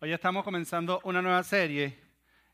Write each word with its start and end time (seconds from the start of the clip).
Hoy 0.00 0.12
estamos 0.12 0.44
comenzando 0.44 1.00
una 1.02 1.20
nueva 1.20 1.42
serie 1.42 1.98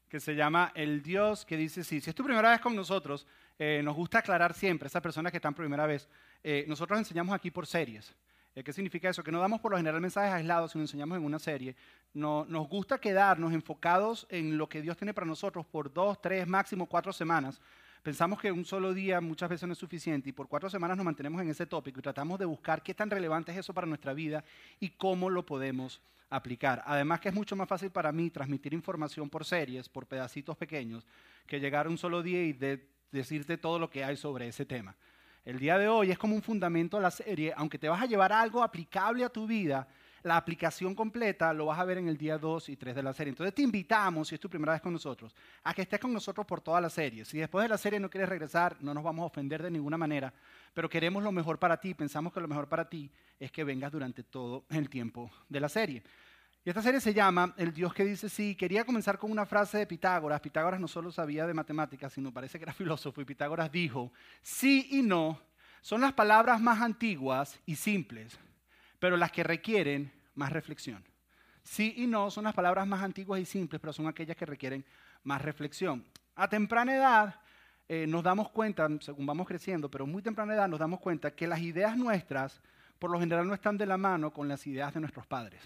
que 0.09 0.19
se 0.19 0.35
llama 0.35 0.73
El 0.75 1.03
Dios 1.03 1.45
que 1.45 1.59
dice 1.59 1.85
sí. 1.85 2.01
Si 2.01 2.09
es 2.09 2.17
tu 2.17 2.25
primera 2.25 2.49
vez 2.49 2.59
con 2.59 2.75
nosotros, 2.75 3.27
eh, 3.59 3.83
nos 3.85 3.95
gusta 3.95 4.21
aclarar 4.21 4.55
siempre, 4.55 4.87
esas 4.87 5.03
personas 5.03 5.31
que 5.31 5.37
están 5.37 5.53
primera 5.53 5.87
vez, 5.87 6.09
eh, 6.43 6.65
nosotros 6.67 6.99
enseñamos 6.99 7.35
aquí 7.35 7.51
por 7.51 7.67
series. 7.67 8.15
Eh, 8.55 8.65
¿Qué 8.65 8.73
significa 8.73 9.11
eso? 9.11 9.23
Que 9.23 9.31
no 9.31 9.41
damos 9.41 9.61
por 9.61 9.73
lo 9.73 9.77
general 9.77 10.01
mensajes 10.01 10.33
aislados, 10.33 10.73
sino 10.73 10.85
enseñamos 10.85 11.19
en 11.19 11.25
una 11.27 11.39
serie. 11.39 11.77
No, 12.15 12.47
nos 12.49 12.67
gusta 12.67 12.97
quedarnos 12.97 13.53
enfocados 13.53 14.27
en 14.31 14.57
lo 14.57 14.67
que 14.67 14.81
Dios 14.81 14.97
tiene 14.97 15.13
para 15.13 15.27
nosotros 15.27 15.67
por 15.67 15.93
dos, 15.93 16.23
tres, 16.23 16.49
máximo 16.49 16.87
cuatro 16.87 17.13
semanas. 17.13 17.61
Pensamos 18.05 18.39
que 18.39 18.53
un 18.53 18.67
solo 18.67 18.93
día 18.93 19.19
muchas 19.23 19.49
veces 19.49 19.67
no 19.67 19.73
es 19.73 19.79
suficiente 19.79 20.29
y 20.29 20.33
por 20.33 20.47
cuatro 20.47 20.69
semanas 20.69 20.95
nos 20.95 21.07
mantenemos 21.07 21.41
en 21.41 21.49
ese 21.49 21.65
tópico 21.65 22.01
y 22.01 22.03
tratamos 22.03 22.39
de 22.39 22.45
buscar 22.45 22.83
qué 22.83 22.93
tan 22.93 23.09
relevante 23.09 23.51
es 23.51 23.57
eso 23.57 23.73
para 23.73 23.87
nuestra 23.87 24.13
vida 24.13 24.45
y 24.79 24.91
cómo 24.91 25.31
lo 25.31 25.47
podemos 25.47 26.03
aplicar. 26.29 26.83
Además 26.85 27.21
que 27.21 27.31
es 27.31 27.35
mucho 27.35 27.57
más 27.57 27.67
fácil 27.67 27.91
para 27.91 28.13
mí 28.13 28.29
transmitir 28.29 28.75
información 28.75 29.31
por 29.31 29.47
series, 29.47 29.89
por 29.89 30.05
pedacitos 30.05 30.55
pequeños, 30.55 31.07
que 31.47 31.59
llegar 31.59 31.89
un 31.89 31.97
solo 31.97 32.23
día 32.23 32.43
y 32.45 32.53
decirte 33.11 33.57
todo 33.57 33.79
lo 33.79 33.89
que 33.89 34.05
hay 34.05 34.19
sobre 34.19 34.49
ese 34.49 34.67
tema. 34.67 34.95
El 35.43 35.59
día 35.59 35.79
de 35.79 35.89
hoy 35.89 36.11
es 36.11 36.19
como 36.19 36.35
un 36.35 36.43
fundamento 36.43 36.99
de 36.99 37.05
la 37.05 37.11
serie, 37.11 37.55
aunque 37.57 37.79
te 37.79 37.89
vas 37.89 38.03
a 38.03 38.07
llevar 38.07 38.35
algo 38.35 38.63
aplicable 38.63 39.25
a 39.25 39.31
tu 39.31 39.47
vida, 39.47 39.89
la 40.25 40.37
aplicación 40.37 40.95
completa 40.95 41.53
lo 41.53 41.67
vas 41.67 41.79
a 41.79 41.85
ver 41.85 41.99
en 41.99 42.09
el 42.09 42.17
día 42.17 42.39
2 42.39 42.71
y 42.71 42.77
3 42.77 42.97
de 42.97 43.03
la 43.03 43.13
serie. 43.13 43.31
Entonces 43.31 43.55
te 43.55 43.63
invitamos, 43.63 44.29
si 44.29 44.35
es 44.35 44.41
tu 44.41 44.49
primera 44.49 44.73
vez 44.73 44.83
con 44.83 44.93
nosotros, 44.93 45.35
a 45.63 45.73
que 45.73 45.83
estés 45.83 46.01
con 46.01 46.13
nosotros 46.13 46.47
por 46.47 46.61
toda 46.61 46.81
la 46.81 46.91
serie. 46.91 47.25
Si 47.25 47.39
después 47.39 47.63
de 47.63 47.69
la 47.69 47.79
serie 47.79 48.01
no 48.01 48.11
quieres 48.11 48.29
regresar, 48.29 48.77
no 48.81 48.93
nos 48.95 49.05
vamos 49.05 49.23
a 49.23 49.27
ofender 49.27 49.63
de 49.63 49.71
ninguna 49.71 49.99
manera, 49.99 50.33
pero 50.73 50.89
queremos 50.89 51.23
lo 51.23 51.31
mejor 51.31 51.59
para 51.59 51.79
ti, 51.79 51.95
pensamos 51.95 52.33
que 52.33 52.41
lo 52.41 52.49
mejor 52.49 52.69
para 52.69 52.89
ti 52.89 53.11
es 53.39 53.53
que 53.53 53.65
vengas 53.65 53.93
durante 53.93 54.23
todo 54.23 54.65
el 54.71 54.89
tiempo 54.89 55.31
de 55.49 55.61
la 55.61 55.69
serie. 55.69 56.03
Y 56.65 56.71
esta 56.71 56.81
serie 56.81 57.01
se 57.01 57.13
llama 57.13 57.55
El 57.59 57.75
Dios 57.75 57.93
que 57.93 58.07
dice 58.07 58.31
sí. 58.31 58.55
Quería 58.55 58.85
comenzar 58.85 59.19
con 59.19 59.31
una 59.31 59.45
frase 59.45 59.77
de 59.77 59.87
Pitágoras. 59.87 60.41
Pitágoras 60.41 60.81
no 60.81 60.89
solo 60.89 61.13
sabía 61.13 61.47
de 61.47 61.53
matemáticas, 61.53 62.15
sino 62.15 62.33
parece 62.33 62.59
que 62.59 62.65
era 62.65 62.73
filósofo. 62.75 63.21
Y 63.21 63.27
Pitágoras 63.27 63.71
dijo, 63.71 64.11
sí 64.41 64.89
y 64.91 65.03
no 65.03 65.39
son 65.83 66.01
las 66.01 66.15
palabras 66.15 66.63
más 66.63 66.81
antiguas 66.81 67.61
y 67.67 67.77
simples, 67.77 68.39
pero 69.05 69.19
las 69.19 69.31
que 69.31 69.43
requieren 69.43 70.11
más 70.35 70.51
reflexión. 70.51 71.05
Sí 71.63 71.93
y 71.99 72.07
no 72.07 72.31
son 72.31 72.45
las 72.45 72.55
palabras 72.55 72.87
más 72.87 73.03
antiguas 73.03 73.39
y 73.39 73.45
simples, 73.45 73.79
pero 73.79 73.93
son 73.93 74.07
aquellas 74.07 74.35
que 74.35 74.47
requieren 74.47 74.83
más 75.25 75.43
reflexión. 75.43 76.03
A 76.35 76.49
temprana 76.49 76.97
edad 76.97 77.35
eh, 77.87 78.07
nos 78.07 78.23
damos 78.23 78.49
cuenta, 78.49 78.89
según 79.03 79.27
vamos 79.27 79.47
creciendo, 79.47 79.91
pero 79.91 80.07
muy 80.07 80.23
temprana 80.23 80.55
edad 80.55 80.69
nos 80.69 80.81
damos 80.81 81.01
cuenta 81.01 81.35
que 81.35 81.47
las 81.47 81.61
ideas 81.61 81.99
nuestras 81.99 82.63
por 82.99 83.11
lo 83.11 83.21
general 83.21 83.47
no 83.47 83.53
están 83.53 83.77
de 83.77 83.85
la 83.85 83.99
mano 83.99 84.33
con 84.33 84.49
las 84.49 84.67
ideas 84.67 84.95
de 84.95 85.01
nuestros 85.01 85.27
padres. 85.27 85.61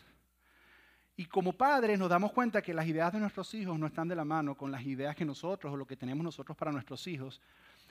Y 1.15 1.27
como 1.27 1.53
padres 1.53 1.97
nos 1.97 2.09
damos 2.09 2.33
cuenta 2.33 2.61
que 2.61 2.75
las 2.75 2.89
ideas 2.89 3.13
de 3.13 3.21
nuestros 3.21 3.55
hijos 3.55 3.79
no 3.79 3.87
están 3.87 4.09
de 4.09 4.17
la 4.17 4.25
mano 4.25 4.57
con 4.57 4.73
las 4.73 4.83
ideas 4.83 5.15
que 5.15 5.25
nosotros 5.25 5.73
o 5.73 5.77
lo 5.77 5.87
que 5.87 5.97
tenemos 5.97 6.25
nosotros 6.25 6.59
para 6.59 6.73
nuestros 6.73 7.07
hijos. 7.07 7.41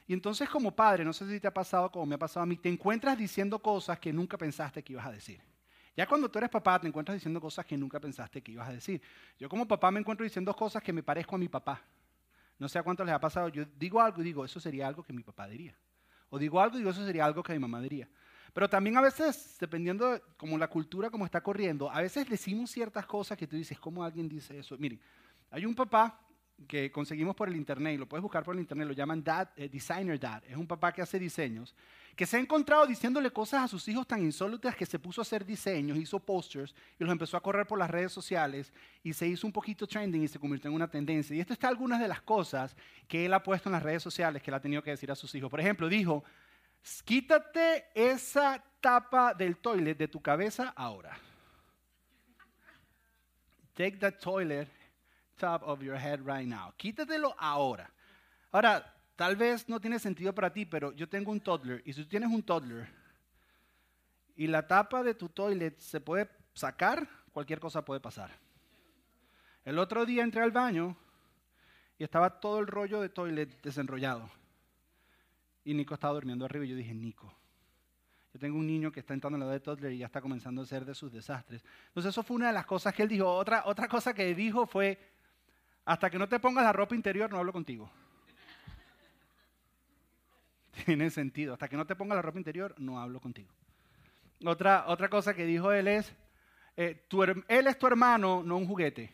Y 0.08 0.14
entonces 0.14 0.50
como 0.50 0.74
padre, 0.74 1.04
no 1.04 1.12
sé 1.12 1.30
si 1.30 1.40
te 1.40 1.48
ha 1.48 1.54
pasado 1.54 1.92
como 1.92 2.06
me 2.06 2.16
ha 2.16 2.18
pasado 2.18 2.44
a 2.44 2.46
mí, 2.46 2.56
te 2.56 2.70
encuentras 2.70 3.18
diciendo 3.18 3.60
cosas 3.60 4.00
que 4.00 4.14
nunca 4.14 4.38
pensaste 4.38 4.82
que 4.82 4.94
ibas 4.94 5.06
a 5.06 5.12
decir. 5.12 5.42
Ya 5.98 6.08
cuando 6.08 6.30
tú 6.30 6.38
eres 6.38 6.50
papá 6.50 6.80
te 6.80 6.88
encuentras 6.88 7.16
diciendo 7.16 7.42
cosas 7.42 7.66
que 7.66 7.78
nunca 7.78 8.00
pensaste 8.00 8.42
que 8.42 8.54
ibas 8.54 8.70
a 8.70 8.72
decir. 8.72 9.02
Yo 9.38 9.50
como 9.50 9.68
papá 9.68 9.92
me 9.92 10.00
encuentro 10.00 10.24
diciendo 10.24 10.56
cosas 10.56 10.82
que 10.82 10.94
me 10.94 11.04
parezco 11.04 11.36
a 11.36 11.40
mi 11.40 11.50
papá. 11.50 11.82
No 12.58 12.70
sé 12.70 12.80
a 12.80 12.84
cuántos 12.84 13.06
les 13.06 13.14
ha 13.14 13.20
pasado. 13.20 13.50
Yo 13.50 13.66
digo 13.78 14.00
algo 14.00 14.22
y 14.22 14.24
digo, 14.24 14.46
eso 14.46 14.60
sería 14.60 14.88
algo 14.88 15.04
que 15.04 15.12
mi 15.12 15.24
papá 15.24 15.48
diría. 15.48 15.76
O 16.30 16.40
digo 16.40 16.62
algo 16.62 16.78
y 16.78 16.80
digo, 16.80 16.92
eso 16.92 17.06
sería 17.06 17.26
algo 17.26 17.44
que 17.44 17.54
mi 17.54 17.60
mamá 17.60 17.82
diría. 17.82 18.08
Pero 18.54 18.70
también 18.70 18.96
a 18.98 19.02
veces, 19.02 19.58
dependiendo 19.60 20.14
de 20.14 20.22
como 20.38 20.58
la 20.58 20.68
cultura 20.68 21.10
como 21.10 21.26
está 21.26 21.42
corriendo, 21.42 21.92
a 21.92 22.02
veces 22.02 22.30
decimos 22.30 22.72
ciertas 22.72 23.06
cosas 23.06 23.38
que 23.38 23.46
tú 23.46 23.56
dices, 23.56 23.80
¿cómo 23.80 24.04
alguien 24.04 24.30
dice 24.30 24.58
eso? 24.58 24.78
Miren, 24.78 25.00
hay 25.52 25.66
un 25.66 25.76
papá 25.76 26.20
que 26.68 26.92
conseguimos 26.92 27.36
por 27.36 27.48
el 27.48 27.56
internet, 27.56 27.94
y 27.96 27.98
lo 27.98 28.08
puedes 28.08 28.22
buscar 28.22 28.44
por 28.44 28.56
el 28.56 28.62
internet, 28.62 28.88
lo 28.88 28.94
llaman 28.94 29.24
Dad, 29.24 29.50
eh, 29.56 29.70
Designer 29.70 30.20
Dad, 30.20 30.44
es 30.48 30.58
un 30.58 30.66
papá 30.66 30.92
que 30.92 31.02
hace 31.02 31.20
diseños, 31.20 31.76
que 32.16 32.26
se 32.26 32.38
ha 32.38 32.40
encontrado 32.40 32.88
diciéndole 32.88 33.30
cosas 33.30 33.64
a 33.64 33.68
sus 33.68 33.88
hijos 33.88 34.08
tan 34.08 34.24
insólitas 34.24 34.76
que 34.76 34.86
se 34.86 34.98
puso 34.98 35.22
a 35.22 35.24
hacer 35.24 35.46
diseños, 35.46 35.98
hizo 35.98 36.20
posters 36.20 36.74
y 37.00 37.04
los 37.04 37.12
empezó 37.12 37.38
a 37.38 37.44
correr 37.44 37.68
por 37.68 37.78
las 37.78 37.92
redes 37.92 38.12
sociales 38.12 38.74
y 39.04 39.14
se 39.14 39.28
hizo 39.28 39.46
un 39.46 39.54
poquito 39.54 39.86
trending 39.86 40.24
y 40.24 40.28
se 40.28 40.40
convirtió 40.40 40.70
en 40.70 40.76
una 40.76 40.90
tendencia. 40.90 41.36
Y 41.36 41.40
esto 41.40 41.54
está 41.54 41.68
algunas 41.68 42.00
de 42.00 42.08
las 42.08 42.22
cosas 42.22 42.76
que 43.08 43.26
él 43.26 43.34
ha 43.36 43.44
puesto 43.44 43.70
en 43.70 43.74
las 43.74 43.84
redes 43.84 44.02
sociales 44.02 44.42
que 44.42 44.50
él 44.50 44.56
ha 44.56 44.60
tenido 44.60 44.82
que 44.82 44.90
decir 44.90 45.12
a 45.12 45.16
sus 45.16 45.36
hijos. 45.36 45.52
Por 45.52 45.60
ejemplo, 45.60 45.88
dijo, 45.88 46.24
Quítate 47.04 47.86
esa 47.94 48.64
tapa 48.80 49.34
del 49.34 49.58
toilet 49.58 49.98
de 49.98 50.08
tu 50.08 50.22
cabeza 50.22 50.74
ahora. 50.76 51.18
Take 53.74 53.98
the 53.98 54.12
toilet 54.12 54.70
top 55.38 55.64
of 55.64 55.82
your 55.82 55.98
head 55.98 56.20
right 56.26 56.48
now. 56.48 56.74
Quítatelo 56.78 57.36
ahora. 57.38 57.90
Ahora, 58.52 58.94
tal 59.16 59.36
vez 59.36 59.68
no 59.70 59.80
tiene 59.80 60.00
sentido 60.00 60.34
para 60.34 60.52
ti, 60.52 60.66
pero 60.66 60.92
yo 60.94 61.08
tengo 61.08 61.32
un 61.32 61.40
toddler 61.40 61.82
y 61.86 61.94
si 61.94 62.04
tú 62.04 62.10
tienes 62.10 62.30
un 62.30 62.44
toddler 62.44 62.88
y 64.36 64.48
la 64.48 64.68
tapa 64.68 65.04
de 65.04 65.14
tu 65.14 65.30
toilet 65.30 65.78
se 65.80 66.00
puede 66.00 66.30
sacar, 66.54 67.08
cualquier 67.32 67.60
cosa 67.60 67.84
puede 67.84 68.00
pasar. 68.00 68.32
El 69.66 69.80
otro 69.80 70.06
día 70.06 70.24
entré 70.24 70.42
al 70.42 70.52
baño 70.52 70.96
y 71.98 72.04
estaba 72.04 72.40
todo 72.40 72.60
el 72.60 72.68
rollo 72.68 73.02
de 73.02 73.10
toilet 73.10 73.62
desenrollado. 73.62 74.30
Y 75.64 75.74
Nico 75.74 75.94
estaba 75.94 76.14
durmiendo 76.14 76.46
arriba 76.46 76.64
y 76.66 76.70
yo 76.70 76.76
dije, 76.76 76.94
Nico, 76.94 77.34
yo 78.34 78.40
tengo 78.40 78.58
un 78.58 78.68
niño 78.68 78.92
que 78.92 79.00
está 79.00 79.14
entrando 79.14 79.36
en 79.36 79.40
la 79.42 79.46
edad 79.48 79.54
de 79.54 79.60
toddler 79.60 79.92
y 79.92 79.98
ya 79.98 80.06
está 80.06 80.22
comenzando 80.22 80.62
a 80.62 80.64
hacer 80.64 80.86
de 80.86 80.96
sus 80.96 81.12
desastres. 81.12 81.66
Entonces 81.88 82.12
eso 82.12 82.24
fue 82.24 82.36
una 82.36 82.48
de 82.48 82.54
las 82.54 82.66
cosas 82.66 82.94
que 82.94 83.04
él 83.04 83.10
dijo. 83.10 83.28
Otra, 83.28 83.64
otra 83.66 83.88
cosa 83.88 84.14
que 84.14 84.34
dijo 84.36 84.68
fue, 84.68 84.98
hasta 85.88 86.10
que 86.10 86.20
no 86.20 86.28
te 86.28 86.38
pongas 86.38 86.66
la 86.66 86.74
ropa 86.74 86.96
interior 86.96 87.32
no 87.32 87.38
hablo 87.38 87.54
contigo. 87.54 87.90
Tiene 90.86 91.10
sentido. 91.10 91.54
Hasta 91.54 91.70
que 91.70 91.78
no 91.78 91.88
te 91.88 91.96
pongas 91.96 92.18
la 92.18 92.22
ropa 92.22 92.38
interior 92.38 92.76
no 92.78 93.00
hablo 93.00 93.22
contigo. 93.22 93.50
Otra, 94.44 94.84
otra 94.88 95.08
cosa 95.10 95.34
que 95.34 95.46
dijo 95.46 95.72
él 95.72 95.88
es, 95.88 96.14
eh, 96.76 97.08
él 97.48 97.68
es 97.68 97.80
tu 97.80 97.88
hermano, 97.88 98.44
no 98.44 98.58
un 98.58 98.68
juguete 98.68 99.14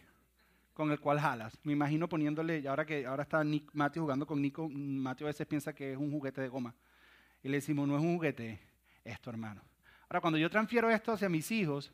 con 0.74 0.90
el 0.90 1.00
cual 1.00 1.20
jalas. 1.20 1.56
Me 1.64 1.74
imagino 1.74 2.10
poniéndole, 2.10 2.68
ahora 2.68 2.88
que 2.88 3.06
ahora 3.06 3.22
está 3.22 3.44
Nick, 3.44 3.70
jugando 3.94 4.26
con 4.26 4.42
Nico, 4.42 4.68
Mateo 4.68 5.28
a 5.28 5.30
veces 5.30 5.46
piensa 5.46 5.74
que 5.74 5.92
es 5.92 5.98
un 5.98 6.10
juguete 6.10 6.42
de 6.42 6.48
goma. 6.48 6.74
Y 7.44 7.50
le 7.50 7.58
decimos, 7.58 7.88
no 7.88 7.96
es 7.96 8.02
un 8.02 8.16
juguete, 8.16 8.60
es 9.04 9.22
tu 9.22 9.30
hermano. 9.30 9.62
Ahora, 10.10 10.22
cuando 10.22 10.40
yo 10.40 10.50
transfiero 10.50 10.90
esto 10.90 11.12
hacia 11.12 11.30
mis 11.30 11.52
hijos, 11.52 11.94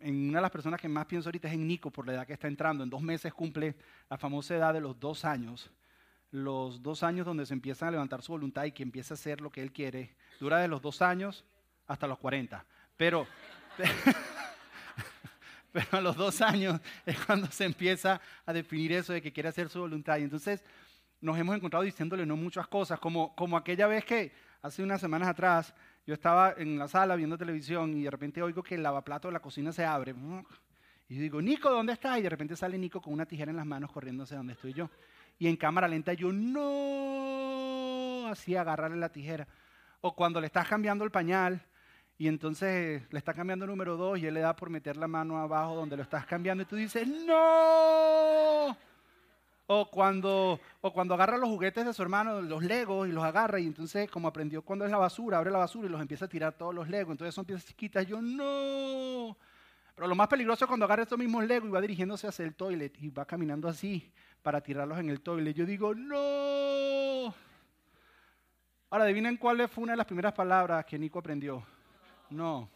en 0.00 0.28
una 0.28 0.38
de 0.38 0.42
las 0.42 0.50
personas 0.50 0.80
que 0.80 0.88
más 0.88 1.06
pienso 1.06 1.28
ahorita 1.28 1.48
es 1.48 1.54
en 1.54 1.66
Nico, 1.66 1.90
por 1.90 2.06
la 2.06 2.14
edad 2.14 2.26
que 2.26 2.32
está 2.32 2.48
entrando. 2.48 2.84
En 2.84 2.90
dos 2.90 3.02
meses 3.02 3.32
cumple 3.32 3.74
la 4.08 4.16
famosa 4.16 4.54
edad 4.54 4.72
de 4.72 4.80
los 4.80 4.98
dos 4.98 5.24
años. 5.24 5.70
Los 6.30 6.82
dos 6.82 7.02
años 7.02 7.26
donde 7.26 7.46
se 7.46 7.54
empieza 7.54 7.88
a 7.88 7.90
levantar 7.90 8.22
su 8.22 8.32
voluntad 8.32 8.64
y 8.64 8.72
que 8.72 8.82
empieza 8.82 9.14
a 9.14 9.16
hacer 9.16 9.40
lo 9.40 9.50
que 9.50 9.62
él 9.62 9.72
quiere. 9.72 10.14
Dura 10.38 10.58
de 10.58 10.68
los 10.68 10.82
dos 10.82 11.02
años 11.02 11.44
hasta 11.86 12.06
los 12.06 12.18
40. 12.18 12.64
Pero... 12.96 13.26
pero 15.72 15.86
a 15.92 16.00
los 16.00 16.16
dos 16.16 16.40
años 16.40 16.80
es 17.04 17.18
cuando 17.24 17.46
se 17.48 17.64
empieza 17.64 18.20
a 18.46 18.52
definir 18.52 18.92
eso 18.92 19.12
de 19.12 19.20
que 19.20 19.32
quiere 19.32 19.48
hacer 19.48 19.68
su 19.68 19.80
voluntad. 19.80 20.18
Y 20.18 20.22
entonces 20.22 20.64
nos 21.20 21.36
hemos 21.38 21.56
encontrado 21.56 21.84
diciéndole 21.84 22.24
no 22.24 22.36
muchas 22.36 22.66
cosas, 22.68 22.98
como, 23.00 23.34
como 23.34 23.56
aquella 23.56 23.86
vez 23.86 24.04
que 24.04 24.32
hace 24.62 24.82
unas 24.82 25.00
semanas 25.00 25.28
atrás 25.28 25.74
yo 26.08 26.14
estaba 26.14 26.54
en 26.56 26.78
la 26.78 26.88
sala 26.88 27.16
viendo 27.16 27.36
televisión 27.36 27.94
y 27.94 28.04
de 28.04 28.10
repente 28.10 28.42
oigo 28.42 28.62
que 28.62 28.76
el 28.76 28.82
lavaplato 28.82 29.28
de 29.28 29.32
la 29.32 29.40
cocina 29.40 29.72
se 29.72 29.84
abre. 29.84 30.14
Y 31.06 31.16
yo 31.16 31.20
digo, 31.20 31.42
Nico, 31.42 31.68
¿dónde 31.68 31.92
estás? 31.92 32.18
Y 32.18 32.22
de 32.22 32.30
repente 32.30 32.56
sale 32.56 32.78
Nico 32.78 33.02
con 33.02 33.12
una 33.12 33.26
tijera 33.26 33.50
en 33.50 33.58
las 33.58 33.66
manos 33.66 33.92
corriéndose 33.92 34.34
donde 34.34 34.54
estoy 34.54 34.72
yo. 34.72 34.88
Y 35.38 35.48
en 35.48 35.56
cámara 35.58 35.86
lenta 35.86 36.14
yo, 36.14 36.32
no, 36.32 38.26
así 38.26 38.56
agarrarle 38.56 38.96
la 38.96 39.10
tijera. 39.10 39.46
O 40.00 40.14
cuando 40.14 40.40
le 40.40 40.46
estás 40.46 40.66
cambiando 40.66 41.04
el 41.04 41.10
pañal 41.10 41.60
y 42.16 42.26
entonces 42.26 43.02
le 43.10 43.18
está 43.18 43.34
cambiando 43.34 43.66
número 43.66 43.98
dos 43.98 44.18
y 44.18 44.24
él 44.24 44.32
le 44.32 44.40
da 44.40 44.56
por 44.56 44.70
meter 44.70 44.96
la 44.96 45.08
mano 45.08 45.36
abajo 45.36 45.74
donde 45.74 45.98
lo 45.98 46.04
estás 46.04 46.24
cambiando 46.24 46.62
y 46.62 46.66
tú 46.66 46.76
dices, 46.76 47.06
no. 47.06 48.74
O 49.70 49.90
cuando, 49.90 50.58
o 50.80 50.92
cuando 50.94 51.12
agarra 51.12 51.36
los 51.36 51.50
juguetes 51.50 51.84
de 51.84 51.92
su 51.92 52.00
hermano, 52.02 52.40
los 52.40 52.62
legos, 52.62 53.06
y 53.06 53.12
los 53.12 53.22
agarra 53.22 53.60
y 53.60 53.66
entonces 53.66 54.10
como 54.10 54.26
aprendió 54.26 54.62
cuando 54.62 54.86
es 54.86 54.90
la 54.90 54.96
basura, 54.96 55.36
abre 55.36 55.50
la 55.50 55.58
basura 55.58 55.86
y 55.86 55.90
los 55.90 56.00
empieza 56.00 56.24
a 56.24 56.28
tirar 56.28 56.54
todos 56.54 56.74
los 56.74 56.88
legos. 56.88 57.12
Entonces 57.12 57.34
son 57.34 57.44
piezas 57.44 57.66
chiquitas. 57.66 58.06
Yo 58.06 58.22
no. 58.22 59.36
Pero 59.94 60.08
lo 60.08 60.14
más 60.14 60.28
peligroso 60.28 60.64
es 60.64 60.68
cuando 60.68 60.86
agarra 60.86 61.02
estos 61.02 61.18
mismos 61.18 61.44
legos 61.46 61.68
y 61.68 61.72
va 61.72 61.82
dirigiéndose 61.82 62.26
hacia 62.26 62.46
el 62.46 62.54
toilet 62.54 62.94
y 62.98 63.10
va 63.10 63.26
caminando 63.26 63.68
así 63.68 64.10
para 64.42 64.62
tirarlos 64.62 64.98
en 65.00 65.10
el 65.10 65.20
toilet. 65.20 65.54
Yo 65.54 65.66
digo, 65.66 65.94
no. 65.94 67.34
Ahora 68.88 69.04
adivinen 69.04 69.36
cuál 69.36 69.68
fue 69.68 69.84
una 69.84 69.92
de 69.92 69.98
las 69.98 70.06
primeras 70.06 70.32
palabras 70.32 70.86
que 70.86 70.98
Nico 70.98 71.18
aprendió. 71.18 71.62
No. 72.30 72.70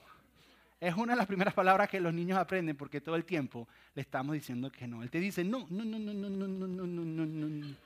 Es 0.82 0.96
una 0.96 1.12
de 1.12 1.16
las 1.16 1.28
primeras 1.28 1.54
palabras 1.54 1.88
que 1.88 2.00
los 2.00 2.12
niños 2.12 2.36
aprenden 2.36 2.76
porque 2.76 3.00
todo 3.00 3.14
el 3.14 3.24
tiempo 3.24 3.68
le 3.94 4.02
estamos 4.02 4.34
diciendo 4.34 4.68
que 4.68 4.88
no. 4.88 5.04
Él 5.04 5.10
te 5.12 5.20
dice, 5.20 5.44
no, 5.44 5.64
no, 5.70 5.84
no, 5.84 5.96
no, 5.96 6.12
no, 6.12 6.28
no, 6.28 6.48
no, 6.48 6.66
no, 6.66 6.86
no, 6.86 7.24
no, 7.24 7.46
no. 7.46 7.76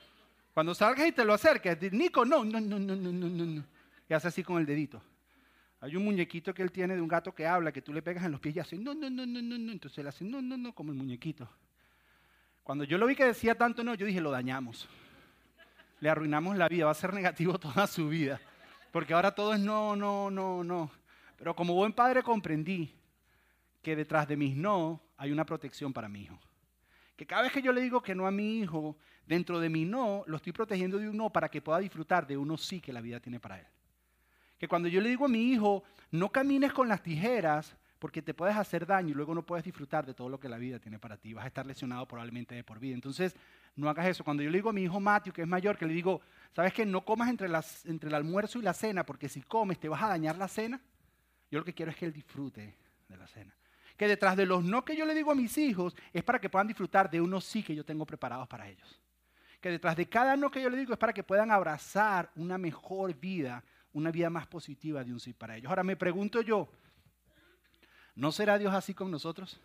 Cuando 0.51 0.73
salgas 0.73 1.07
y 1.07 1.11
te 1.11 1.23
lo 1.23 1.35
acerques, 1.35 1.79
Nico, 1.91 2.25
no, 2.25 2.43
no, 2.43 2.59
no, 2.59 2.79
no, 2.79 2.95
no, 2.95 3.11
no, 3.11 3.45
no. 3.45 3.63
Y 4.09 4.13
hace 4.15 4.29
así 4.29 4.41
con 4.41 4.57
el 4.57 4.65
dedito. 4.65 4.99
Hay 5.79 5.95
un 5.95 6.05
muñequito 6.05 6.55
que 6.55 6.63
él 6.63 6.71
tiene 6.71 6.95
de 6.95 7.01
un 7.03 7.07
gato 7.07 7.35
que 7.35 7.45
habla, 7.45 7.71
que 7.71 7.83
tú 7.83 7.93
le 7.93 8.01
pegas 8.01 8.25
en 8.25 8.31
los 8.31 8.41
pies 8.41 8.55
y 8.55 8.59
hace 8.61 8.75
no, 8.75 8.95
no, 8.95 9.11
no, 9.11 9.27
no, 9.27 9.43
no, 9.43 9.57
no. 9.59 9.71
Entonces 9.71 9.99
él 9.99 10.07
hace 10.07 10.25
no, 10.25 10.41
no, 10.41 10.57
no, 10.57 10.73
como 10.73 10.91
el 10.91 10.97
muñequito. 10.97 11.47
Cuando 12.63 12.83
yo 12.83 12.97
lo 12.97 13.05
vi 13.05 13.15
que 13.15 13.25
decía 13.25 13.53
tanto 13.53 13.83
no, 13.83 13.93
yo 13.93 14.07
dije, 14.07 14.21
lo 14.21 14.31
dañamos. 14.31 14.89
Le 15.99 16.09
arruinamos 16.09 16.57
la 16.57 16.67
vida, 16.67 16.85
va 16.85 16.91
a 16.91 16.95
ser 16.95 17.13
negativo 17.13 17.59
toda 17.59 17.85
su 17.85 18.09
vida. 18.09 18.41
Porque 18.91 19.13
ahora 19.13 19.35
todo 19.35 19.53
es 19.53 19.59
no, 19.59 19.95
no, 19.95 20.31
no, 20.31 20.63
no. 20.63 20.89
Pero 21.37 21.55
como 21.55 21.73
buen 21.73 21.93
padre 21.93 22.23
comprendí 22.23 22.93
que 23.81 23.95
detrás 23.95 24.27
de 24.27 24.35
mis 24.35 24.55
no 24.55 25.01
hay 25.15 25.31
una 25.31 25.45
protección 25.45 25.93
para 25.93 26.09
mi 26.09 26.23
hijo. 26.23 26.37
Que 27.15 27.25
cada 27.25 27.43
vez 27.43 27.51
que 27.51 27.61
yo 27.61 27.71
le 27.71 27.81
digo 27.81 28.01
que 28.01 28.13
no 28.13 28.27
a 28.27 28.31
mi 28.31 28.59
hijo, 28.59 28.97
dentro 29.25 29.59
de 29.59 29.69
mi 29.69 29.85
no, 29.85 30.23
lo 30.27 30.37
estoy 30.37 30.53
protegiendo 30.53 30.97
de 30.97 31.09
un 31.09 31.17
no 31.17 31.31
para 31.31 31.49
que 31.49 31.61
pueda 31.61 31.79
disfrutar 31.79 32.27
de 32.27 32.37
uno 32.37 32.57
sí 32.57 32.81
que 32.81 32.93
la 32.93 33.01
vida 33.01 33.19
tiene 33.19 33.39
para 33.39 33.59
él. 33.59 33.65
Que 34.57 34.67
cuando 34.67 34.87
yo 34.87 34.99
le 35.01 35.09
digo 35.09 35.25
a 35.25 35.29
mi 35.29 35.51
hijo, 35.51 35.83
no 36.11 36.31
camines 36.31 36.73
con 36.73 36.87
las 36.87 37.01
tijeras, 37.01 37.75
porque 37.99 38.21
te 38.21 38.33
puedes 38.33 38.55
hacer 38.55 38.85
daño 38.85 39.09
y 39.09 39.13
luego 39.13 39.33
no 39.33 39.43
puedes 39.43 39.65
disfrutar 39.65 40.05
de 40.05 40.13
todo 40.13 40.29
lo 40.29 40.39
que 40.39 40.49
la 40.49 40.57
vida 40.57 40.79
tiene 40.79 40.99
para 40.99 41.17
ti. 41.17 41.33
Vas 41.33 41.45
a 41.45 41.47
estar 41.47 41.65
lesionado 41.65 42.07
probablemente 42.07 42.55
de 42.55 42.63
por 42.63 42.79
vida. 42.79 42.93
Entonces, 42.93 43.35
no 43.75 43.89
hagas 43.89 44.07
eso. 44.07 44.23
Cuando 44.23 44.43
yo 44.43 44.49
le 44.49 44.57
digo 44.57 44.69
a 44.69 44.73
mi 44.73 44.83
hijo 44.83 44.99
Matthew, 44.99 45.33
que 45.33 45.41
es 45.41 45.47
mayor, 45.47 45.77
que 45.77 45.85
le 45.85 45.93
digo, 45.93 46.21
¿sabes 46.55 46.73
qué? 46.73 46.85
No 46.85 47.03
comas 47.03 47.29
entre, 47.29 47.47
las, 47.47 47.85
entre 47.85 48.09
el 48.09 48.15
almuerzo 48.15 48.59
y 48.59 48.61
la 48.61 48.73
cena, 48.73 49.05
porque 49.05 49.29
si 49.29 49.41
comes 49.41 49.79
te 49.79 49.89
vas 49.89 50.03
a 50.03 50.09
dañar 50.09 50.37
la 50.37 50.47
cena. 50.47 50.79
Yo 51.49 51.59
lo 51.59 51.65
que 51.65 51.73
quiero 51.73 51.91
es 51.91 51.97
que 51.97 52.05
él 52.05 52.13
disfrute 52.13 52.75
de 53.07 53.17
la 53.17 53.27
cena. 53.27 53.55
Que 53.95 54.07
detrás 54.07 54.37
de 54.37 54.45
los 54.45 54.63
no 54.63 54.85
que 54.85 54.95
yo 54.95 55.05
le 55.05 55.15
digo 55.15 55.31
a 55.31 55.35
mis 55.35 55.57
hijos 55.57 55.95
es 56.13 56.23
para 56.23 56.39
que 56.39 56.49
puedan 56.49 56.67
disfrutar 56.67 57.09
de 57.09 57.19
unos 57.19 57.45
sí 57.45 57.63
que 57.63 57.73
yo 57.73 57.83
tengo 57.83 58.05
preparados 58.05 58.47
para 58.47 58.67
ellos. 58.67 59.01
Que 59.59 59.71
detrás 59.71 59.95
de 59.95 60.07
cada 60.07 60.35
no 60.35 60.51
que 60.51 60.61
yo 60.61 60.69
le 60.69 60.77
digo 60.77 60.93
es 60.93 60.99
para 60.99 61.13
que 61.13 61.23
puedan 61.23 61.49
abrazar 61.51 62.31
una 62.35 62.57
mejor 62.57 63.13
vida, 63.15 63.63
una 63.93 64.11
vida 64.11 64.29
más 64.29 64.45
positiva 64.45 65.03
de 65.03 65.11
un 65.11 65.19
sí 65.19 65.33
para 65.33 65.57
ellos. 65.57 65.69
Ahora 65.69 65.83
me 65.83 65.95
pregunto 65.95 66.41
yo, 66.41 66.69
¿No 68.17 68.31
será 68.31 68.57
Dios 68.57 68.73
así 68.73 68.95
con 68.95 69.11
nosotros? 69.11 69.59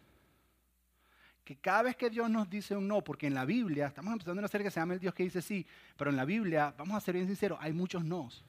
Que 1.43 1.57
cada 1.57 1.85
vez 1.85 1.97
que 1.97 2.11
Dios 2.11 2.29
nos 2.29 2.51
dice 2.51 2.77
un 2.77 2.87
no, 2.87 3.03
porque 3.03 3.27
en 3.27 3.33
la 3.33 3.47
Biblia, 3.47 3.87
estamos 3.87 4.13
empezando 4.13 4.41
una 4.41 4.49
serie 4.49 4.67
que 4.67 4.71
se 4.71 4.79
llama 4.79 4.93
el 4.93 5.01
Dios 5.01 5.15
que 5.15 5.23
dice 5.23 5.41
sí, 5.41 5.67
pero 5.97 6.11
en 6.11 6.17
la 6.17 6.27
Biblia, 6.27 6.75
vamos 6.77 6.95
a 6.95 7.01
ser 7.01 7.15
bien 7.15 7.27
sinceros, 7.27 7.59
hay 7.63 7.73
muchos 7.73 8.05
nos. 8.05 8.45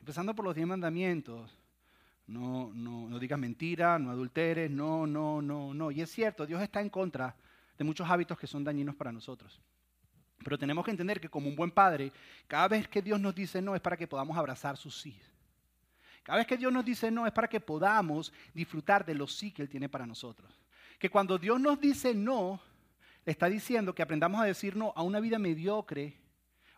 Empezando 0.00 0.34
por 0.34 0.46
los 0.46 0.54
diez 0.54 0.66
mandamientos. 0.66 1.54
No, 2.26 2.70
no, 2.72 3.08
no 3.08 3.18
digas 3.18 3.38
mentira, 3.38 3.98
no 3.98 4.10
adulteres, 4.10 4.70
no, 4.70 5.06
no, 5.06 5.42
no, 5.42 5.74
no. 5.74 5.90
Y 5.90 6.00
es 6.00 6.10
cierto, 6.10 6.46
Dios 6.46 6.62
está 6.62 6.80
en 6.80 6.88
contra 6.88 7.34
de 7.76 7.84
muchos 7.84 8.08
hábitos 8.08 8.38
que 8.38 8.46
son 8.46 8.64
dañinos 8.64 8.94
para 8.94 9.12
nosotros. 9.12 9.60
Pero 10.42 10.58
tenemos 10.58 10.84
que 10.84 10.90
entender 10.90 11.20
que 11.20 11.28
como 11.28 11.48
un 11.48 11.56
buen 11.56 11.70
padre, 11.70 12.12
cada 12.46 12.68
vez 12.68 12.88
que 12.88 13.02
Dios 13.02 13.20
nos 13.20 13.34
dice 13.34 13.60
no 13.62 13.74
es 13.74 13.80
para 13.80 13.96
que 13.96 14.06
podamos 14.06 14.36
abrazar 14.36 14.76
sus 14.76 15.00
sí. 15.00 15.18
Cada 16.22 16.38
vez 16.38 16.46
que 16.46 16.56
Dios 16.56 16.72
nos 16.72 16.84
dice 16.84 17.10
no 17.10 17.26
es 17.26 17.32
para 17.32 17.48
que 17.48 17.60
podamos 17.60 18.32
disfrutar 18.54 19.04
de 19.04 19.14
lo 19.14 19.26
sí 19.26 19.50
que 19.50 19.62
Él 19.62 19.68
tiene 19.68 19.88
para 19.88 20.06
nosotros. 20.06 20.60
Que 20.98 21.10
cuando 21.10 21.38
Dios 21.38 21.60
nos 21.60 21.80
dice 21.80 22.14
no, 22.14 22.60
está 23.26 23.46
diciendo 23.46 23.94
que 23.94 24.02
aprendamos 24.02 24.40
a 24.40 24.44
decir 24.44 24.76
no 24.76 24.92
a 24.94 25.02
una 25.02 25.20
vida 25.20 25.38
mediocre 25.38 26.21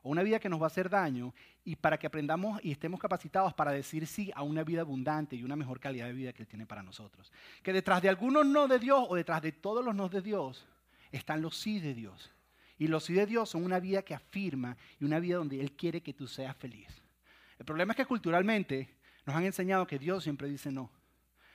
o 0.04 0.10
una 0.10 0.22
vida 0.22 0.38
que 0.38 0.50
nos 0.50 0.60
va 0.60 0.64
a 0.64 0.66
hacer 0.66 0.90
daño 0.90 1.34
y 1.64 1.76
para 1.76 1.98
que 1.98 2.06
aprendamos 2.06 2.60
y 2.62 2.70
estemos 2.70 3.00
capacitados 3.00 3.54
para 3.54 3.72
decir 3.72 4.06
sí 4.06 4.30
a 4.34 4.42
una 4.42 4.62
vida 4.62 4.82
abundante 4.82 5.34
y 5.34 5.42
una 5.42 5.56
mejor 5.56 5.80
calidad 5.80 6.06
de 6.06 6.12
vida 6.12 6.32
que 6.34 6.42
Él 6.42 6.48
tiene 6.48 6.66
para 6.66 6.82
nosotros. 6.82 7.32
Que 7.62 7.72
detrás 7.72 8.02
de 8.02 8.10
algunos 8.10 8.44
no 8.44 8.68
de 8.68 8.78
Dios 8.78 9.06
o 9.08 9.16
detrás 9.16 9.40
de 9.40 9.52
todos 9.52 9.82
los 9.82 9.94
no 9.94 10.10
de 10.10 10.20
Dios 10.20 10.66
están 11.10 11.40
los 11.40 11.56
sí 11.56 11.80
de 11.80 11.94
Dios. 11.94 12.30
Y 12.76 12.86
los 12.86 13.04
sí 13.04 13.14
de 13.14 13.24
Dios 13.24 13.48
son 13.48 13.64
una 13.64 13.80
vida 13.80 14.02
que 14.02 14.14
afirma 14.14 14.76
y 15.00 15.06
una 15.06 15.20
vida 15.20 15.38
donde 15.38 15.58
Él 15.58 15.72
quiere 15.72 16.02
que 16.02 16.12
tú 16.12 16.28
seas 16.28 16.54
feliz. 16.54 17.02
El 17.58 17.64
problema 17.64 17.94
es 17.94 17.96
que 17.96 18.04
culturalmente 18.04 18.98
nos 19.24 19.34
han 19.34 19.44
enseñado 19.44 19.86
que 19.86 19.98
Dios 19.98 20.22
siempre 20.22 20.48
dice 20.50 20.70
no. 20.70 20.90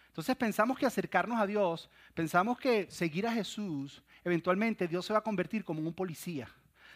Entonces 0.07 0.35
pensamos 0.35 0.79
que 0.79 0.87
acercarnos 0.87 1.39
a 1.39 1.45
Dios, 1.45 1.87
pensamos 2.15 2.57
que 2.57 2.89
seguir 2.89 3.27
a 3.27 3.31
Jesús, 3.31 4.01
eventualmente 4.23 4.87
Dios 4.87 5.05
se 5.05 5.13
va 5.13 5.19
a 5.19 5.23
convertir 5.23 5.63
como 5.63 5.81
un 5.81 5.93
policía. 5.93 6.49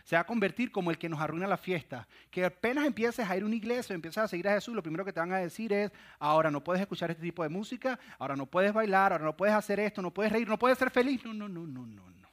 Se 0.03 0.17
va 0.17 0.21
a 0.21 0.25
convertir 0.25 0.71
como 0.71 0.91
el 0.91 0.97
que 0.97 1.07
nos 1.07 1.21
arruina 1.21 1.47
la 1.47 1.57
fiesta. 1.57 2.07
Que 2.29 2.43
apenas 2.43 2.85
empieces 2.85 3.27
a 3.27 3.37
ir 3.37 3.43
a 3.43 3.45
una 3.45 3.55
iglesia 3.55 3.93
o 3.93 3.95
empieces 3.95 4.17
a 4.17 4.27
seguir 4.27 4.47
a 4.49 4.53
Jesús, 4.53 4.75
lo 4.75 4.83
primero 4.83 5.05
que 5.05 5.13
te 5.13 5.19
van 5.19 5.31
a 5.31 5.37
decir 5.37 5.71
es, 5.71 5.91
ahora 6.19 6.51
no 6.51 6.63
puedes 6.63 6.81
escuchar 6.81 7.09
este 7.11 7.23
tipo 7.23 7.41
de 7.41 7.49
música, 7.49 7.97
ahora 8.19 8.35
no 8.35 8.45
puedes 8.45 8.73
bailar, 8.73 9.13
ahora 9.13 9.25
no 9.25 9.37
puedes 9.37 9.55
hacer 9.55 9.79
esto, 9.79 10.01
no 10.01 10.11
puedes 10.11 10.31
reír, 10.31 10.47
no 10.47 10.59
puedes 10.59 10.77
ser 10.77 10.91
feliz. 10.91 11.23
No, 11.23 11.33
no, 11.33 11.47
no, 11.47 11.65
no, 11.65 11.85
no, 11.85 12.09
no. 12.09 12.29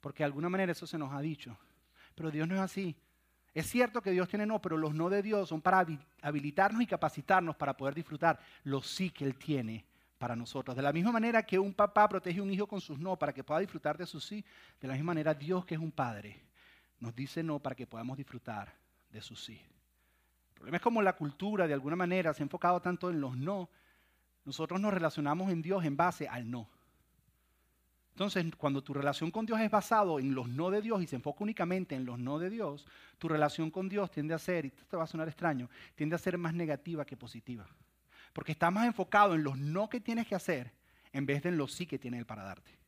Porque 0.00 0.22
de 0.22 0.26
alguna 0.26 0.48
manera 0.48 0.72
eso 0.72 0.86
se 0.86 0.96
nos 0.96 1.12
ha 1.12 1.20
dicho. 1.20 1.58
Pero 2.14 2.30
Dios 2.30 2.48
no 2.48 2.54
es 2.54 2.60
así. 2.60 2.96
Es 3.52 3.66
cierto 3.66 4.00
que 4.00 4.10
Dios 4.10 4.28
tiene 4.28 4.46
no, 4.46 4.60
pero 4.60 4.76
los 4.76 4.94
no 4.94 5.10
de 5.10 5.22
Dios 5.22 5.48
son 5.48 5.60
para 5.60 5.86
habilitarnos 6.22 6.80
y 6.80 6.86
capacitarnos 6.86 7.56
para 7.56 7.76
poder 7.76 7.94
disfrutar 7.94 8.38
los 8.64 8.86
sí 8.86 9.10
que 9.10 9.24
Él 9.24 9.34
tiene 9.36 9.87
para 10.18 10.36
nosotros. 10.36 10.76
De 10.76 10.82
la 10.82 10.92
misma 10.92 11.12
manera 11.12 11.44
que 11.44 11.58
un 11.58 11.72
papá 11.72 12.08
protege 12.08 12.40
a 12.40 12.42
un 12.42 12.52
hijo 12.52 12.66
con 12.66 12.80
sus 12.80 12.98
no 12.98 13.16
para 13.16 13.32
que 13.32 13.44
pueda 13.44 13.60
disfrutar 13.60 13.96
de 13.96 14.06
sus 14.06 14.24
sí, 14.24 14.44
de 14.80 14.88
la 14.88 14.94
misma 14.94 15.14
manera 15.14 15.34
Dios 15.34 15.64
que 15.64 15.74
es 15.74 15.80
un 15.80 15.92
padre 15.92 16.48
nos 17.00 17.14
dice 17.14 17.42
no 17.42 17.58
para 17.58 17.74
que 17.74 17.86
podamos 17.86 18.16
disfrutar 18.16 18.72
de 19.10 19.20
sus 19.20 19.44
sí. 19.44 19.60
El 20.50 20.54
problema 20.54 20.76
es 20.78 20.82
como 20.82 21.02
la 21.02 21.14
cultura 21.14 21.66
de 21.66 21.74
alguna 21.74 21.96
manera 21.96 22.34
se 22.34 22.42
ha 22.42 22.44
enfocado 22.44 22.80
tanto 22.80 23.10
en 23.10 23.20
los 23.20 23.36
no, 23.36 23.68
nosotros 24.44 24.80
nos 24.80 24.92
relacionamos 24.92 25.50
en 25.52 25.62
Dios 25.62 25.84
en 25.84 25.96
base 25.96 26.26
al 26.26 26.50
no. 26.50 26.68
Entonces, 28.10 28.44
cuando 28.56 28.82
tu 28.82 28.92
relación 28.92 29.30
con 29.30 29.46
Dios 29.46 29.60
es 29.60 29.70
basado 29.70 30.18
en 30.18 30.34
los 30.34 30.48
no 30.48 30.70
de 30.70 30.82
Dios 30.82 31.00
y 31.00 31.06
se 31.06 31.14
enfoca 31.14 31.44
únicamente 31.44 31.94
en 31.94 32.04
los 32.04 32.18
no 32.18 32.40
de 32.40 32.50
Dios, 32.50 32.84
tu 33.16 33.28
relación 33.28 33.70
con 33.70 33.88
Dios 33.88 34.10
tiende 34.10 34.34
a 34.34 34.38
ser, 34.38 34.64
y 34.64 34.68
esto 34.68 34.84
te 34.86 34.96
va 34.96 35.04
a 35.04 35.06
sonar 35.06 35.28
extraño, 35.28 35.70
tiende 35.94 36.16
a 36.16 36.18
ser 36.18 36.36
más 36.36 36.52
negativa 36.52 37.04
que 37.04 37.16
positiva. 37.16 37.68
Porque 38.32 38.52
está 38.52 38.70
más 38.70 38.86
enfocado 38.86 39.34
en 39.34 39.42
los 39.42 39.58
no 39.58 39.88
que 39.88 40.00
tienes 40.00 40.26
que 40.26 40.34
hacer 40.34 40.72
en 41.12 41.26
vez 41.26 41.42
de 41.42 41.48
en 41.48 41.58
los 41.58 41.72
sí 41.72 41.86
que 41.86 41.98
tiene 41.98 42.18
Él 42.18 42.26
para 42.26 42.42
darte. 42.42 42.78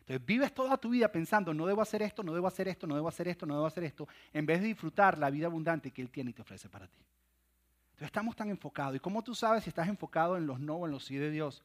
Entonces 0.00 0.24
vives 0.24 0.54
toda 0.54 0.76
tu 0.78 0.90
vida 0.90 1.12
pensando, 1.12 1.52
no 1.52 1.66
debo 1.66 1.82
hacer 1.82 2.02
esto, 2.02 2.22
no 2.22 2.32
debo 2.32 2.46
hacer 2.46 2.66
esto, 2.68 2.86
no 2.86 2.94
debo 2.94 3.08
hacer 3.08 3.28
esto, 3.28 3.44
no 3.44 3.54
debo 3.54 3.66
hacer 3.66 3.84
esto, 3.84 4.08
en 4.32 4.46
vez 4.46 4.60
de 4.62 4.68
disfrutar 4.68 5.18
la 5.18 5.28
vida 5.28 5.46
abundante 5.46 5.90
que 5.90 6.00
Él 6.00 6.10
tiene 6.10 6.30
y 6.30 6.32
te 6.32 6.42
ofrece 6.42 6.68
para 6.68 6.86
ti. 6.86 7.04
Entonces 7.90 8.06
estamos 8.06 8.34
tan 8.34 8.48
enfocados. 8.48 8.96
¿Y 8.96 9.00
cómo 9.00 9.22
tú 9.22 9.34
sabes 9.34 9.64
si 9.64 9.70
estás 9.70 9.88
enfocado 9.88 10.36
en 10.36 10.46
los 10.46 10.60
no 10.60 10.76
o 10.76 10.86
en 10.86 10.92
los 10.92 11.04
sí 11.04 11.16
de 11.16 11.30
Dios? 11.30 11.62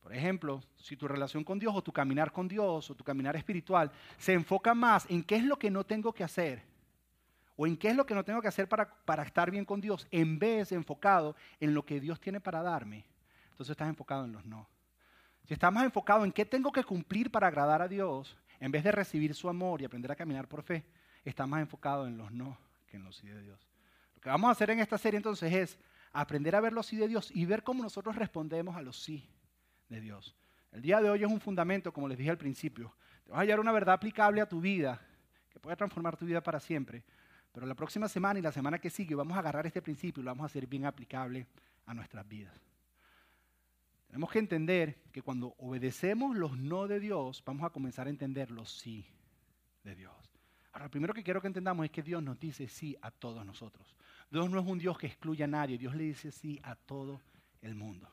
Por 0.00 0.14
ejemplo, 0.14 0.62
si 0.76 0.96
tu 0.96 1.06
relación 1.06 1.44
con 1.44 1.58
Dios 1.58 1.74
o 1.74 1.82
tu 1.82 1.92
caminar 1.92 2.32
con 2.32 2.48
Dios 2.48 2.90
o 2.90 2.94
tu 2.94 3.04
caminar 3.04 3.36
espiritual 3.36 3.90
se 4.16 4.32
enfoca 4.32 4.72
más 4.74 5.04
en 5.10 5.22
qué 5.22 5.36
es 5.36 5.44
lo 5.44 5.58
que 5.58 5.70
no 5.70 5.84
tengo 5.84 6.12
que 6.12 6.24
hacer 6.24 6.62
o 7.60 7.66
en 7.66 7.76
qué 7.76 7.88
es 7.88 7.96
lo 7.96 8.06
que 8.06 8.14
no 8.14 8.24
tengo 8.24 8.40
que 8.40 8.46
hacer 8.46 8.68
para, 8.68 8.88
para 9.04 9.24
estar 9.24 9.50
bien 9.50 9.64
con 9.64 9.80
Dios, 9.80 10.06
en 10.12 10.38
vez 10.38 10.68
de 10.68 10.76
enfocado 10.76 11.34
en 11.58 11.74
lo 11.74 11.84
que 11.84 12.00
Dios 12.00 12.20
tiene 12.20 12.40
para 12.40 12.62
darme, 12.62 13.04
entonces 13.50 13.72
estás 13.72 13.88
enfocado 13.88 14.24
en 14.24 14.32
los 14.32 14.44
no. 14.46 14.68
Si 15.44 15.54
estás 15.54 15.72
más 15.72 15.84
enfocado 15.84 16.24
en 16.24 16.30
qué 16.30 16.44
tengo 16.44 16.70
que 16.70 16.84
cumplir 16.84 17.32
para 17.32 17.48
agradar 17.48 17.82
a 17.82 17.88
Dios, 17.88 18.38
en 18.60 18.70
vez 18.70 18.84
de 18.84 18.92
recibir 18.92 19.34
su 19.34 19.48
amor 19.48 19.82
y 19.82 19.84
aprender 19.84 20.12
a 20.12 20.16
caminar 20.16 20.46
por 20.46 20.62
fe, 20.62 20.84
estás 21.24 21.48
más 21.48 21.60
enfocado 21.60 22.06
en 22.06 22.16
los 22.16 22.30
no 22.30 22.56
que 22.86 22.96
en 22.96 23.02
los 23.02 23.16
sí 23.16 23.26
de 23.26 23.42
Dios. 23.42 23.68
Lo 24.14 24.20
que 24.20 24.28
vamos 24.28 24.48
a 24.48 24.52
hacer 24.52 24.70
en 24.70 24.78
esta 24.78 24.96
serie 24.96 25.16
entonces 25.16 25.52
es 25.52 25.78
aprender 26.12 26.54
a 26.54 26.60
ver 26.60 26.72
los 26.72 26.86
sí 26.86 26.96
de 26.96 27.08
Dios 27.08 27.28
y 27.34 27.44
ver 27.44 27.64
cómo 27.64 27.82
nosotros 27.82 28.14
respondemos 28.14 28.76
a 28.76 28.82
los 28.82 29.02
sí 29.02 29.28
de 29.88 30.00
Dios. 30.00 30.36
El 30.70 30.82
día 30.82 31.00
de 31.00 31.10
hoy 31.10 31.24
es 31.24 31.30
un 31.30 31.40
fundamento, 31.40 31.92
como 31.92 32.06
les 32.06 32.18
dije 32.18 32.30
al 32.30 32.38
principio. 32.38 32.94
Te 33.24 33.32
vas 33.32 33.38
a 33.38 33.40
hallar 33.40 33.58
una 33.58 33.72
verdad 33.72 33.94
aplicable 33.94 34.40
a 34.40 34.48
tu 34.48 34.60
vida, 34.60 35.00
que 35.50 35.58
puede 35.58 35.76
transformar 35.76 36.16
tu 36.16 36.24
vida 36.24 36.40
para 36.40 36.60
siempre. 36.60 37.02
Pero 37.52 37.66
la 37.66 37.74
próxima 37.74 38.08
semana 38.08 38.38
y 38.38 38.42
la 38.42 38.52
semana 38.52 38.78
que 38.78 38.90
sigue 38.90 39.14
vamos 39.14 39.36
a 39.36 39.40
agarrar 39.40 39.66
este 39.66 39.82
principio 39.82 40.20
y 40.20 40.24
lo 40.24 40.30
vamos 40.30 40.44
a 40.44 40.46
hacer 40.46 40.66
bien 40.66 40.84
aplicable 40.84 41.46
a 41.86 41.94
nuestras 41.94 42.26
vidas. 42.28 42.54
Tenemos 44.06 44.30
que 44.30 44.38
entender 44.38 45.02
que 45.12 45.22
cuando 45.22 45.54
obedecemos 45.58 46.36
los 46.36 46.56
no 46.56 46.88
de 46.88 46.98
Dios, 46.98 47.42
vamos 47.44 47.64
a 47.64 47.70
comenzar 47.70 48.06
a 48.06 48.10
entender 48.10 48.50
los 48.50 48.70
sí 48.70 49.06
de 49.84 49.94
Dios. 49.94 50.14
Ahora, 50.72 50.86
lo 50.86 50.90
primero 50.90 51.14
que 51.14 51.22
quiero 51.22 51.40
que 51.40 51.46
entendamos 51.46 51.84
es 51.84 51.90
que 51.90 52.02
Dios 52.02 52.22
nos 52.22 52.38
dice 52.38 52.68
sí 52.68 52.96
a 53.02 53.10
todos 53.10 53.44
nosotros. 53.44 53.94
Dios 54.30 54.48
no 54.50 54.60
es 54.60 54.66
un 54.66 54.78
Dios 54.78 54.98
que 54.98 55.06
excluya 55.06 55.44
a 55.44 55.48
nadie, 55.48 55.78
Dios 55.78 55.94
le 55.94 56.04
dice 56.04 56.30
sí 56.30 56.60
a 56.62 56.74
todo 56.74 57.20
el 57.60 57.74
mundo. 57.74 58.08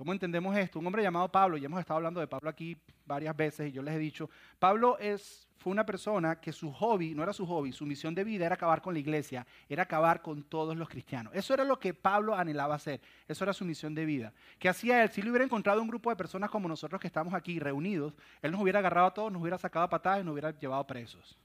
¿Cómo 0.00 0.14
entendemos 0.14 0.56
esto? 0.56 0.78
Un 0.78 0.86
hombre 0.86 1.02
llamado 1.02 1.30
Pablo, 1.30 1.58
y 1.58 1.64
hemos 1.66 1.78
estado 1.78 1.98
hablando 1.98 2.20
de 2.20 2.26
Pablo 2.26 2.48
aquí 2.48 2.74
varias 3.04 3.36
veces 3.36 3.68
y 3.68 3.72
yo 3.72 3.82
les 3.82 3.94
he 3.94 3.98
dicho, 3.98 4.30
Pablo 4.58 4.96
es, 4.98 5.46
fue 5.58 5.72
una 5.72 5.84
persona 5.84 6.40
que 6.40 6.54
su 6.54 6.72
hobby, 6.72 7.14
no 7.14 7.22
era 7.22 7.34
su 7.34 7.46
hobby, 7.46 7.70
su 7.70 7.84
misión 7.84 8.14
de 8.14 8.24
vida 8.24 8.46
era 8.46 8.54
acabar 8.54 8.80
con 8.80 8.94
la 8.94 9.00
iglesia, 9.00 9.46
era 9.68 9.82
acabar 9.82 10.22
con 10.22 10.42
todos 10.42 10.74
los 10.74 10.88
cristianos. 10.88 11.34
Eso 11.34 11.52
era 11.52 11.64
lo 11.64 11.78
que 11.78 11.92
Pablo 11.92 12.34
anhelaba 12.34 12.76
hacer, 12.76 13.02
eso 13.28 13.44
era 13.44 13.52
su 13.52 13.66
misión 13.66 13.94
de 13.94 14.06
vida. 14.06 14.32
¿Qué 14.58 14.70
hacía 14.70 15.02
él? 15.02 15.10
Si 15.10 15.20
le 15.20 15.28
hubiera 15.28 15.44
encontrado 15.44 15.82
un 15.82 15.88
grupo 15.88 16.08
de 16.08 16.16
personas 16.16 16.48
como 16.48 16.66
nosotros 16.66 16.98
que 16.98 17.06
estamos 17.06 17.34
aquí 17.34 17.58
reunidos, 17.58 18.14
él 18.40 18.52
nos 18.52 18.62
hubiera 18.62 18.78
agarrado 18.78 19.08
a 19.08 19.12
todos, 19.12 19.30
nos 19.30 19.42
hubiera 19.42 19.58
sacado 19.58 19.84
a 19.84 19.90
patadas 19.90 20.22
y 20.22 20.24
nos 20.24 20.32
hubiera 20.32 20.58
llevado 20.58 20.86
presos. 20.86 21.38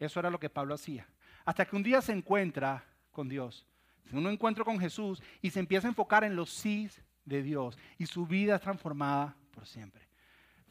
Eso 0.00 0.18
era 0.18 0.30
lo 0.30 0.40
que 0.40 0.48
Pablo 0.48 0.72
hacía. 0.72 1.06
Hasta 1.44 1.66
que 1.66 1.76
un 1.76 1.82
día 1.82 2.00
se 2.00 2.12
encuentra 2.12 2.86
con 3.10 3.28
Dios, 3.28 3.66
un 4.10 4.26
encuentro 4.28 4.64
con 4.64 4.80
Jesús 4.80 5.22
y 5.42 5.50
se 5.50 5.60
empieza 5.60 5.88
a 5.88 5.90
enfocar 5.90 6.24
en 6.24 6.36
los 6.36 6.48
sí 6.48 6.88
de 7.24 7.42
Dios 7.42 7.78
y 7.98 8.06
su 8.06 8.26
vida 8.26 8.56
es 8.56 8.60
transformada 8.60 9.36
por 9.52 9.66
siempre. 9.66 10.02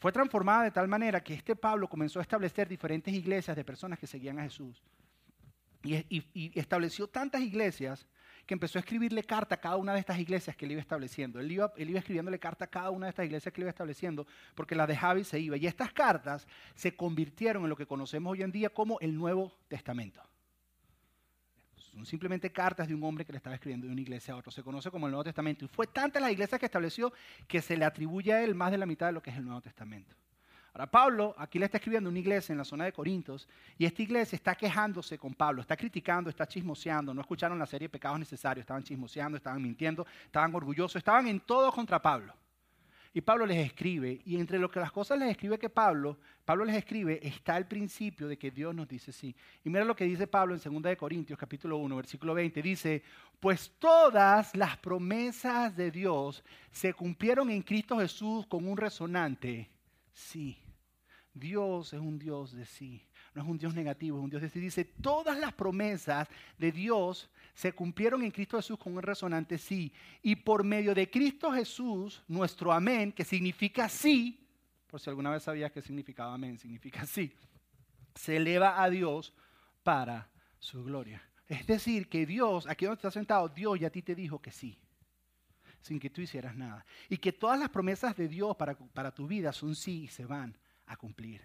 Fue 0.01 0.11
transformada 0.11 0.63
de 0.63 0.71
tal 0.71 0.87
manera 0.87 1.23
que 1.23 1.35
este 1.35 1.55
Pablo 1.55 1.87
comenzó 1.87 2.17
a 2.17 2.23
establecer 2.23 2.67
diferentes 2.67 3.13
iglesias 3.13 3.55
de 3.55 3.63
personas 3.63 3.99
que 3.99 4.07
seguían 4.07 4.39
a 4.39 4.43
Jesús. 4.43 4.81
Y, 5.83 6.51
estableció 6.59 7.07
tantas 7.07 7.41
iglesias 7.41 8.07
que 8.45 8.55
empezó 8.55 8.79
a 8.79 8.81
escribirle 8.81 9.23
carta 9.23 9.55
a 9.55 9.59
cada 9.59 9.77
una 9.77 9.93
de 9.93 9.99
estas 9.99 10.17
iglesias 10.17 10.55
que 10.55 10.65
él 10.65 10.71
iba 10.71 10.81
estableciendo. 10.81 11.39
Él 11.39 11.51
iba 11.51 11.71
escribiéndole 11.77 12.39
carta 12.39 12.65
a 12.65 12.67
cada 12.67 12.89
una 12.89 13.05
de 13.05 13.09
estas 13.11 13.25
iglesias 13.25 13.53
que 13.53 13.61
él 13.61 13.65
iba 13.65 13.69
estableciendo 13.69 14.25
porque 14.55 14.73
las 14.73 14.87
dejaba 14.87 15.19
y 15.19 15.23
se 15.23 15.39
iba. 15.39 15.55
Y 15.57 15.67
estas 15.67 15.93
cartas 15.93 16.47
se 16.73 16.95
convirtieron 16.95 17.63
en 17.63 17.69
lo 17.69 17.75
que 17.75 17.85
conocemos 17.85 18.31
hoy 18.31 18.41
en 18.41 18.51
día 18.51 18.69
como 18.69 18.99
el 18.99 19.15
Nuevo 19.15 19.53
Testamento. 19.67 20.21
Son 21.93 22.05
simplemente 22.05 22.51
cartas 22.51 22.87
de 22.87 22.95
un 22.95 23.03
hombre 23.03 23.25
que 23.25 23.33
le 23.33 23.37
estaba 23.37 23.55
escribiendo 23.55 23.85
de 23.85 23.91
una 23.91 24.01
iglesia 24.01 24.33
a 24.33 24.37
otra. 24.37 24.51
Se 24.51 24.63
conoce 24.63 24.89
como 24.89 25.07
el 25.07 25.11
Nuevo 25.11 25.25
Testamento. 25.25 25.65
Y 25.65 25.67
fue 25.67 25.87
tanta 25.87 26.19
la 26.19 26.31
iglesia 26.31 26.57
que 26.57 26.65
estableció 26.65 27.11
que 27.47 27.61
se 27.61 27.75
le 27.75 27.83
atribuye 27.83 28.31
a 28.33 28.43
él 28.43 28.55
más 28.55 28.71
de 28.71 28.77
la 28.77 28.85
mitad 28.85 29.07
de 29.07 29.11
lo 29.11 29.21
que 29.21 29.29
es 29.29 29.37
el 29.37 29.43
Nuevo 29.43 29.61
Testamento. 29.61 30.15
Ahora, 30.73 30.89
Pablo 30.89 31.35
aquí 31.37 31.59
le 31.59 31.65
está 31.65 31.77
escribiendo 31.77 32.09
una 32.09 32.19
iglesia 32.19 32.53
en 32.53 32.57
la 32.57 32.63
zona 32.63 32.85
de 32.85 32.93
Corintios 32.93 33.47
y 33.77 33.83
esta 33.83 34.01
iglesia 34.01 34.37
está 34.37 34.55
quejándose 34.55 35.17
con 35.17 35.33
Pablo, 35.33 35.61
está 35.61 35.75
criticando, 35.75 36.29
está 36.29 36.47
chismoseando. 36.47 37.13
No 37.13 37.19
escucharon 37.19 37.59
la 37.59 37.65
serie 37.65 37.89
Pecados 37.89 38.19
Necesarios, 38.19 38.63
estaban 38.63 38.83
chismoseando, 38.83 39.35
estaban 39.35 39.61
mintiendo, 39.61 40.07
estaban 40.23 40.55
orgullosos, 40.55 40.95
estaban 40.95 41.27
en 41.27 41.41
todo 41.41 41.73
contra 41.73 42.01
Pablo. 42.01 42.33
Y 43.13 43.21
Pablo 43.21 43.45
les 43.45 43.65
escribe, 43.65 44.21
y 44.23 44.37
entre 44.37 44.57
lo 44.57 44.71
que 44.71 44.79
las 44.79 44.91
cosas 44.91 45.19
les 45.19 45.29
escribe 45.31 45.59
que 45.59 45.69
Pablo, 45.69 46.17
Pablo 46.45 46.63
les 46.63 46.77
escribe, 46.77 47.19
está 47.21 47.57
el 47.57 47.65
principio 47.65 48.27
de 48.27 48.37
que 48.37 48.51
Dios 48.51 48.73
nos 48.73 48.87
dice 48.87 49.11
sí. 49.11 49.35
Y 49.65 49.69
mira 49.69 49.83
lo 49.83 49.95
que 49.95 50.05
dice 50.05 50.27
Pablo 50.27 50.55
en 50.55 50.61
2 50.61 50.81
de 50.83 50.95
Corintios, 50.95 51.37
capítulo 51.37 51.77
1, 51.77 51.95
versículo 51.97 52.33
20, 52.33 52.61
dice, 52.61 53.03
pues 53.39 53.73
todas 53.79 54.55
las 54.55 54.77
promesas 54.77 55.75
de 55.75 55.91
Dios 55.91 56.41
se 56.71 56.93
cumplieron 56.93 57.49
en 57.49 57.61
Cristo 57.63 57.99
Jesús 57.99 58.47
con 58.47 58.65
un 58.65 58.77
resonante 58.77 59.69
sí. 60.13 60.57
Dios 61.33 61.93
es 61.93 61.99
un 61.99 62.19
Dios 62.19 62.53
de 62.53 62.65
sí. 62.65 63.01
No 63.33 63.41
es 63.41 63.47
un 63.47 63.57
Dios 63.57 63.73
negativo, 63.73 64.17
es 64.17 64.23
un 64.23 64.29
Dios 64.29 64.43
sí. 64.51 64.59
Dice, 64.59 64.83
todas 64.83 65.37
las 65.37 65.53
promesas 65.53 66.27
de 66.57 66.71
Dios 66.71 67.29
se 67.53 67.71
cumplieron 67.71 68.23
en 68.23 68.31
Cristo 68.31 68.57
Jesús 68.57 68.77
con 68.77 68.95
un 68.95 69.01
resonante 69.01 69.57
sí. 69.57 69.93
Y 70.21 70.35
por 70.35 70.63
medio 70.63 70.93
de 70.93 71.09
Cristo 71.09 71.51
Jesús, 71.51 72.21
nuestro 72.27 72.73
amén, 72.73 73.11
que 73.11 73.23
significa 73.23 73.87
sí, 73.87 74.45
por 74.87 74.99
si 74.99 75.09
alguna 75.09 75.31
vez 75.31 75.43
sabías 75.43 75.71
qué 75.71 75.81
significaba 75.81 76.33
amén, 76.33 76.57
significa 76.57 77.05
sí, 77.05 77.33
se 78.15 78.37
eleva 78.37 78.83
a 78.83 78.89
Dios 78.89 79.33
para 79.83 80.29
su 80.59 80.83
gloria. 80.83 81.23
Es 81.47 81.65
decir, 81.65 82.09
que 82.09 82.25
Dios, 82.25 82.67
aquí 82.67 82.85
donde 82.85 82.97
estás 82.97 83.13
sentado, 83.13 83.47
Dios 83.47 83.79
ya 83.79 83.87
a 83.87 83.91
ti 83.91 84.01
te 84.01 84.15
dijo 84.15 84.41
que 84.41 84.51
sí 84.51 84.77
sin 85.81 85.99
que 85.99 86.09
tú 86.09 86.21
hicieras 86.21 86.55
nada. 86.55 86.85
Y 87.09 87.17
que 87.17 87.33
todas 87.33 87.59
las 87.59 87.69
promesas 87.69 88.15
de 88.15 88.27
Dios 88.27 88.55
para, 88.55 88.75
para 88.75 89.13
tu 89.13 89.27
vida 89.27 89.51
son 89.51 89.75
sí 89.75 90.03
y 90.03 90.07
se 90.07 90.25
van 90.25 90.55
a 90.85 90.95
cumplir. 90.95 91.41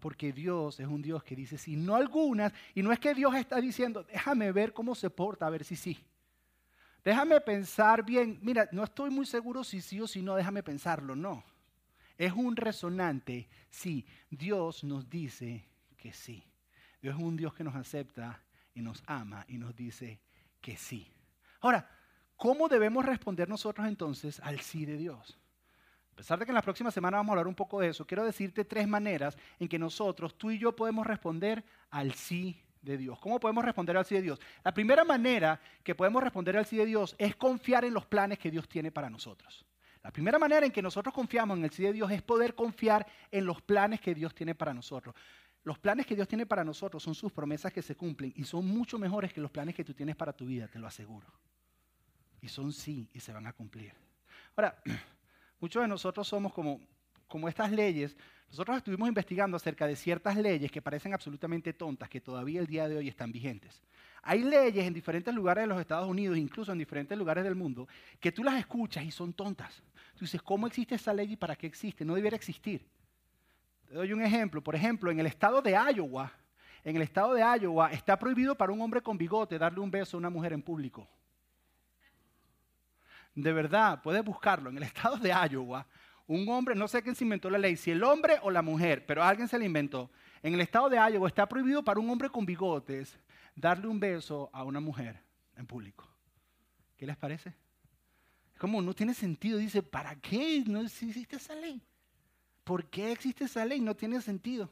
Porque 0.00 0.32
Dios 0.32 0.80
es 0.80 0.86
un 0.86 1.02
Dios 1.02 1.22
que 1.22 1.36
dice 1.36 1.58
sí, 1.58 1.76
no 1.76 1.94
algunas, 1.94 2.52
y 2.74 2.82
no 2.82 2.92
es 2.92 2.98
que 2.98 3.14
Dios 3.14 3.34
está 3.34 3.60
diciendo, 3.60 4.02
déjame 4.04 4.50
ver 4.52 4.72
cómo 4.72 4.94
se 4.94 5.10
porta, 5.10 5.46
a 5.46 5.50
ver 5.50 5.64
si 5.64 5.76
sí. 5.76 5.98
Déjame 7.04 7.40
pensar 7.40 8.04
bien, 8.04 8.38
mira, 8.42 8.68
no 8.72 8.84
estoy 8.84 9.10
muy 9.10 9.26
seguro 9.26 9.62
si 9.62 9.80
sí 9.80 10.00
o 10.00 10.06
si 10.06 10.22
no, 10.22 10.34
déjame 10.34 10.62
pensarlo, 10.62 11.14
no. 11.14 11.44
Es 12.18 12.32
un 12.32 12.56
resonante, 12.56 13.48
sí, 13.70 14.04
Dios 14.30 14.84
nos 14.84 15.08
dice 15.08 15.64
que 15.96 16.12
sí. 16.12 16.42
Dios 17.00 17.16
es 17.16 17.22
un 17.22 17.36
Dios 17.36 17.54
que 17.54 17.64
nos 17.64 17.74
acepta 17.74 18.42
y 18.74 18.82
nos 18.82 19.02
ama 19.06 19.44
y 19.48 19.56
nos 19.56 19.74
dice 19.74 20.20
que 20.60 20.76
sí. 20.76 21.10
Ahora, 21.60 21.88
¿Cómo 22.40 22.68
debemos 22.68 23.04
responder 23.04 23.50
nosotros 23.50 23.86
entonces 23.86 24.40
al 24.40 24.60
sí 24.60 24.86
de 24.86 24.96
Dios? 24.96 25.38
Pesar 26.20 26.38
de 26.38 26.44
que 26.44 26.50
en 26.50 26.54
la 26.54 26.60
próxima 26.60 26.90
semana 26.90 27.16
vamos 27.16 27.30
a 27.30 27.32
hablar 27.32 27.46
un 27.46 27.54
poco 27.54 27.80
de 27.80 27.88
eso, 27.88 28.06
quiero 28.06 28.26
decirte 28.26 28.66
tres 28.66 28.86
maneras 28.86 29.38
en 29.58 29.66
que 29.66 29.78
nosotros, 29.78 30.36
tú 30.36 30.50
y 30.50 30.58
yo, 30.58 30.76
podemos 30.76 31.06
responder 31.06 31.64
al 31.88 32.12
sí 32.12 32.62
de 32.82 32.98
Dios. 32.98 33.18
¿Cómo 33.20 33.40
podemos 33.40 33.64
responder 33.64 33.96
al 33.96 34.04
sí 34.04 34.16
de 34.16 34.20
Dios? 34.20 34.38
La 34.62 34.74
primera 34.74 35.02
manera 35.02 35.58
que 35.82 35.94
podemos 35.94 36.22
responder 36.22 36.58
al 36.58 36.66
sí 36.66 36.76
de 36.76 36.84
Dios 36.84 37.16
es 37.16 37.36
confiar 37.36 37.86
en 37.86 37.94
los 37.94 38.04
planes 38.04 38.38
que 38.38 38.50
Dios 38.50 38.68
tiene 38.68 38.92
para 38.92 39.08
nosotros. 39.08 39.64
La 40.02 40.10
primera 40.10 40.38
manera 40.38 40.66
en 40.66 40.72
que 40.72 40.82
nosotros 40.82 41.14
confiamos 41.14 41.56
en 41.56 41.64
el 41.64 41.70
sí 41.70 41.84
de 41.84 41.94
Dios 41.94 42.10
es 42.10 42.20
poder 42.20 42.54
confiar 42.54 43.06
en 43.30 43.46
los 43.46 43.62
planes 43.62 43.98
que 44.02 44.14
Dios 44.14 44.34
tiene 44.34 44.54
para 44.54 44.74
nosotros. 44.74 45.14
Los 45.64 45.78
planes 45.78 46.04
que 46.04 46.16
Dios 46.16 46.28
tiene 46.28 46.44
para 46.44 46.62
nosotros 46.62 47.02
son 47.02 47.14
sus 47.14 47.32
promesas 47.32 47.72
que 47.72 47.80
se 47.80 47.96
cumplen 47.96 48.34
y 48.36 48.44
son 48.44 48.66
mucho 48.66 48.98
mejores 48.98 49.32
que 49.32 49.40
los 49.40 49.50
planes 49.50 49.74
que 49.74 49.84
tú 49.84 49.94
tienes 49.94 50.16
para 50.16 50.34
tu 50.34 50.44
vida, 50.44 50.68
te 50.68 50.78
lo 50.78 50.86
aseguro 50.86 51.32
y 52.42 52.48
son 52.48 52.74
sí 52.74 53.08
y 53.14 53.20
se 53.20 53.32
van 53.32 53.46
a 53.46 53.54
cumplir. 53.54 53.94
Ahora, 54.54 54.82
muchos 55.60 55.82
de 55.82 55.88
nosotros 55.88 56.26
somos 56.26 56.52
como, 56.52 56.80
como 57.28 57.48
estas 57.48 57.70
leyes. 57.70 58.16
Nosotros 58.48 58.78
estuvimos 58.78 59.08
investigando 59.08 59.56
acerca 59.56 59.86
de 59.86 59.94
ciertas 59.94 60.36
leyes 60.36 60.72
que 60.72 60.82
parecen 60.82 61.14
absolutamente 61.14 61.72
tontas, 61.72 62.08
que 62.08 62.20
todavía 62.20 62.60
el 62.60 62.66
día 62.66 62.88
de 62.88 62.96
hoy 62.96 63.08
están 63.08 63.30
vigentes. 63.30 63.80
Hay 64.22 64.42
leyes 64.42 64.84
en 64.84 64.92
diferentes 64.92 65.32
lugares 65.32 65.62
de 65.62 65.68
los 65.68 65.80
Estados 65.80 66.08
Unidos, 66.08 66.36
incluso 66.36 66.72
en 66.72 66.78
diferentes 66.78 67.16
lugares 67.16 67.44
del 67.44 67.54
mundo, 67.54 67.86
que 68.18 68.32
tú 68.32 68.42
las 68.42 68.58
escuchas 68.58 69.04
y 69.04 69.10
son 69.10 69.32
tontas. 69.32 69.82
Tú 70.14 70.24
dices, 70.24 70.42
¿cómo 70.42 70.66
existe 70.66 70.96
esa 70.96 71.14
ley 71.14 71.32
y 71.32 71.36
para 71.36 71.54
qué 71.54 71.66
existe? 71.66 72.04
No 72.04 72.14
debiera 72.14 72.36
existir. 72.36 72.84
Te 73.86 73.94
doy 73.94 74.12
un 74.12 74.22
ejemplo. 74.22 74.62
Por 74.62 74.74
ejemplo, 74.74 75.10
en 75.10 75.20
el 75.20 75.26
estado 75.26 75.62
de 75.62 75.70
Iowa, 75.94 76.32
en 76.82 76.96
el 76.96 77.02
estado 77.02 77.34
de 77.34 77.42
Iowa 77.42 77.92
está 77.92 78.18
prohibido 78.18 78.56
para 78.56 78.72
un 78.72 78.80
hombre 78.80 79.00
con 79.00 79.16
bigote 79.16 79.58
darle 79.58 79.80
un 79.80 79.90
beso 79.90 80.16
a 80.16 80.18
una 80.18 80.30
mujer 80.30 80.52
en 80.52 80.62
público 80.62 81.08
de 83.34 83.52
verdad, 83.52 84.02
puedes 84.02 84.24
buscarlo, 84.24 84.70
en 84.70 84.76
el 84.76 84.82
estado 84.84 85.16
de 85.16 85.30
Iowa, 85.30 85.86
un 86.26 86.48
hombre, 86.48 86.76
no 86.76 86.86
sé 86.86 87.02
quién 87.02 87.16
se 87.16 87.24
inventó 87.24 87.50
la 87.50 87.58
ley, 87.58 87.76
si 87.76 87.90
el 87.90 88.04
hombre 88.04 88.38
o 88.42 88.50
la 88.50 88.62
mujer, 88.62 89.04
pero 89.04 89.24
alguien 89.24 89.48
se 89.48 89.58
la 89.58 89.64
inventó. 89.64 90.10
En 90.42 90.54
el 90.54 90.60
estado 90.60 90.88
de 90.88 90.96
Iowa 90.96 91.26
está 91.26 91.48
prohibido 91.48 91.82
para 91.82 91.98
un 91.98 92.08
hombre 92.08 92.30
con 92.30 92.46
bigotes 92.46 93.18
darle 93.56 93.88
un 93.88 93.98
beso 93.98 94.48
a 94.52 94.62
una 94.62 94.78
mujer 94.78 95.20
en 95.56 95.66
público. 95.66 96.08
¿Qué 96.96 97.04
les 97.04 97.16
parece? 97.16 97.52
Es 98.52 98.60
como 98.60 98.80
no 98.80 98.94
tiene 98.94 99.12
sentido. 99.12 99.58
Dice, 99.58 99.82
¿para 99.82 100.14
qué 100.16 100.62
no 100.66 100.82
existe 100.82 101.34
esa 101.36 101.54
ley? 101.56 101.82
¿Por 102.62 102.84
qué 102.86 103.10
existe 103.10 103.44
esa 103.44 103.64
ley? 103.64 103.80
No 103.80 103.96
tiene 103.96 104.20
sentido. 104.20 104.70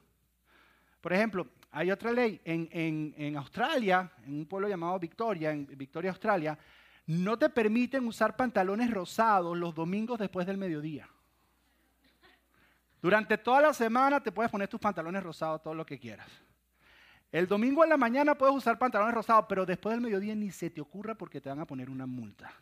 Por 1.00 1.12
ejemplo, 1.12 1.48
hay 1.72 1.90
otra 1.90 2.12
ley 2.12 2.40
en, 2.44 3.14
en 3.16 3.36
Australia, 3.36 4.12
en 4.24 4.34
un 4.34 4.46
pueblo 4.46 4.68
llamado 4.68 4.98
Victoria, 4.98 5.50
en 5.50 5.66
Victoria, 5.66 6.10
Australia, 6.10 6.56
no 7.08 7.38
te 7.38 7.48
permiten 7.48 8.06
usar 8.06 8.36
pantalones 8.36 8.90
rosados 8.90 9.56
los 9.56 9.74
domingos 9.74 10.18
después 10.18 10.46
del 10.46 10.58
mediodía. 10.58 11.08
Durante 13.00 13.38
toda 13.38 13.62
la 13.62 13.72
semana 13.72 14.22
te 14.22 14.30
puedes 14.30 14.52
poner 14.52 14.68
tus 14.68 14.78
pantalones 14.78 15.22
rosados 15.22 15.62
todo 15.62 15.74
lo 15.74 15.86
que 15.86 15.98
quieras. 15.98 16.28
El 17.32 17.46
domingo 17.46 17.82
en 17.82 17.88
la 17.88 17.96
mañana 17.96 18.34
puedes 18.34 18.54
usar 18.54 18.78
pantalones 18.78 19.14
rosados, 19.14 19.46
pero 19.48 19.64
después 19.64 19.94
del 19.94 20.02
mediodía 20.02 20.34
ni 20.34 20.50
se 20.50 20.68
te 20.68 20.82
ocurra 20.82 21.14
porque 21.14 21.40
te 21.40 21.48
van 21.48 21.60
a 21.60 21.64
poner 21.64 21.88
una 21.88 22.04
multa. 22.04 22.52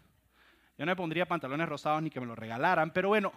Yo 0.78 0.86
no 0.86 0.92
me 0.92 0.96
pondría 0.96 1.26
pantalones 1.26 1.68
rosados 1.68 2.00
ni 2.00 2.10
que 2.10 2.20
me 2.20 2.26
los 2.26 2.38
regalaran, 2.38 2.92
pero 2.92 3.08
bueno, 3.08 3.32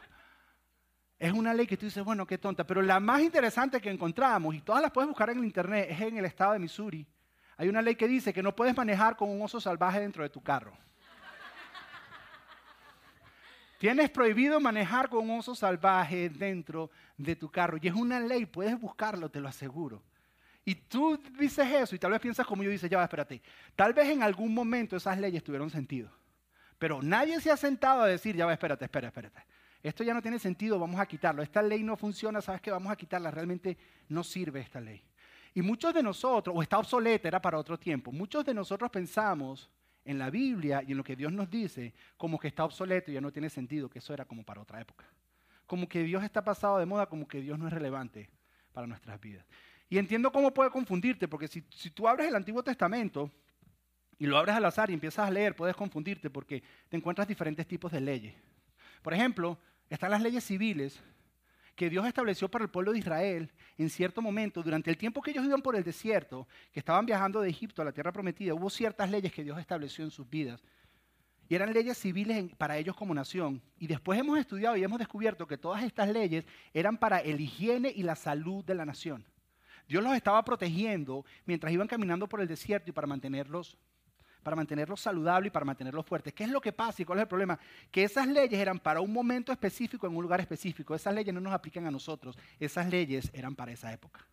es 1.18 1.34
una 1.34 1.56
ley 1.56 1.66
que 1.66 1.75
tú 1.75 1.88
dices, 1.88 2.04
bueno, 2.04 2.28
qué 2.28 2.38
tonta. 2.38 2.68
Pero 2.68 2.84
la 2.84 3.00
más 3.00 3.22
interesante 3.22 3.82
que 3.82 3.89
encontramos, 3.89 4.54
y 4.54 4.62
todas 4.62 4.84
las 4.84 4.92
puedes 4.92 5.08
buscar 5.08 5.32
en 5.32 5.39
el 5.39 5.46
internet, 5.46 5.88
es 5.89 6.01
en 6.01 6.18
el 6.18 6.25
estado 6.25 6.54
de 6.54 6.60
Missouri. 6.60 7.08
Hay 7.58 7.68
una 7.68 7.82
ley 7.82 7.96
que 7.96 8.08
dice 8.08 8.32
que 8.32 8.44
no 8.44 8.56
puedes 8.56 8.78
manejar 8.78 9.16
con 9.16 9.30
un 9.30 9.42
oso 9.42 9.60
salvaje 9.60 10.01
dentro 10.01 10.22
de 10.22 10.30
tu 10.30 10.42
carro. 10.42 10.78
Tienes 13.80 14.10
prohibido 14.10 14.60
manejar 14.60 15.08
con 15.08 15.30
oso 15.32 15.56
salvaje 15.56 16.30
dentro 16.30 16.92
de 17.18 17.38
tu 17.38 17.50
carro. 17.50 17.78
Y 17.82 17.88
es 17.88 17.94
una 17.94 18.20
ley, 18.20 18.46
puedes 18.46 18.78
buscarlo, 18.78 19.30
te 19.30 19.40
lo 19.40 19.48
aseguro. 19.48 20.04
Y 20.66 20.76
tú 20.76 21.18
dices 21.40 21.66
eso 21.66 21.96
y 21.96 22.00
tal 22.00 22.12
vez 22.12 22.20
piensas 22.20 22.46
como 22.46 22.62
yo, 22.62 22.70
dices, 22.70 22.90
ya 22.90 22.98
va, 22.98 23.06
espérate. 23.06 23.42
Tal 23.78 23.94
vez 23.94 24.10
en 24.10 24.22
algún 24.22 24.54
momento 24.54 24.98
esas 24.98 25.18
leyes 25.18 25.42
tuvieron 25.46 25.70
sentido. 25.70 26.12
Pero 26.78 27.02
nadie 27.02 27.40
se 27.40 27.52
ha 27.52 27.56
sentado 27.56 28.02
a 28.02 28.08
decir, 28.08 28.36
ya 28.36 28.46
va, 28.46 28.52
espérate, 28.52 28.84
espérate, 28.84 29.08
espérate. 29.08 29.48
Esto 29.82 30.04
ya 30.04 30.14
no 30.14 30.22
tiene 30.22 30.40
sentido, 30.40 30.78
vamos 30.78 31.00
a 31.00 31.06
quitarlo. 31.06 31.42
Esta 31.42 31.62
ley 31.62 31.82
no 31.82 31.96
funciona, 31.96 32.42
sabes 32.42 32.60
que 32.60 32.72
vamos 32.72 32.92
a 32.92 32.98
quitarla. 32.98 33.32
Realmente 33.32 33.78
no 34.10 34.26
sirve 34.26 34.60
esta 34.60 34.82
ley. 34.82 35.02
Y 35.54 35.62
muchos 35.62 35.94
de 35.94 36.04
nosotros, 36.04 36.54
o 36.54 36.62
está 36.62 36.80
obsoleta, 36.80 37.30
era 37.30 37.42
para 37.42 37.58
otro 37.58 37.80
tiempo, 37.80 38.12
muchos 38.12 38.44
de 38.44 38.54
nosotros 38.54 38.92
pensamos 38.92 39.70
en 40.06 40.18
la 40.18 40.29
Biblia 40.29 40.84
y 40.86 40.91
en 40.91 40.98
lo 40.98 41.03
que 41.03 41.15
Dios 41.15 41.32
nos 41.32 41.50
dice 41.50 41.94
como 42.18 42.39
que 42.39 42.48
está 42.48 42.63
obsoleto 42.65 43.12
y 43.12 43.15
ya 43.15 43.22
no 43.22 43.32
tiene 43.32 43.50
sentido, 43.50 43.89
que 43.89 44.00
eso 44.00 44.13
era 44.13 44.25
como 44.25 44.44
para 44.44 44.62
otra 44.62 44.82
época. 44.82 45.06
Como 45.65 45.88
que 45.88 46.03
Dios 46.03 46.24
está 46.24 46.44
pasado 46.44 46.79
de 46.79 46.86
moda, 46.86 47.08
como 47.08 47.27
que 47.27 47.41
Dios 47.41 47.60
no 47.60 47.68
es 47.68 47.74
relevante 47.74 48.29
para 48.74 48.88
nuestras 48.88 49.20
vidas. 49.22 49.46
Y 49.89 49.98
entiendo 49.98 50.32
cómo 50.32 50.53
puede 50.53 50.70
confundirte, 50.70 51.27
porque 51.27 51.48
si, 51.48 51.63
si 51.70 51.89
tú 51.91 52.08
abres 52.08 52.27
el 52.27 52.36
Antiguo 52.36 52.63
Testamento 52.63 53.32
y 54.18 54.25
lo 54.25 54.38
abres 54.38 54.56
al 54.56 54.65
azar 54.65 54.89
y 54.89 54.94
empiezas 54.94 55.27
a 55.27 55.32
leer, 55.32 55.56
puedes 55.56 55.75
confundirte 55.75 56.29
porque 56.29 56.63
te 56.89 56.98
encuentras 56.98 57.27
diferentes 57.27 57.68
tipos 57.68 57.91
de 57.91 58.01
leyes. 58.01 58.36
Por 59.01 59.13
ejemplo, 59.13 59.58
están 59.89 60.12
las 60.12 60.22
leyes 60.22 60.44
civiles 60.44 61.01
que 61.80 61.90
Dios 61.90 62.06
estableció 62.06 62.52
para 62.52 62.66
el 62.66 62.70
pueblo 62.70 62.92
de 62.92 63.00
Israel 63.00 63.50
en 63.78 63.90
cierto 63.90 64.22
momento, 64.22 64.62
durante 64.62 64.90
el 64.90 64.98
tiempo 64.98 65.22
que 65.22 65.32
ellos 65.32 65.46
iban 65.46 65.62
por 65.62 65.78
el 65.78 65.84
desierto, 65.86 66.46
que 66.74 66.82
estaban 66.82 67.06
viajando 67.06 67.40
de 67.40 67.50
Egipto 67.50 67.82
a 67.82 67.86
la 67.86 67.94
tierra 67.94 68.12
prometida, 68.12 68.54
hubo 68.54 68.70
ciertas 68.70 69.10
leyes 69.10 69.32
que 69.32 69.46
Dios 69.46 69.58
estableció 69.58 70.04
en 70.04 70.12
sus 70.12 70.30
vidas. 70.30 70.62
Y 71.48 71.56
eran 71.56 71.72
leyes 71.72 71.98
civiles 71.98 72.54
para 72.58 72.78
ellos 72.78 72.98
como 72.98 73.14
nación. 73.14 73.62
Y 73.78 73.88
después 73.88 74.20
hemos 74.20 74.38
estudiado 74.38 74.76
y 74.76 74.84
hemos 74.84 75.00
descubierto 75.00 75.48
que 75.48 75.58
todas 75.58 75.82
estas 75.82 76.10
leyes 76.10 76.44
eran 76.74 76.98
para 76.98 77.20
el 77.20 77.40
higiene 77.40 77.94
y 77.96 78.04
la 78.04 78.18
salud 78.18 78.62
de 78.66 78.76
la 78.76 78.84
nación. 78.84 79.26
Dios 79.88 80.04
los 80.04 80.14
estaba 80.18 80.44
protegiendo 80.44 81.24
mientras 81.46 81.72
iban 81.72 81.88
caminando 81.88 82.28
por 82.28 82.42
el 82.42 82.48
desierto 82.50 82.90
y 82.90 82.94
para 82.94 83.08
mantenerlos 83.08 83.78
para 84.43 84.55
mantenerlos 84.55 85.01
saludables 85.01 85.48
y 85.48 85.51
para 85.51 85.65
mantenerlos 85.65 86.05
fuertes. 86.05 86.34
¿Qué 86.34 86.43
es 86.43 86.50
lo 86.50 86.62
que 86.62 86.72
pasa 86.72 87.01
y 87.01 87.05
cuál 87.05 87.19
es 87.19 87.24
el 87.24 87.27
problema? 87.27 87.60
Que 87.91 88.03
esas 88.03 88.27
leyes 88.27 88.60
eran 88.60 88.79
para 88.79 89.01
un 89.01 89.12
momento 89.12 89.51
específico 89.51 90.08
en 90.08 90.15
un 90.15 90.24
lugar 90.24 90.39
específico. 90.39 90.96
Esas 90.96 91.13
leyes 91.13 91.34
no 91.34 91.41
nos 91.41 91.53
aplican 91.53 91.86
a 91.86 91.91
nosotros, 91.91 92.38
esas 92.60 92.89
leyes 92.89 93.29
eran 93.34 93.55
para 93.55 93.72
esa 93.72 93.91
época. 93.91 94.25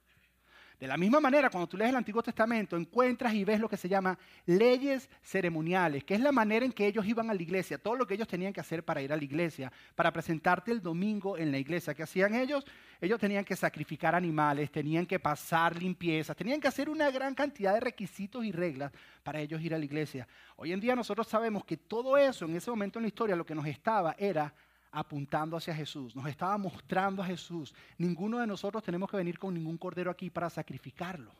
De 0.78 0.86
la 0.86 0.98
misma 0.98 1.20
manera, 1.20 1.48
cuando 1.48 1.66
tú 1.66 1.78
lees 1.78 1.88
el 1.88 1.96
Antiguo 1.96 2.22
Testamento, 2.22 2.76
encuentras 2.76 3.32
y 3.32 3.44
ves 3.44 3.58
lo 3.60 3.68
que 3.68 3.78
se 3.78 3.88
llama 3.88 4.18
leyes 4.44 5.08
ceremoniales, 5.22 6.04
que 6.04 6.14
es 6.14 6.20
la 6.20 6.32
manera 6.32 6.66
en 6.66 6.72
que 6.72 6.86
ellos 6.86 7.06
iban 7.06 7.30
a 7.30 7.34
la 7.34 7.40
iglesia, 7.40 7.78
todo 7.78 7.96
lo 7.96 8.06
que 8.06 8.12
ellos 8.12 8.28
tenían 8.28 8.52
que 8.52 8.60
hacer 8.60 8.84
para 8.84 9.00
ir 9.00 9.10
a 9.10 9.16
la 9.16 9.24
iglesia, 9.24 9.72
para 9.94 10.12
presentarte 10.12 10.72
el 10.72 10.82
domingo 10.82 11.38
en 11.38 11.50
la 11.50 11.56
iglesia. 11.56 11.94
¿Qué 11.94 12.02
hacían 12.02 12.34
ellos? 12.34 12.66
Ellos 13.00 13.18
tenían 13.18 13.44
que 13.44 13.56
sacrificar 13.56 14.14
animales, 14.14 14.70
tenían 14.70 15.06
que 15.06 15.18
pasar 15.18 15.80
limpiezas, 15.80 16.36
tenían 16.36 16.60
que 16.60 16.68
hacer 16.68 16.90
una 16.90 17.10
gran 17.10 17.34
cantidad 17.34 17.72
de 17.72 17.80
requisitos 17.80 18.44
y 18.44 18.52
reglas 18.52 18.92
para 19.22 19.40
ellos 19.40 19.62
ir 19.62 19.74
a 19.74 19.78
la 19.78 19.84
iglesia. 19.84 20.28
Hoy 20.56 20.72
en 20.72 20.80
día 20.80 20.94
nosotros 20.94 21.26
sabemos 21.26 21.64
que 21.64 21.78
todo 21.78 22.18
eso 22.18 22.44
en 22.44 22.54
ese 22.54 22.70
momento 22.70 22.98
en 22.98 23.04
la 23.04 23.08
historia 23.08 23.34
lo 23.34 23.46
que 23.46 23.54
nos 23.54 23.66
estaba 23.66 24.14
era 24.18 24.52
apuntando 24.90 25.56
hacia 25.56 25.74
Jesús, 25.74 26.14
nos 26.14 26.26
estaba 26.26 26.56
mostrando 26.58 27.22
a 27.22 27.26
Jesús. 27.26 27.74
Ninguno 27.98 28.38
de 28.38 28.46
nosotros 28.46 28.82
tenemos 28.82 29.10
que 29.10 29.16
venir 29.16 29.38
con 29.38 29.54
ningún 29.54 29.78
cordero 29.78 30.10
aquí 30.10 30.30
para 30.30 30.50
sacrificarlo. 30.50 31.32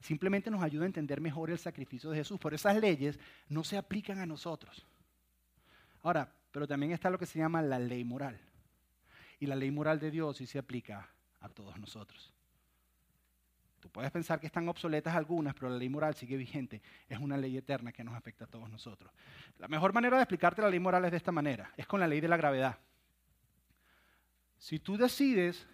Simplemente 0.00 0.50
nos 0.50 0.62
ayuda 0.62 0.84
a 0.84 0.86
entender 0.86 1.20
mejor 1.20 1.50
el 1.50 1.58
sacrificio 1.58 2.10
de 2.10 2.16
Jesús. 2.16 2.38
Por 2.38 2.54
esas 2.54 2.76
leyes 2.76 3.18
no 3.48 3.64
se 3.64 3.76
aplican 3.76 4.18
a 4.18 4.26
nosotros. 4.26 4.86
Ahora, 6.02 6.32
pero 6.50 6.66
también 6.66 6.92
está 6.92 7.10
lo 7.10 7.18
que 7.18 7.26
se 7.26 7.38
llama 7.38 7.62
la 7.62 7.78
ley 7.78 8.04
moral. 8.04 8.40
Y 9.38 9.46
la 9.46 9.56
ley 9.56 9.70
moral 9.70 10.00
de 10.00 10.10
Dios 10.10 10.38
sí 10.38 10.46
se 10.46 10.58
aplica 10.58 11.08
a 11.40 11.48
todos 11.48 11.78
nosotros. 11.78 12.32
Tú 13.80 13.88
puedes 13.88 14.10
pensar 14.10 14.38
que 14.38 14.46
están 14.46 14.68
obsoletas 14.68 15.16
algunas, 15.16 15.54
pero 15.54 15.70
la 15.70 15.78
ley 15.78 15.88
moral 15.88 16.14
sigue 16.14 16.36
vigente. 16.36 16.82
Es 17.08 17.18
una 17.18 17.38
ley 17.38 17.56
eterna 17.56 17.92
que 17.92 18.04
nos 18.04 18.14
afecta 18.14 18.44
a 18.44 18.46
todos 18.46 18.68
nosotros. 18.68 19.10
La 19.58 19.68
mejor 19.68 19.94
manera 19.94 20.18
de 20.18 20.22
explicarte 20.22 20.60
la 20.60 20.68
ley 20.68 20.78
moral 20.78 21.04
es 21.06 21.10
de 21.10 21.16
esta 21.16 21.32
manera. 21.32 21.72
Es 21.76 21.86
con 21.86 21.98
la 21.98 22.06
ley 22.06 22.20
de 22.20 22.28
la 22.28 22.36
gravedad. 22.36 22.78
Si 24.58 24.78
tú 24.78 24.98
decides 24.98 25.66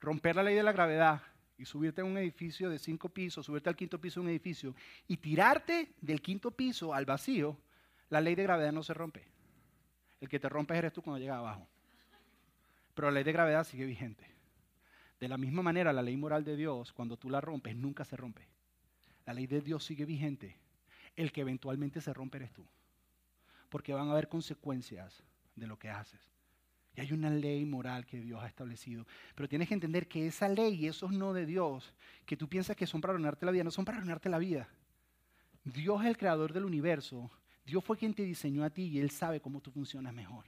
romper 0.00 0.34
la 0.34 0.42
ley 0.42 0.56
de 0.56 0.64
la 0.64 0.72
gravedad 0.72 1.22
y 1.56 1.64
subirte 1.64 2.00
a 2.00 2.04
un 2.04 2.18
edificio 2.18 2.68
de 2.68 2.80
cinco 2.80 3.08
pisos, 3.08 3.46
subirte 3.46 3.68
al 3.68 3.76
quinto 3.76 4.00
piso 4.00 4.18
de 4.18 4.24
un 4.24 4.30
edificio 4.30 4.74
y 5.06 5.16
tirarte 5.18 5.94
del 6.00 6.20
quinto 6.20 6.50
piso 6.50 6.92
al 6.92 7.04
vacío, 7.04 7.56
la 8.08 8.20
ley 8.20 8.34
de 8.34 8.42
gravedad 8.42 8.72
no 8.72 8.82
se 8.82 8.92
rompe. 8.92 9.24
El 10.20 10.28
que 10.28 10.40
te 10.40 10.48
rompe 10.48 10.76
eres 10.76 10.92
tú 10.92 11.00
cuando 11.00 11.20
llegas 11.20 11.38
abajo. 11.38 11.68
Pero 12.94 13.08
la 13.08 13.14
ley 13.14 13.24
de 13.24 13.32
gravedad 13.32 13.62
sigue 13.62 13.86
vigente. 13.86 14.33
De 15.20 15.28
la 15.28 15.38
misma 15.38 15.62
manera, 15.62 15.92
la 15.92 16.02
ley 16.02 16.16
moral 16.16 16.44
de 16.44 16.56
Dios, 16.56 16.92
cuando 16.92 17.16
tú 17.16 17.30
la 17.30 17.40
rompes, 17.40 17.76
nunca 17.76 18.04
se 18.04 18.16
rompe. 18.16 18.48
La 19.26 19.32
ley 19.32 19.46
de 19.46 19.60
Dios 19.60 19.84
sigue 19.84 20.04
vigente. 20.04 20.58
El 21.16 21.32
que 21.32 21.42
eventualmente 21.42 22.00
se 22.00 22.12
rompe 22.12 22.38
eres 22.38 22.52
tú. 22.52 22.66
Porque 23.68 23.92
van 23.92 24.08
a 24.08 24.12
haber 24.12 24.28
consecuencias 24.28 25.22
de 25.54 25.66
lo 25.66 25.78
que 25.78 25.88
haces. 25.88 26.20
Y 26.96 27.00
hay 27.00 27.12
una 27.12 27.30
ley 27.30 27.64
moral 27.64 28.06
que 28.06 28.20
Dios 28.20 28.42
ha 28.42 28.46
establecido. 28.46 29.06
Pero 29.34 29.48
tienes 29.48 29.68
que 29.68 29.74
entender 29.74 30.06
que 30.06 30.26
esa 30.26 30.48
ley 30.48 30.74
y 30.74 30.86
esos 30.86 31.10
no 31.10 31.32
de 31.32 31.46
Dios, 31.46 31.94
que 32.24 32.36
tú 32.36 32.48
piensas 32.48 32.76
que 32.76 32.86
son 32.86 33.00
para 33.00 33.12
arruinarte 33.12 33.46
la 33.46 33.52
vida, 33.52 33.64
no 33.64 33.70
son 33.70 33.84
para 33.84 33.98
arruinarte 33.98 34.28
la 34.28 34.38
vida. 34.38 34.68
Dios 35.64 36.02
es 36.02 36.08
el 36.08 36.16
creador 36.16 36.52
del 36.52 36.64
universo. 36.64 37.30
Dios 37.64 37.82
fue 37.82 37.96
quien 37.96 38.14
te 38.14 38.22
diseñó 38.22 38.62
a 38.62 38.70
ti 38.70 38.82
y 38.82 39.00
Él 39.00 39.10
sabe 39.10 39.40
cómo 39.40 39.60
tú 39.60 39.70
funcionas 39.70 40.12
mejor. 40.14 40.44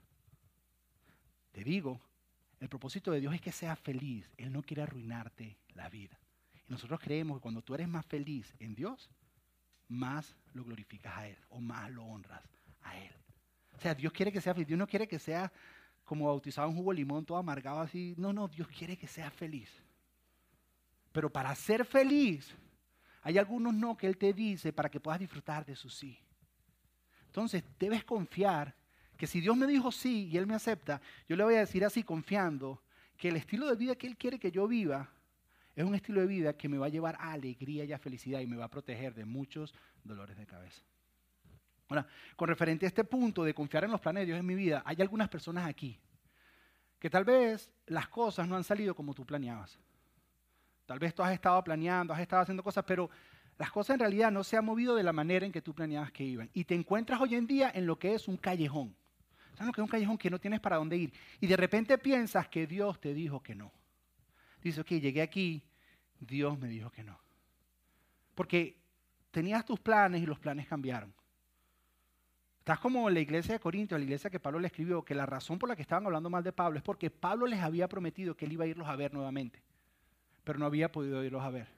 Te 1.52 1.64
digo, 1.64 2.00
el 2.60 2.68
propósito 2.68 3.10
de 3.10 3.20
Dios 3.20 3.34
es 3.34 3.40
que 3.40 3.52
seas 3.52 3.78
feliz. 3.78 4.30
Él 4.36 4.52
no 4.52 4.62
quiere 4.62 4.82
arruinarte 4.82 5.58
la 5.74 5.88
vida. 5.88 6.18
Y 6.68 6.72
nosotros 6.72 7.00
creemos 7.00 7.38
que 7.38 7.42
cuando 7.42 7.62
tú 7.62 7.74
eres 7.74 7.88
más 7.88 8.06
feliz 8.06 8.54
en 8.58 8.74
Dios, 8.74 9.10
más 9.88 10.34
lo 10.52 10.64
glorificas 10.64 11.16
a 11.16 11.28
Él 11.28 11.38
o 11.50 11.60
más 11.60 11.90
lo 11.90 12.04
honras 12.04 12.42
a 12.82 12.98
Él. 12.98 13.12
O 13.76 13.80
sea, 13.80 13.94
Dios 13.94 14.12
quiere 14.12 14.32
que 14.32 14.40
seas 14.40 14.54
feliz. 14.54 14.68
Dios 14.68 14.78
no 14.78 14.86
quiere 14.86 15.06
que 15.06 15.18
seas 15.18 15.50
como 16.04 16.26
bautizado 16.26 16.68
en 16.68 16.76
jugo 16.76 16.92
de 16.92 16.98
limón, 16.98 17.26
todo 17.26 17.38
amargado 17.38 17.80
así. 17.80 18.14
No, 18.16 18.32
no, 18.32 18.48
Dios 18.48 18.68
quiere 18.68 18.96
que 18.96 19.06
seas 19.06 19.32
feliz. 19.34 19.70
Pero 21.12 21.30
para 21.30 21.54
ser 21.54 21.84
feliz, 21.84 22.54
hay 23.22 23.38
algunos 23.38 23.74
no 23.74 23.96
que 23.96 24.06
Él 24.06 24.16
te 24.16 24.32
dice 24.32 24.72
para 24.72 24.88
que 24.88 25.00
puedas 25.00 25.18
disfrutar 25.18 25.64
de 25.64 25.74
su 25.74 25.90
sí. 25.90 26.18
Entonces, 27.26 27.64
debes 27.78 28.04
confiar 28.04 28.74
que 29.16 29.26
si 29.26 29.40
Dios 29.40 29.56
me 29.56 29.66
dijo 29.66 29.90
sí 29.90 30.28
y 30.30 30.36
Él 30.36 30.46
me 30.46 30.54
acepta, 30.54 31.00
yo 31.28 31.36
le 31.36 31.44
voy 31.44 31.54
a 31.54 31.60
decir 31.60 31.84
así 31.84 32.02
confiando 32.02 32.82
que 33.16 33.28
el 33.28 33.36
estilo 33.36 33.66
de 33.68 33.76
vida 33.76 33.96
que 33.96 34.06
Él 34.06 34.16
quiere 34.16 34.38
que 34.38 34.50
yo 34.50 34.68
viva 34.68 35.10
es 35.74 35.84
un 35.84 35.94
estilo 35.94 36.20
de 36.20 36.26
vida 36.26 36.56
que 36.56 36.68
me 36.68 36.78
va 36.78 36.86
a 36.86 36.90
llevar 36.90 37.16
a 37.20 37.32
alegría 37.32 37.84
y 37.84 37.92
a 37.92 37.98
felicidad 37.98 38.40
y 38.40 38.46
me 38.46 38.56
va 38.56 38.64
a 38.64 38.70
proteger 38.70 39.14
de 39.14 39.24
muchos 39.24 39.74
dolores 40.02 40.36
de 40.36 40.46
cabeza. 40.46 40.82
Ahora, 41.88 42.06
con 42.34 42.48
referente 42.48 42.86
a 42.86 42.88
este 42.88 43.04
punto 43.04 43.44
de 43.44 43.54
confiar 43.54 43.84
en 43.84 43.90
los 43.90 44.00
planes 44.00 44.22
de 44.22 44.26
Dios 44.26 44.38
en 44.38 44.46
mi 44.46 44.54
vida, 44.54 44.82
hay 44.84 44.96
algunas 45.00 45.28
personas 45.28 45.66
aquí 45.68 45.98
que 46.98 47.10
tal 47.10 47.24
vez 47.24 47.70
las 47.86 48.08
cosas 48.08 48.48
no 48.48 48.56
han 48.56 48.64
salido 48.64 48.94
como 48.94 49.14
tú 49.14 49.24
planeabas. 49.24 49.78
Tal 50.86 50.98
vez 50.98 51.14
tú 51.14 51.22
has 51.22 51.32
estado 51.32 51.62
planeando, 51.62 52.14
has 52.14 52.20
estado 52.20 52.42
haciendo 52.42 52.62
cosas, 52.62 52.84
pero 52.86 53.10
las 53.58 53.70
cosas 53.70 53.94
en 53.94 54.00
realidad 54.00 54.30
no 54.30 54.44
se 54.44 54.56
han 54.56 54.64
movido 54.64 54.94
de 54.94 55.02
la 55.02 55.12
manera 55.12 55.46
en 55.46 55.52
que 55.52 55.62
tú 55.62 55.74
planeabas 55.74 56.12
que 56.12 56.24
iban. 56.24 56.50
Y 56.54 56.64
te 56.64 56.74
encuentras 56.74 57.20
hoy 57.20 57.34
en 57.34 57.46
día 57.46 57.70
en 57.74 57.86
lo 57.86 57.98
que 57.98 58.14
es 58.14 58.28
un 58.28 58.36
callejón. 58.36 58.96
¿Sabes 59.56 59.68
lo 59.68 59.72
que 59.72 59.80
es 59.80 59.84
un 59.84 59.88
callejón 59.88 60.18
que 60.18 60.28
no 60.28 60.38
tienes 60.38 60.60
para 60.60 60.76
dónde 60.76 60.98
ir? 60.98 61.12
Y 61.40 61.46
de 61.46 61.56
repente 61.56 61.96
piensas 61.96 62.46
que 62.48 62.66
Dios 62.66 63.00
te 63.00 63.14
dijo 63.14 63.42
que 63.42 63.54
no. 63.54 63.72
Dices, 64.62 64.80
ok, 64.80 64.88
llegué 64.88 65.22
aquí, 65.22 65.62
Dios 66.20 66.58
me 66.58 66.68
dijo 66.68 66.90
que 66.90 67.02
no. 67.02 67.18
Porque 68.34 68.78
tenías 69.30 69.64
tus 69.64 69.80
planes 69.80 70.22
y 70.22 70.26
los 70.26 70.38
planes 70.38 70.66
cambiaron. 70.66 71.14
Estás 72.58 72.80
como 72.80 73.08
la 73.08 73.20
iglesia 73.20 73.54
de 73.54 73.60
Corintios, 73.60 73.98
la 73.98 74.04
iglesia 74.04 74.28
que 74.28 74.40
Pablo 74.40 74.58
le 74.58 74.66
escribió, 74.66 75.02
que 75.04 75.14
la 75.14 75.24
razón 75.24 75.58
por 75.58 75.68
la 75.68 75.76
que 75.76 75.82
estaban 75.82 76.04
hablando 76.04 76.28
mal 76.28 76.42
de 76.42 76.52
Pablo 76.52 76.76
es 76.76 76.82
porque 76.82 77.10
Pablo 77.10 77.46
les 77.46 77.60
había 77.60 77.88
prometido 77.88 78.36
que 78.36 78.44
él 78.44 78.52
iba 78.52 78.64
a 78.64 78.66
irlos 78.66 78.88
a 78.88 78.96
ver 78.96 79.14
nuevamente, 79.14 79.62
pero 80.44 80.58
no 80.58 80.66
había 80.66 80.92
podido 80.92 81.24
irlos 81.24 81.42
a 81.42 81.50
ver. 81.50 81.75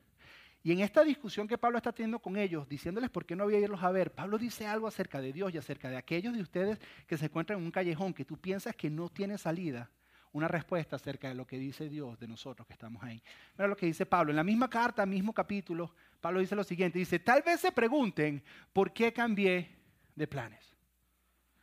Y 0.63 0.73
en 0.73 0.81
esta 0.81 1.05
discusión 1.05 1.47
que 1.47 1.57
Pablo 1.57 1.79
está 1.79 1.93
teniendo 1.93 2.19
con 2.19 2.37
ellos, 2.37 2.69
diciéndoles 2.69 3.11
por 3.11 3.25
qué 3.25 3.37
no 3.37 3.45
había 3.45 3.61
irlos 3.61 3.83
a 3.83 3.91
ver, 3.91 4.13
Pablo 4.13 4.39
dice 4.39 4.67
algo 4.67 4.87
acerca 4.87 5.21
de 5.21 5.33
Dios 5.33 5.55
y 5.55 5.59
acerca 5.59 5.89
de 5.89 5.97
aquellos 5.97 6.35
de 6.35 6.43
ustedes 6.43 6.79
que 7.07 7.17
se 7.17 7.27
encuentran 7.27 7.59
en 7.59 7.65
un 7.65 7.71
callejón 7.71 8.13
que 8.13 8.25
tú 8.25 8.37
piensas 8.37 8.75
que 8.75 8.91
no 8.91 9.09
tiene 9.09 9.39
salida, 9.39 9.89
una 10.33 10.49
respuesta 10.49 10.97
acerca 10.97 11.29
de 11.29 11.35
lo 11.35 11.47
que 11.47 11.59
dice 11.59 11.89
Dios 11.89 12.19
de 12.19 12.27
nosotros 12.27 12.67
que 12.67 12.75
estamos 12.75 13.03
ahí. 13.03 13.23
Mira 13.57 13.69
lo 13.69 13.77
que 13.77 13.87
dice 13.87 14.05
Pablo. 14.05 14.31
En 14.31 14.37
la 14.37 14.45
misma 14.45 14.69
carta, 14.69 15.07
mismo 15.07 15.33
capítulo, 15.33 15.95
Pablo 16.21 16.41
dice 16.41 16.57
lo 16.57 16.65
siguiente. 16.65 16.99
Dice, 16.99 17.21
tal 17.21 17.43
vez 17.43 17.61
se 17.61 17.73
pregunten 17.73 18.43
por 18.73 18.93
qué 18.93 19.13
cambié 19.13 19.77
de 20.15 20.27
planes. 20.27 20.77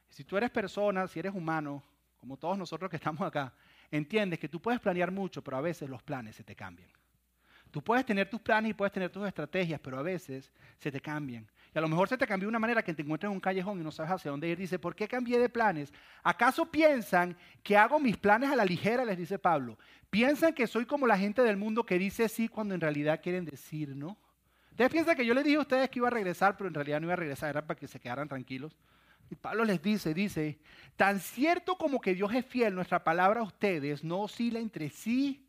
Si 0.09 0.23
tú 0.23 0.37
eres 0.37 0.49
persona, 0.49 1.07
si 1.07 1.19
eres 1.19 1.33
humano, 1.33 1.83
como 2.17 2.37
todos 2.37 2.57
nosotros 2.57 2.89
que 2.89 2.95
estamos 2.95 3.21
acá, 3.21 3.53
entiendes 3.91 4.39
que 4.39 4.47
tú 4.47 4.61
puedes 4.61 4.79
planear 4.79 5.11
mucho, 5.11 5.43
pero 5.43 5.57
a 5.57 5.61
veces 5.61 5.89
los 5.89 6.01
planes 6.01 6.37
se 6.37 6.43
te 6.43 6.55
cambian. 6.55 6.89
Tú 7.75 7.81
puedes 7.81 8.05
tener 8.05 8.29
tus 8.29 8.39
planes 8.39 8.69
y 8.71 8.73
puedes 8.73 8.93
tener 8.93 9.09
tus 9.09 9.27
estrategias, 9.27 9.81
pero 9.83 9.99
a 9.99 10.01
veces 10.01 10.49
se 10.79 10.89
te 10.89 11.01
cambian. 11.01 11.45
Y 11.73 11.77
a 11.77 11.81
lo 11.81 11.89
mejor 11.89 12.07
se 12.07 12.17
te 12.17 12.25
cambió 12.25 12.45
de 12.45 12.51
una 12.51 12.57
manera 12.57 12.81
que 12.81 12.93
te 12.93 13.01
encuentras 13.01 13.29
en 13.29 13.35
un 13.35 13.41
callejón 13.41 13.81
y 13.81 13.83
no 13.83 13.91
sabes 13.91 14.13
hacia 14.13 14.31
dónde 14.31 14.47
ir. 14.47 14.57
Dice, 14.57 14.79
¿por 14.79 14.95
qué 14.95 15.09
cambié 15.09 15.37
de 15.37 15.49
planes? 15.49 15.93
¿Acaso 16.23 16.71
piensan 16.71 17.35
que 17.63 17.75
hago 17.75 17.99
mis 17.99 18.15
planes 18.15 18.49
a 18.49 18.55
la 18.55 18.63
ligera? 18.63 19.03
Les 19.03 19.17
dice 19.17 19.37
Pablo. 19.37 19.77
¿Piensan 20.09 20.53
que 20.53 20.67
soy 20.67 20.85
como 20.85 21.05
la 21.05 21.17
gente 21.17 21.41
del 21.41 21.57
mundo 21.57 21.85
que 21.85 21.99
dice 21.99 22.29
sí 22.29 22.47
cuando 22.47 22.73
en 22.75 22.79
realidad 22.79 23.19
quieren 23.21 23.43
decir 23.43 23.93
no? 23.93 24.17
Ustedes 24.71 24.89
piensan 24.89 25.17
que 25.17 25.25
yo 25.25 25.33
les 25.33 25.43
dije 25.43 25.57
a 25.57 25.59
ustedes 25.59 25.89
que 25.89 25.99
iba 25.99 26.07
a 26.07 26.11
regresar, 26.11 26.55
pero 26.55 26.69
en 26.69 26.75
realidad 26.75 27.01
no 27.01 27.07
iba 27.07 27.13
a 27.13 27.17
regresar, 27.17 27.49
era 27.49 27.67
para 27.67 27.77
que 27.77 27.89
se 27.89 27.99
quedaran 27.99 28.29
tranquilos. 28.29 28.73
Y 29.29 29.35
Pablo 29.35 29.65
les 29.65 29.81
dice, 29.81 30.13
dice, 30.13 30.59
tan 30.95 31.19
cierto 31.19 31.75
como 31.75 31.99
que 31.99 32.15
Dios 32.15 32.33
es 32.33 32.45
fiel, 32.45 32.73
nuestra 32.73 33.03
palabra 33.03 33.41
a 33.41 33.43
ustedes 33.43 34.01
no 34.01 34.21
oscila 34.21 34.59
entre 34.59 34.89
sí. 34.89 35.44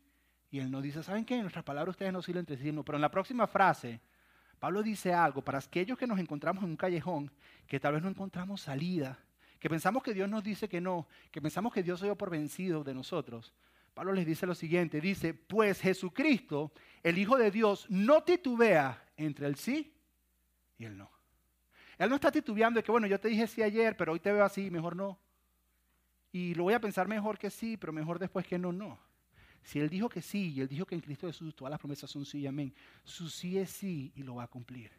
Y 0.49 0.59
él 0.59 0.71
no 0.71 0.81
dice, 0.81 1.03
¿saben 1.03 1.25
qué? 1.25 1.41
Nuestra 1.41 1.63
palabra 1.63 1.89
a 1.89 1.91
ustedes 1.91 2.13
no 2.13 2.19
oscila 2.19 2.39
entre 2.39 2.57
sí. 2.57 2.71
No. 2.71 2.83
Pero 2.83 2.97
en 2.97 3.01
la 3.01 3.11
próxima 3.11 3.47
frase, 3.47 3.99
Pablo 4.59 4.81
dice 4.81 5.13
algo 5.13 5.41
para 5.41 5.59
aquellos 5.59 5.97
que 5.97 6.07
nos 6.07 6.19
encontramos 6.19 6.63
en 6.63 6.71
un 6.71 6.77
callejón, 6.77 7.31
que 7.67 7.79
tal 7.79 7.93
vez 7.93 8.03
no 8.03 8.09
encontramos 8.09 8.61
salida, 8.61 9.19
que 9.59 9.69
pensamos 9.69 10.03
que 10.03 10.13
Dios 10.13 10.29
nos 10.29 10.43
dice 10.43 10.69
que 10.69 10.81
no, 10.81 11.07
que 11.31 11.41
pensamos 11.41 11.73
que 11.73 11.83
Dios 11.83 11.99
se 11.99 12.05
dio 12.05 12.15
por 12.15 12.29
vencido 12.29 12.83
de 12.83 12.93
nosotros. 12.93 13.53
Pablo 13.93 14.13
les 14.13 14.25
dice 14.25 14.45
lo 14.45 14.55
siguiente, 14.55 15.01
dice, 15.01 15.33
pues 15.33 15.81
Jesucristo, 15.81 16.71
el 17.03 17.17
Hijo 17.17 17.37
de 17.37 17.49
Dios, 17.51 17.87
no 17.89 18.23
titubea 18.23 19.03
entre 19.17 19.47
el 19.47 19.55
sí 19.55 19.93
y 20.77 20.85
el 20.85 20.97
no. 20.97 21.09
Él 21.97 22.09
no 22.09 22.15
está 22.15 22.31
titubeando 22.31 22.77
de 22.77 22.83
que, 22.83 22.91
bueno, 22.91 23.07
yo 23.07 23.19
te 23.19 23.27
dije 23.27 23.47
sí 23.47 23.63
ayer, 23.63 23.97
pero 23.97 24.13
hoy 24.13 24.19
te 24.19 24.31
veo 24.31 24.45
así, 24.45 24.69
mejor 24.69 24.95
no. 24.95 25.19
Y 26.31 26.53
lo 26.53 26.63
voy 26.63 26.75
a 26.75 26.79
pensar 26.79 27.07
mejor 27.07 27.39
que 27.39 27.49
sí, 27.49 27.77
pero 27.77 27.91
mejor 27.91 28.19
después 28.19 28.45
que 28.45 28.59
no, 28.59 28.71
no. 28.71 28.99
Si 29.67 29.81
Él 29.81 29.89
dijo 29.89 30.07
que 30.07 30.21
sí, 30.21 30.53
y 30.53 30.61
Él 30.61 30.69
dijo 30.69 30.85
que 30.85 30.95
en 30.95 31.01
Cristo 31.01 31.27
Jesús 31.27 31.53
todas 31.53 31.69
las 31.69 31.79
promesas 31.81 32.09
son 32.09 32.25
sí 32.25 32.39
y 32.39 32.47
amén, 32.47 32.73
su 33.03 33.29
sí 33.29 33.57
es 33.57 33.69
sí 33.69 34.13
y 34.15 34.23
lo 34.23 34.35
va 34.35 34.43
a 34.43 34.47
cumplir. 34.47 34.89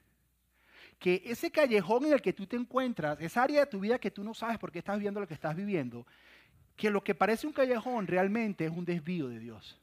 Que 0.99 1.23
ese 1.25 1.51
callejón 1.51 2.05
en 2.05 2.13
el 2.13 2.21
que 2.21 2.35
tú 2.35 2.47
te 2.47 2.57
encuentras, 2.57 3.19
esa 3.19 3.45
área 3.45 3.61
de 3.61 3.67
tu 3.67 3.81
vida 3.81 3.99
que 3.99 4.11
tú 4.11 4.23
no 4.23 4.35
sabes 4.35 4.59
por 4.59 4.71
qué 4.71 4.81
estás 4.81 4.97
viviendo 4.97 5.21
lo 5.21 5.27
que 5.27 5.33
estás 5.33 5.57
viviendo, 5.57 6.07
que 6.77 6.91
lo 6.91 7.03
que 7.03 7.15
parece 7.15 7.47
un 7.47 7.55
callejón 7.55 8.07
realmente 8.07 8.67
es 8.67 8.71
un 8.71 8.85
desvío 8.85 9.29
de 9.29 9.39
Dios. 9.39 9.81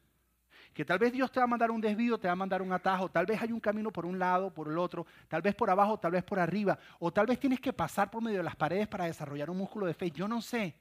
que 0.72 0.86
tal 0.86 1.00
vez 1.00 1.12
Dios 1.12 1.32
te 1.32 1.40
va 1.40 1.46
a 1.46 1.48
mandar 1.48 1.72
un 1.72 1.82
desvío, 1.82 2.20
te 2.20 2.28
va 2.28 2.34
a 2.34 2.36
mandar 2.36 2.62
un 2.62 2.72
atajo, 2.72 3.10
tal 3.10 3.26
vez 3.26 3.42
hay 3.42 3.52
un 3.52 3.60
camino 3.60 3.92
por 3.92 4.06
un 4.06 4.20
lado, 4.20 4.54
por 4.54 4.68
el 4.68 4.78
otro, 4.78 5.08
tal 5.28 5.42
vez 5.42 5.56
por 5.56 5.70
abajo, 5.72 5.98
tal 5.98 6.12
vez 6.12 6.24
por 6.24 6.38
arriba, 6.38 6.78
o 7.00 7.12
tal 7.12 7.26
vez 7.26 7.40
tienes 7.40 7.60
que 7.60 7.74
pasar 7.74 8.12
por 8.12 8.22
medio 8.22 8.38
de 8.38 8.44
las 8.44 8.56
paredes 8.56 8.88
para 8.88 9.06
desarrollar 9.06 9.50
un 9.50 9.58
músculo 9.58 9.88
de 9.88 9.96
fe, 9.96 10.12
yo 10.12 10.28
no 10.28 10.44
sé. 10.44 10.76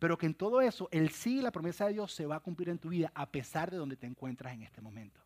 Pero 0.00 0.16
que 0.18 0.26
en 0.26 0.34
todo 0.34 0.62
eso, 0.62 0.88
el 0.90 1.10
sí 1.10 1.38
y 1.38 1.42
la 1.42 1.52
promesa 1.52 1.86
de 1.86 1.92
Dios 1.92 2.12
se 2.12 2.26
va 2.26 2.36
a 2.36 2.40
cumplir 2.40 2.70
en 2.70 2.78
tu 2.78 2.88
vida 2.88 3.12
a 3.14 3.30
pesar 3.30 3.70
de 3.70 3.76
donde 3.76 3.96
te 3.96 4.06
encuentras 4.06 4.54
en 4.54 4.62
este 4.62 4.80
momento. 4.80 5.20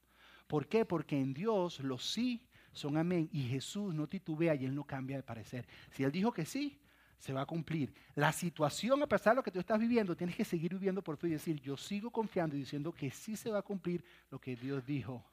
¿Por 0.48 0.66
qué? 0.66 0.84
Porque 0.84 1.18
en 1.18 1.32
Dios 1.32 1.78
los 1.78 2.04
sí 2.04 2.44
son 2.72 2.96
amén 2.96 3.30
y 3.32 3.44
Jesús 3.44 3.94
no 3.94 4.08
titubea 4.08 4.56
y 4.56 4.64
Él 4.64 4.74
no 4.74 4.84
cambia 4.84 5.16
de 5.16 5.22
parecer. 5.22 5.66
Si 5.92 6.02
Él 6.02 6.10
dijo 6.10 6.32
que 6.32 6.44
sí, 6.44 6.76
se 7.18 7.32
va 7.32 7.42
a 7.42 7.46
cumplir. 7.46 7.94
La 8.16 8.32
situación, 8.32 9.00
a 9.00 9.06
pesar 9.06 9.32
de 9.32 9.36
lo 9.36 9.42
que 9.44 9.52
tú 9.52 9.60
estás 9.60 9.78
viviendo, 9.78 10.16
tienes 10.16 10.34
que 10.34 10.44
seguir 10.44 10.74
viviendo 10.74 11.02
por 11.02 11.16
fe 11.16 11.28
y 11.28 11.30
decir, 11.30 11.60
yo 11.60 11.76
sigo 11.76 12.10
confiando 12.10 12.56
y 12.56 12.58
diciendo 12.58 12.92
que 12.92 13.12
sí 13.12 13.36
se 13.36 13.50
va 13.50 13.60
a 13.60 13.62
cumplir 13.62 14.04
lo 14.28 14.40
que 14.40 14.56
Dios 14.56 14.84
dijo 14.84 15.24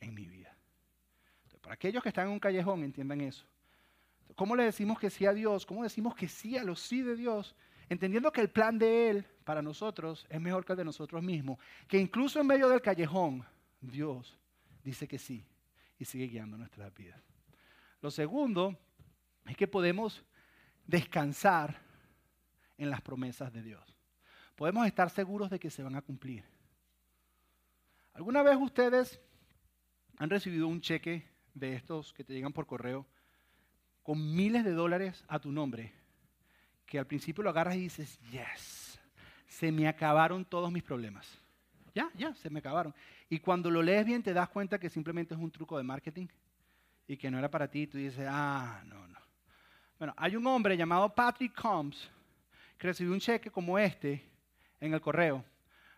en 0.00 0.14
mi 0.14 0.26
vida. 0.26 0.54
para 1.62 1.74
aquellos 1.74 2.02
que 2.02 2.08
están 2.10 2.26
en 2.26 2.32
un 2.32 2.40
callejón, 2.40 2.82
entiendan 2.82 3.20
eso. 3.20 3.46
¿Cómo 4.34 4.56
le 4.56 4.64
decimos 4.64 4.98
que 4.98 5.10
sí 5.10 5.26
a 5.26 5.32
Dios? 5.32 5.64
¿Cómo 5.64 5.84
decimos 5.84 6.14
que 6.14 6.28
sí 6.28 6.58
a 6.58 6.64
los 6.64 6.80
sí 6.80 7.02
de 7.02 7.14
Dios? 7.14 7.54
Entendiendo 7.88 8.32
que 8.32 8.40
el 8.40 8.50
plan 8.50 8.78
de 8.78 9.10
Él 9.10 9.26
para 9.44 9.62
nosotros 9.62 10.26
es 10.28 10.40
mejor 10.40 10.64
que 10.64 10.72
el 10.72 10.78
de 10.78 10.84
nosotros 10.84 11.22
mismos. 11.22 11.58
Que 11.86 11.98
incluso 11.98 12.40
en 12.40 12.46
medio 12.46 12.68
del 12.68 12.80
callejón, 12.80 13.44
Dios 13.80 14.38
dice 14.82 15.06
que 15.06 15.18
sí 15.18 15.46
y 15.98 16.04
sigue 16.04 16.26
guiando 16.26 16.56
nuestras 16.56 16.92
vidas. 16.94 17.20
Lo 18.00 18.10
segundo 18.10 18.78
es 19.46 19.56
que 19.56 19.68
podemos 19.68 20.24
descansar 20.86 21.80
en 22.76 22.90
las 22.90 23.00
promesas 23.00 23.52
de 23.52 23.62
Dios. 23.62 23.96
Podemos 24.56 24.86
estar 24.86 25.10
seguros 25.10 25.50
de 25.50 25.58
que 25.58 25.70
se 25.70 25.82
van 25.82 25.96
a 25.96 26.02
cumplir. 26.02 26.44
¿Alguna 28.12 28.42
vez 28.42 28.56
ustedes 28.56 29.20
han 30.16 30.30
recibido 30.30 30.68
un 30.68 30.80
cheque 30.80 31.28
de 31.54 31.74
estos 31.74 32.12
que 32.12 32.24
te 32.24 32.32
llegan 32.32 32.52
por 32.52 32.66
correo 32.66 33.06
con 34.02 34.34
miles 34.34 34.64
de 34.64 34.72
dólares 34.72 35.24
a 35.28 35.38
tu 35.38 35.50
nombre? 35.50 35.92
Que 36.86 36.98
al 36.98 37.06
principio 37.06 37.42
lo 37.42 37.50
agarras 37.50 37.76
y 37.76 37.80
dices, 37.80 38.18
yes, 38.30 39.00
se 39.46 39.72
me 39.72 39.88
acabaron 39.88 40.44
todos 40.44 40.70
mis 40.70 40.82
problemas. 40.82 41.38
Ya, 41.94 42.10
ya, 42.16 42.34
se 42.34 42.50
me 42.50 42.58
acabaron. 42.58 42.94
Y 43.28 43.38
cuando 43.38 43.70
lo 43.70 43.82
lees 43.82 44.04
bien 44.04 44.22
te 44.22 44.32
das 44.32 44.48
cuenta 44.48 44.78
que 44.78 44.90
simplemente 44.90 45.34
es 45.34 45.40
un 45.40 45.50
truco 45.50 45.78
de 45.78 45.84
marketing 45.84 46.26
y 47.06 47.16
que 47.16 47.30
no 47.30 47.38
era 47.38 47.50
para 47.50 47.68
ti. 47.68 47.82
Y 47.82 47.86
tú 47.86 47.98
dices, 47.98 48.26
ah, 48.28 48.82
no, 48.86 49.06
no. 49.06 49.18
Bueno, 49.98 50.14
hay 50.16 50.36
un 50.36 50.46
hombre 50.46 50.76
llamado 50.76 51.14
Patrick 51.14 51.54
Combs 51.54 52.10
que 52.76 52.88
recibió 52.88 53.12
un 53.12 53.20
cheque 53.20 53.50
como 53.50 53.78
este 53.78 54.22
en 54.80 54.92
el 54.92 55.00
correo. 55.00 55.44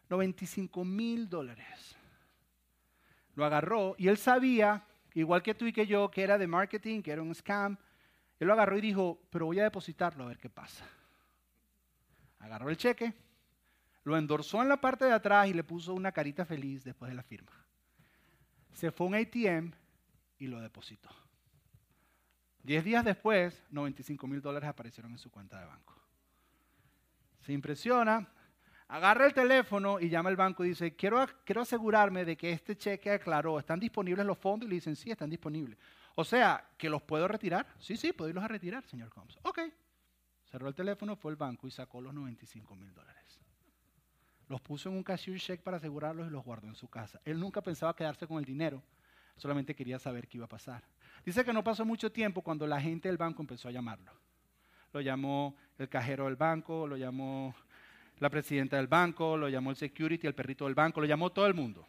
95 0.09 0.85
mil 0.85 1.29
dólares. 1.29 1.96
Lo 3.35 3.44
agarró 3.44 3.94
y 3.99 4.09
él 4.09 4.16
sabía, 4.16 4.85
igual 5.14 5.42
que 5.42 5.55
tú 5.55 5.66
y 5.66 5.72
que 5.72 5.87
yo, 5.87 6.11
que 6.11 6.22
era 6.22 6.38
de 6.38 6.46
marketing, 6.46 7.03
que 7.03 7.11
era 7.11 7.22
un 7.22 7.35
scam. 7.35 7.77
Él 8.38 8.46
lo 8.46 8.53
agarró 8.53 8.77
y 8.77 8.81
dijo, 8.81 9.20
pero 9.31 9.46
voy 9.46 9.59
a 9.61 9.64
depositarlo 9.64 10.25
a 10.25 10.29
ver 10.29 10.38
qué 10.38 10.51
pasa. 10.51 10.85
Agarró 12.38 12.68
el 12.68 12.77
cheque, 12.77 13.14
lo 14.05 14.16
endorsó 14.16 14.62
en 14.62 14.68
la 14.68 14.81
parte 14.81 15.05
de 15.07 15.12
atrás 15.12 15.49
y 15.49 15.55
le 15.55 15.64
puso 15.64 15.94
una 15.94 16.12
carita 16.12 16.44
feliz 16.44 16.85
después 16.85 17.09
de 17.11 17.16
la 17.16 17.22
firma. 17.22 17.53
Se 18.72 18.90
fue 18.90 19.07
a 19.07 19.09
un 19.09 19.14
ATM 19.14 19.72
y 20.38 20.46
lo 20.46 20.61
depositó. 20.61 21.09
Diez 22.62 22.85
días 22.85 23.05
después, 23.05 23.62
95 23.70 24.27
mil 24.27 24.42
dólares 24.42 24.68
aparecieron 24.68 25.12
en 25.12 25.18
su 25.18 25.31
cuenta 25.31 25.59
de 25.59 25.66
banco. 25.66 25.94
Se 27.40 27.53
impresiona, 27.53 28.29
agarra 28.88 29.27
el 29.27 29.33
teléfono 29.33 30.01
y 30.01 30.09
llama 30.09 30.31
al 30.31 30.37
banco 30.37 30.64
y 30.64 30.70
dice, 30.70 30.94
quiero, 30.94 31.25
quiero 31.44 31.62
asegurarme 31.62 32.25
de 32.25 32.37
que 32.37 32.51
este 32.51 32.77
cheque 32.77 33.12
aclaró, 33.12 33.59
¿están 33.59 33.81
disponibles 33.81 34.27
los 34.27 34.37
fondos? 34.37 34.66
Y 34.66 34.70
le 34.70 34.75
dicen, 34.77 34.96
sí, 34.96 35.11
están 35.11 35.31
disponibles. 35.31 35.79
O 36.16 36.24
sea, 36.24 36.70
¿que 36.79 36.88
los 36.88 37.02
puedo 37.02 37.29
retirar? 37.29 37.66
Sí, 37.79 37.96
sí, 37.96 38.12
puedo 38.12 38.31
irlos 38.31 38.42
a 38.42 38.48
retirar, 38.48 38.85
señor 38.87 39.11
Combs. 39.11 39.38
Ok. 39.42 39.61
Cerró 40.50 40.68
el 40.68 40.74
teléfono, 40.74 41.14
fue 41.14 41.31
al 41.31 41.37
banco 41.37 41.68
y 41.68 41.70
sacó 41.70 42.00
los 42.00 42.14
95 42.14 42.74
mil 42.74 42.92
dólares. 42.94 43.38
Los 44.48 44.62
puso 44.62 44.88
en 44.88 44.96
un 44.96 45.02
cashier 45.02 45.38
check 45.38 45.61
para 45.61 45.76
asegurarlos 45.76 46.29
y 46.29 46.31
los 46.31 46.42
guardó 46.42 46.68
en 46.68 46.74
su 46.74 46.88
casa. 46.88 47.20
Él 47.24 47.38
nunca 47.38 47.61
pensaba 47.61 47.94
quedarse 47.94 48.26
con 48.26 48.38
el 48.38 48.46
dinero, 48.46 48.83
solamente 49.37 49.74
quería 49.74 49.98
saber 49.98 50.26
qué 50.26 50.38
iba 50.38 50.46
a 50.46 50.48
pasar. 50.48 50.85
Dice 51.24 51.44
que 51.44 51.52
no 51.52 51.62
pasó 51.62 51.85
mucho 51.85 52.11
tiempo 52.11 52.40
cuando 52.40 52.66
la 52.66 52.81
gente 52.81 53.09
del 53.09 53.18
banco 53.18 53.42
empezó 53.42 53.68
a 53.68 53.72
llamarlo. 53.72 54.12
Lo 54.92 55.02
llamó 55.02 55.55
el 55.76 55.88
cajero 55.90 56.26
del 56.26 56.37
banco, 56.37 56.87
lo 56.87 56.96
llamó 56.96 57.55
la 58.20 58.31
presidenta 58.31 58.76
del 58.76 58.87
banco, 58.87 59.37
lo 59.37 59.50
llamó 59.50 59.70
el 59.70 59.76
security, 59.76 60.26
el 60.26 60.35
perrito 60.35 60.64
del 60.64 60.74
banco, 60.74 61.02
lo 61.02 61.07
llamó 61.07 61.31
todo 61.31 61.46
el 61.46 61.55
mundo. 61.55 61.87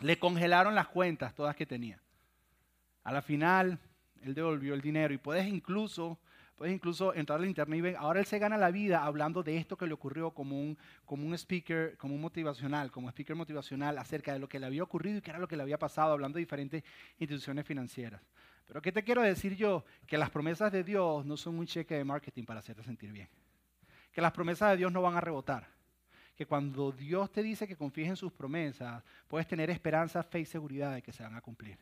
Le 0.00 0.18
congelaron 0.20 0.74
las 0.76 0.86
cuentas, 0.88 1.34
todas 1.34 1.56
que 1.56 1.66
tenía. 1.66 2.01
A 3.04 3.12
la 3.12 3.22
final, 3.22 3.78
él 4.22 4.34
devolvió 4.34 4.74
el 4.74 4.80
dinero 4.80 5.12
y 5.12 5.18
puedes 5.18 5.46
incluso 5.46 6.18
Puedes 6.62 6.76
incluso 6.76 7.12
entrar 7.14 7.40
al 7.40 7.46
internet 7.46 7.78
y 7.78 7.80
ver, 7.80 7.96
ahora 7.96 8.20
él 8.20 8.26
se 8.26 8.38
gana 8.38 8.56
la 8.56 8.70
vida 8.70 9.04
hablando 9.04 9.42
de 9.42 9.56
esto 9.56 9.76
que 9.76 9.84
le 9.84 9.94
ocurrió 9.94 10.30
como 10.30 10.60
un, 10.60 10.78
como 11.04 11.26
un 11.26 11.34
speaker, 11.34 11.96
como 11.96 12.14
un 12.14 12.20
motivacional, 12.20 12.92
como 12.92 13.08
speaker 13.08 13.34
motivacional 13.34 13.98
acerca 13.98 14.32
de 14.32 14.38
lo 14.38 14.48
que 14.48 14.60
le 14.60 14.66
había 14.66 14.84
ocurrido 14.84 15.18
y 15.18 15.22
qué 15.22 15.30
era 15.30 15.40
lo 15.40 15.48
que 15.48 15.56
le 15.56 15.64
había 15.64 15.76
pasado, 15.76 16.12
hablando 16.12 16.36
de 16.36 16.44
diferentes 16.44 16.84
instituciones 17.18 17.66
financieras. 17.66 18.22
Pero 18.64 18.80
¿qué 18.80 18.92
te 18.92 19.02
quiero 19.02 19.22
decir 19.22 19.56
yo? 19.56 19.84
Que 20.06 20.16
las 20.16 20.30
promesas 20.30 20.70
de 20.70 20.84
Dios 20.84 21.26
no 21.26 21.36
son 21.36 21.58
un 21.58 21.66
cheque 21.66 21.96
de 21.96 22.04
marketing 22.04 22.44
para 22.44 22.60
hacerte 22.60 22.84
sentir 22.84 23.10
bien. 23.10 23.28
Que 24.12 24.20
las 24.20 24.30
promesas 24.30 24.70
de 24.70 24.76
Dios 24.76 24.92
no 24.92 25.02
van 25.02 25.16
a 25.16 25.20
rebotar. 25.20 25.66
Que 26.36 26.46
cuando 26.46 26.92
Dios 26.92 27.32
te 27.32 27.42
dice 27.42 27.66
que 27.66 27.76
confíes 27.76 28.10
en 28.10 28.16
sus 28.16 28.32
promesas, 28.32 29.02
puedes 29.26 29.48
tener 29.48 29.68
esperanza, 29.68 30.22
fe 30.22 30.38
y 30.38 30.44
seguridad 30.44 30.94
de 30.94 31.02
que 31.02 31.12
se 31.12 31.24
van 31.24 31.34
a 31.34 31.40
cumplir. 31.40 31.76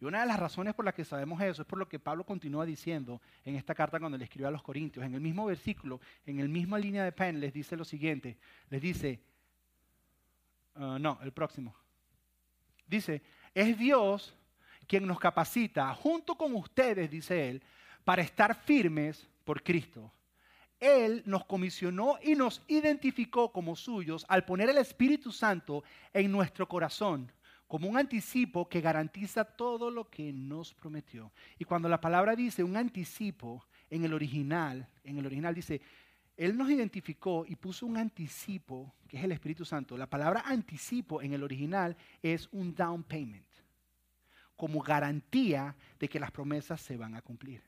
Y 0.00 0.06
una 0.06 0.20
de 0.20 0.26
las 0.26 0.40
razones 0.40 0.74
por 0.74 0.84
las 0.84 0.94
que 0.94 1.04
sabemos 1.04 1.40
eso 1.42 1.60
es 1.60 1.68
por 1.68 1.78
lo 1.78 1.86
que 1.86 1.98
Pablo 1.98 2.24
continúa 2.24 2.64
diciendo 2.64 3.20
en 3.44 3.56
esta 3.56 3.74
carta 3.74 4.00
cuando 4.00 4.16
le 4.16 4.24
escribe 4.24 4.48
a 4.48 4.50
los 4.50 4.62
Corintios. 4.62 5.04
En 5.04 5.14
el 5.14 5.20
mismo 5.20 5.44
versículo, 5.44 6.00
en 6.24 6.38
la 6.38 6.48
misma 6.48 6.78
línea 6.78 7.04
de 7.04 7.12
pen, 7.12 7.38
les 7.38 7.52
dice 7.52 7.76
lo 7.76 7.84
siguiente. 7.84 8.38
Les 8.70 8.80
dice, 8.80 9.20
uh, 10.76 10.98
no, 10.98 11.18
el 11.22 11.32
próximo. 11.32 11.74
Dice, 12.86 13.22
es 13.54 13.78
Dios 13.78 14.34
quien 14.86 15.06
nos 15.06 15.20
capacita, 15.20 15.94
junto 15.94 16.34
con 16.34 16.54
ustedes, 16.54 17.10
dice 17.10 17.50
él, 17.50 17.62
para 18.02 18.22
estar 18.22 18.54
firmes 18.54 19.28
por 19.44 19.62
Cristo. 19.62 20.10
Él 20.80 21.22
nos 21.26 21.44
comisionó 21.44 22.16
y 22.22 22.34
nos 22.34 22.62
identificó 22.68 23.52
como 23.52 23.76
suyos 23.76 24.24
al 24.28 24.46
poner 24.46 24.70
el 24.70 24.78
Espíritu 24.78 25.30
Santo 25.30 25.84
en 26.14 26.32
nuestro 26.32 26.66
corazón 26.66 27.30
como 27.70 27.88
un 27.88 27.96
anticipo 27.96 28.68
que 28.68 28.80
garantiza 28.80 29.44
todo 29.44 29.92
lo 29.92 30.10
que 30.10 30.32
nos 30.32 30.74
prometió. 30.74 31.30
Y 31.56 31.64
cuando 31.64 31.88
la 31.88 32.00
palabra 32.00 32.34
dice 32.34 32.64
un 32.64 32.76
anticipo, 32.76 33.64
en 33.88 34.04
el 34.04 34.12
original, 34.12 34.88
en 35.04 35.18
el 35.18 35.26
original 35.26 35.54
dice, 35.54 35.80
Él 36.36 36.56
nos 36.56 36.68
identificó 36.68 37.44
y 37.46 37.54
puso 37.54 37.86
un 37.86 37.96
anticipo, 37.96 38.92
que 39.06 39.18
es 39.18 39.22
el 39.22 39.30
Espíritu 39.30 39.64
Santo. 39.64 39.96
La 39.96 40.10
palabra 40.10 40.42
anticipo 40.46 41.22
en 41.22 41.32
el 41.32 41.44
original 41.44 41.96
es 42.20 42.48
un 42.50 42.74
down 42.74 43.04
payment, 43.04 43.46
como 44.56 44.82
garantía 44.82 45.76
de 46.00 46.08
que 46.08 46.18
las 46.18 46.32
promesas 46.32 46.80
se 46.80 46.96
van 46.96 47.14
a 47.14 47.22
cumplir. 47.22 47.62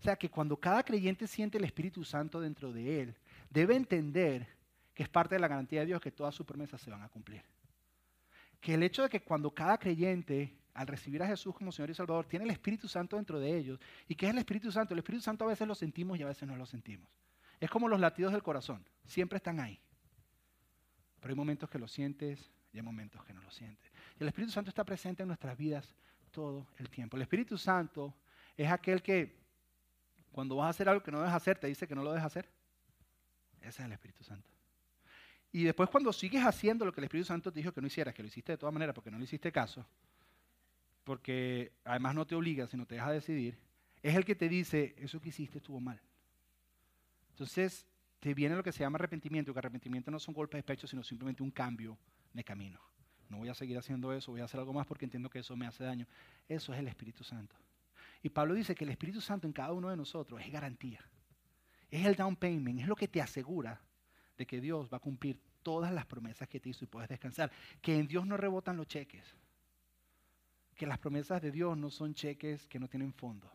O 0.00 0.02
sea 0.02 0.16
que 0.16 0.28
cuando 0.28 0.56
cada 0.56 0.82
creyente 0.82 1.28
siente 1.28 1.56
el 1.56 1.62
Espíritu 1.62 2.02
Santo 2.02 2.40
dentro 2.40 2.72
de 2.72 3.02
él, 3.02 3.14
debe 3.48 3.76
entender 3.76 4.48
que 4.92 5.04
es 5.04 5.08
parte 5.08 5.36
de 5.36 5.40
la 5.40 5.46
garantía 5.46 5.80
de 5.80 5.86
Dios 5.86 6.00
que 6.00 6.10
todas 6.10 6.34
sus 6.34 6.44
promesas 6.44 6.80
se 6.80 6.90
van 6.90 7.02
a 7.02 7.08
cumplir 7.08 7.44
que 8.60 8.74
el 8.74 8.82
hecho 8.82 9.02
de 9.02 9.08
que 9.08 9.22
cuando 9.22 9.50
cada 9.50 9.78
creyente, 9.78 10.56
al 10.74 10.86
recibir 10.86 11.22
a 11.22 11.26
Jesús 11.26 11.54
como 11.54 11.72
Señor 11.72 11.90
y 11.90 11.94
Salvador, 11.94 12.26
tiene 12.26 12.44
el 12.44 12.50
Espíritu 12.50 12.88
Santo 12.88 13.16
dentro 13.16 13.40
de 13.40 13.56
ellos, 13.56 13.80
¿y 14.06 14.14
qué 14.14 14.26
es 14.26 14.32
el 14.32 14.38
Espíritu 14.38 14.70
Santo? 14.70 14.94
El 14.94 14.98
Espíritu 14.98 15.22
Santo 15.22 15.44
a 15.44 15.48
veces 15.48 15.66
lo 15.66 15.74
sentimos 15.74 16.18
y 16.18 16.22
a 16.22 16.26
veces 16.26 16.46
no 16.46 16.56
lo 16.56 16.66
sentimos. 16.66 17.08
Es 17.58 17.70
como 17.70 17.88
los 17.88 18.00
latidos 18.00 18.32
del 18.32 18.42
corazón, 18.42 18.86
siempre 19.04 19.38
están 19.38 19.60
ahí. 19.60 19.80
Pero 21.20 21.32
hay 21.32 21.36
momentos 21.36 21.68
que 21.68 21.78
lo 21.78 21.88
sientes 21.88 22.50
y 22.72 22.78
hay 22.78 22.82
momentos 22.82 23.24
que 23.24 23.34
no 23.34 23.42
lo 23.42 23.50
sientes. 23.50 23.90
Y 24.18 24.22
el 24.22 24.28
Espíritu 24.28 24.52
Santo 24.52 24.70
está 24.70 24.84
presente 24.84 25.22
en 25.22 25.28
nuestras 25.28 25.56
vidas 25.56 25.94
todo 26.30 26.66
el 26.78 26.88
tiempo. 26.88 27.16
El 27.16 27.22
Espíritu 27.22 27.58
Santo 27.58 28.14
es 28.56 28.70
aquel 28.70 29.02
que 29.02 29.40
cuando 30.32 30.56
vas 30.56 30.66
a 30.68 30.70
hacer 30.70 30.88
algo 30.88 31.02
que 31.02 31.10
no 31.10 31.18
debes 31.18 31.34
hacer, 31.34 31.58
te 31.58 31.66
dice 31.66 31.86
que 31.86 31.94
no 31.94 32.02
lo 32.02 32.10
debes 32.10 32.24
hacer. 32.24 32.48
Ese 33.60 33.82
es 33.82 33.86
el 33.86 33.92
Espíritu 33.92 34.24
Santo. 34.24 34.48
Y 35.52 35.64
después 35.64 35.90
cuando 35.90 36.12
sigues 36.12 36.44
haciendo 36.44 36.84
lo 36.84 36.92
que 36.92 37.00
el 37.00 37.04
Espíritu 37.04 37.26
Santo 37.26 37.52
te 37.52 37.58
dijo 37.60 37.72
que 37.72 37.80
no 37.80 37.88
hicieras, 37.88 38.14
que 38.14 38.22
lo 38.22 38.28
hiciste 38.28 38.52
de 38.52 38.58
todas 38.58 38.72
maneras 38.72 38.94
porque 38.94 39.10
no 39.10 39.18
le 39.18 39.24
hiciste 39.24 39.50
caso, 39.50 39.84
porque 41.02 41.72
además 41.84 42.14
no 42.14 42.26
te 42.26 42.34
obliga, 42.36 42.66
sino 42.68 42.86
te 42.86 42.94
deja 42.94 43.10
decidir, 43.10 43.58
es 44.02 44.14
el 44.14 44.24
que 44.24 44.34
te 44.34 44.48
dice, 44.48 44.94
eso 44.98 45.20
que 45.20 45.30
hiciste 45.30 45.58
estuvo 45.58 45.80
mal. 45.80 46.00
Entonces 47.30 47.86
te 48.20 48.32
viene 48.32 48.54
lo 48.54 48.62
que 48.62 48.70
se 48.70 48.80
llama 48.80 48.96
arrepentimiento, 48.96 49.52
que 49.52 49.58
arrepentimiento 49.58 50.10
no 50.10 50.20
son 50.20 50.34
golpes 50.34 50.58
de 50.58 50.62
pecho, 50.62 50.86
sino 50.86 51.02
simplemente 51.02 51.42
un 51.42 51.50
cambio 51.50 51.98
de 52.32 52.44
camino. 52.44 52.80
No 53.28 53.38
voy 53.38 53.48
a 53.48 53.54
seguir 53.54 53.78
haciendo 53.78 54.12
eso, 54.12 54.32
voy 54.32 54.40
a 54.40 54.44
hacer 54.44 54.60
algo 54.60 54.72
más 54.72 54.86
porque 54.86 55.04
entiendo 55.04 55.30
que 55.30 55.38
eso 55.40 55.56
me 55.56 55.66
hace 55.66 55.84
daño. 55.84 56.06
Eso 56.48 56.72
es 56.72 56.78
el 56.78 56.88
Espíritu 56.88 57.24
Santo. 57.24 57.56
Y 58.22 58.28
Pablo 58.28 58.54
dice 58.54 58.74
que 58.74 58.84
el 58.84 58.90
Espíritu 58.90 59.20
Santo 59.20 59.46
en 59.46 59.52
cada 59.52 59.72
uno 59.72 59.88
de 59.88 59.96
nosotros 59.96 60.40
es 60.40 60.50
garantía. 60.50 61.00
Es 61.90 62.04
el 62.04 62.14
down 62.14 62.36
payment, 62.36 62.80
es 62.80 62.86
lo 62.86 62.96
que 62.96 63.08
te 63.08 63.20
asegura 63.20 63.80
de 64.40 64.46
que 64.46 64.58
Dios 64.58 64.88
va 64.90 64.96
a 64.96 65.00
cumplir 65.00 65.38
todas 65.62 65.92
las 65.92 66.06
promesas 66.06 66.48
que 66.48 66.58
te 66.60 66.70
hizo 66.70 66.82
y 66.82 66.88
puedes 66.88 67.10
descansar. 67.10 67.52
Que 67.82 67.98
en 67.98 68.06
Dios 68.06 68.26
no 68.26 68.38
rebotan 68.38 68.74
los 68.74 68.86
cheques. 68.86 69.36
Que 70.74 70.86
las 70.86 70.98
promesas 70.98 71.42
de 71.42 71.50
Dios 71.50 71.76
no 71.76 71.90
son 71.90 72.14
cheques 72.14 72.66
que 72.66 72.78
no 72.78 72.88
tienen 72.88 73.12
fondo. 73.12 73.52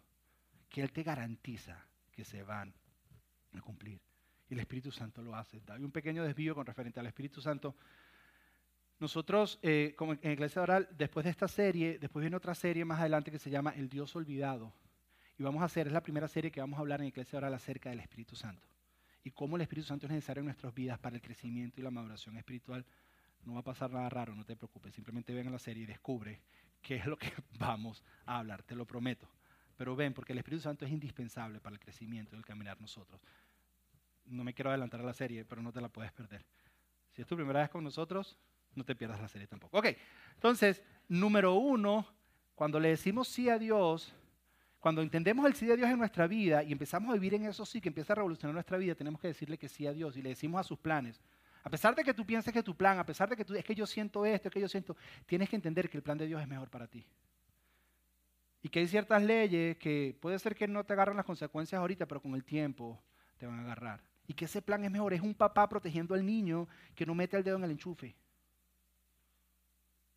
Que 0.70 0.82
Él 0.82 0.92
te 0.92 1.02
garantiza 1.02 1.84
que 2.12 2.24
se 2.24 2.44
van 2.44 2.72
a 3.54 3.62
cumplir. 3.62 4.00
Y 4.48 4.54
el 4.54 4.60
Espíritu 4.60 4.92
Santo 4.92 5.24
lo 5.24 5.36
hace. 5.36 5.60
Hay 5.70 5.84
un 5.84 5.92
pequeño 5.92 6.24
desvío 6.24 6.54
con 6.54 6.68
referente 6.68 7.00
al 7.00 7.08
Espíritu 7.08 7.42
Santo. 7.42 7.76
Nosotros, 9.00 9.58
eh, 9.64 9.96
como 9.98 10.14
en 10.14 10.32
Iglesia 10.32 10.62
Oral, 10.62 10.88
después 10.96 11.24
de 11.24 11.32
esta 11.32 11.48
serie, 11.48 11.98
después 11.98 12.22
viene 12.22 12.38
otra 12.38 12.54
serie 12.54 12.86
más 12.86 13.00
adelante 13.00 13.32
que 13.32 13.40
se 13.40 13.50
llama 13.50 13.72
El 13.72 13.90
Dios 13.90 14.16
Olvidado. 14.16 14.72
Y 15.40 15.42
vamos 15.42 15.64
a 15.64 15.66
hacer, 15.66 15.88
es 15.88 15.94
la 15.94 16.04
primera 16.04 16.28
serie 16.28 16.52
que 16.52 16.62
vamos 16.62 16.78
a 16.78 16.82
hablar 16.82 17.02
en 17.02 17.08
Iglesia 17.08 17.38
Oral 17.38 17.56
acerca 17.56 17.90
del 17.90 18.02
Espíritu 18.02 18.36
Santo. 18.36 18.75
Y 19.26 19.32
cómo 19.32 19.56
el 19.56 19.64
Espíritu 19.64 19.88
Santo 19.88 20.06
es 20.06 20.12
necesario 20.12 20.42
en 20.42 20.46
nuestras 20.46 20.72
vidas 20.72 21.00
para 21.00 21.16
el 21.16 21.22
crecimiento 21.22 21.82
y 21.82 21.84
la 21.84 21.90
maduración 21.90 22.38
espiritual. 22.38 22.86
No 23.44 23.56
va 23.56 23.62
a 23.62 23.64
pasar 23.64 23.90
nada 23.90 24.08
raro, 24.08 24.36
no 24.36 24.46
te 24.46 24.56
preocupes. 24.56 24.94
Simplemente 24.94 25.34
ven 25.34 25.48
a 25.48 25.50
la 25.50 25.58
serie 25.58 25.82
y 25.82 25.86
descubre 25.88 26.42
qué 26.80 26.98
es 26.98 27.08
lo 27.08 27.18
que 27.18 27.34
vamos 27.58 28.04
a 28.28 28.38
hablar, 28.38 28.62
te 28.62 28.76
lo 28.76 28.86
prometo. 28.86 29.28
Pero 29.78 29.96
ven, 29.96 30.14
porque 30.14 30.34
el 30.34 30.38
Espíritu 30.38 30.62
Santo 30.62 30.86
es 30.86 30.92
indispensable 30.92 31.60
para 31.60 31.74
el 31.74 31.80
crecimiento 31.80 32.36
y 32.36 32.38
el 32.38 32.46
caminar 32.46 32.80
nosotros. 32.80 33.20
No 34.26 34.44
me 34.44 34.54
quiero 34.54 34.70
adelantar 34.70 35.00
a 35.00 35.04
la 35.04 35.14
serie, 35.14 35.44
pero 35.44 35.64
no 35.64 35.74
te 35.74 35.82
la 35.82 35.90
puedes 35.90 36.12
perder. 36.12 36.46
Si 37.12 37.24
es 37.24 37.28
tu 37.28 37.36
primera 37.36 37.62
vez 37.62 37.70
con 37.72 37.84
nosotros, 37.84 38.38
no 38.76 38.86
te 38.86 38.96
pierdas 38.96 39.20
la 39.20 39.28
serie 39.28 39.48
tampoco. 39.48 39.76
Ok, 39.80 39.88
entonces, 40.36 40.84
número 41.08 41.56
uno, 41.56 42.06
cuando 42.54 42.80
le 42.80 42.90
decimos 42.90 43.28
sí 43.28 43.50
a 43.50 43.58
Dios, 43.58 44.14
cuando 44.86 45.02
entendemos 45.02 45.48
el 45.48 45.56
sí 45.56 45.66
de 45.66 45.78
Dios 45.78 45.90
en 45.90 45.98
nuestra 45.98 46.28
vida 46.28 46.62
y 46.62 46.72
empezamos 46.72 47.10
a 47.10 47.14
vivir 47.14 47.34
en 47.34 47.46
eso 47.46 47.66
sí, 47.66 47.82
que 47.82 47.90
empieza 47.90 48.14
a 48.14 48.18
revolucionar 48.18 48.54
nuestra 48.54 48.78
vida, 48.78 48.94
tenemos 48.94 49.20
que 49.20 49.30
decirle 49.30 49.58
que 49.58 49.68
sí 49.68 49.88
a 49.88 49.92
Dios 49.92 50.16
y 50.16 50.22
le 50.22 50.30
decimos 50.30 50.60
a 50.60 50.64
sus 50.64 50.78
planes. 50.78 51.20
A 51.64 51.72
pesar 51.72 51.96
de 51.96 52.04
que 52.04 52.14
tú 52.14 52.24
pienses 52.24 52.54
que 52.54 52.62
tu 52.62 52.78
plan, 52.78 53.00
a 53.00 53.04
pesar 53.04 53.28
de 53.28 53.36
que 53.36 53.44
tú, 53.44 53.56
es 53.56 53.64
que 53.64 53.74
yo 53.74 53.88
siento 53.88 54.24
esto, 54.28 54.48
es 54.48 54.54
que 54.54 54.62
yo 54.62 54.68
siento, 54.68 54.96
tienes 55.26 55.50
que 55.50 55.56
entender 55.56 55.90
que 55.90 55.98
el 55.98 56.04
plan 56.04 56.20
de 56.20 56.28
Dios 56.28 56.40
es 56.40 56.48
mejor 56.48 56.70
para 56.70 56.86
ti. 56.86 57.04
Y 58.62 58.70
que 58.70 58.78
hay 58.78 58.88
ciertas 58.88 59.24
leyes 59.24 59.76
que 59.78 60.16
puede 60.22 60.38
ser 60.38 60.54
que 60.54 60.68
no 60.68 60.84
te 60.84 60.94
agarran 60.94 61.18
las 61.18 61.26
consecuencias 61.26 61.80
ahorita, 61.80 62.06
pero 62.06 62.22
con 62.22 62.36
el 62.36 62.44
tiempo 62.44 63.02
te 63.40 63.48
van 63.48 63.58
a 63.58 63.62
agarrar. 63.64 64.04
Y 64.28 64.36
que 64.36 64.46
ese 64.46 64.62
plan 64.62 64.86
es 64.86 64.92
mejor. 64.92 65.16
Es 65.16 65.22
un 65.22 65.34
papá 65.34 65.68
protegiendo 65.68 66.14
al 66.14 66.24
niño 66.24 66.68
que 66.94 67.08
no 67.08 67.16
mete 67.16 67.36
el 67.38 67.44
dedo 67.44 67.58
en 67.58 67.64
el 67.64 67.72
enchufe. 67.72 68.16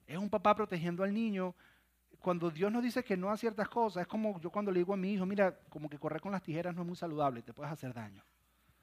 Es 0.07 0.19
un 0.19 0.29
papá 0.29 0.55
protegiendo 0.55 1.05
al 1.05 1.15
niño. 1.15 1.55
Cuando 2.21 2.51
Dios 2.51 2.71
nos 2.73 2.83
dice 2.83 3.05
que 3.05 3.17
no 3.17 3.31
a 3.31 3.37
ciertas 3.37 3.69
cosas, 3.69 4.03
es 4.03 4.07
como 4.07 4.41
yo 4.41 4.51
cuando 4.51 4.73
le 4.73 4.81
digo 4.81 4.93
a 4.93 4.97
mi 4.97 5.13
hijo, 5.13 5.25
mira, 5.25 5.57
como 5.69 5.89
que 5.89 5.99
correr 5.99 6.21
con 6.21 6.33
las 6.33 6.43
tijeras 6.43 6.75
no 6.75 6.83
es 6.83 6.87
muy 6.87 6.97
saludable, 6.97 7.43
te 7.43 7.53
puedes 7.53 7.73
hacer 7.73 7.95
daño. 7.95 8.25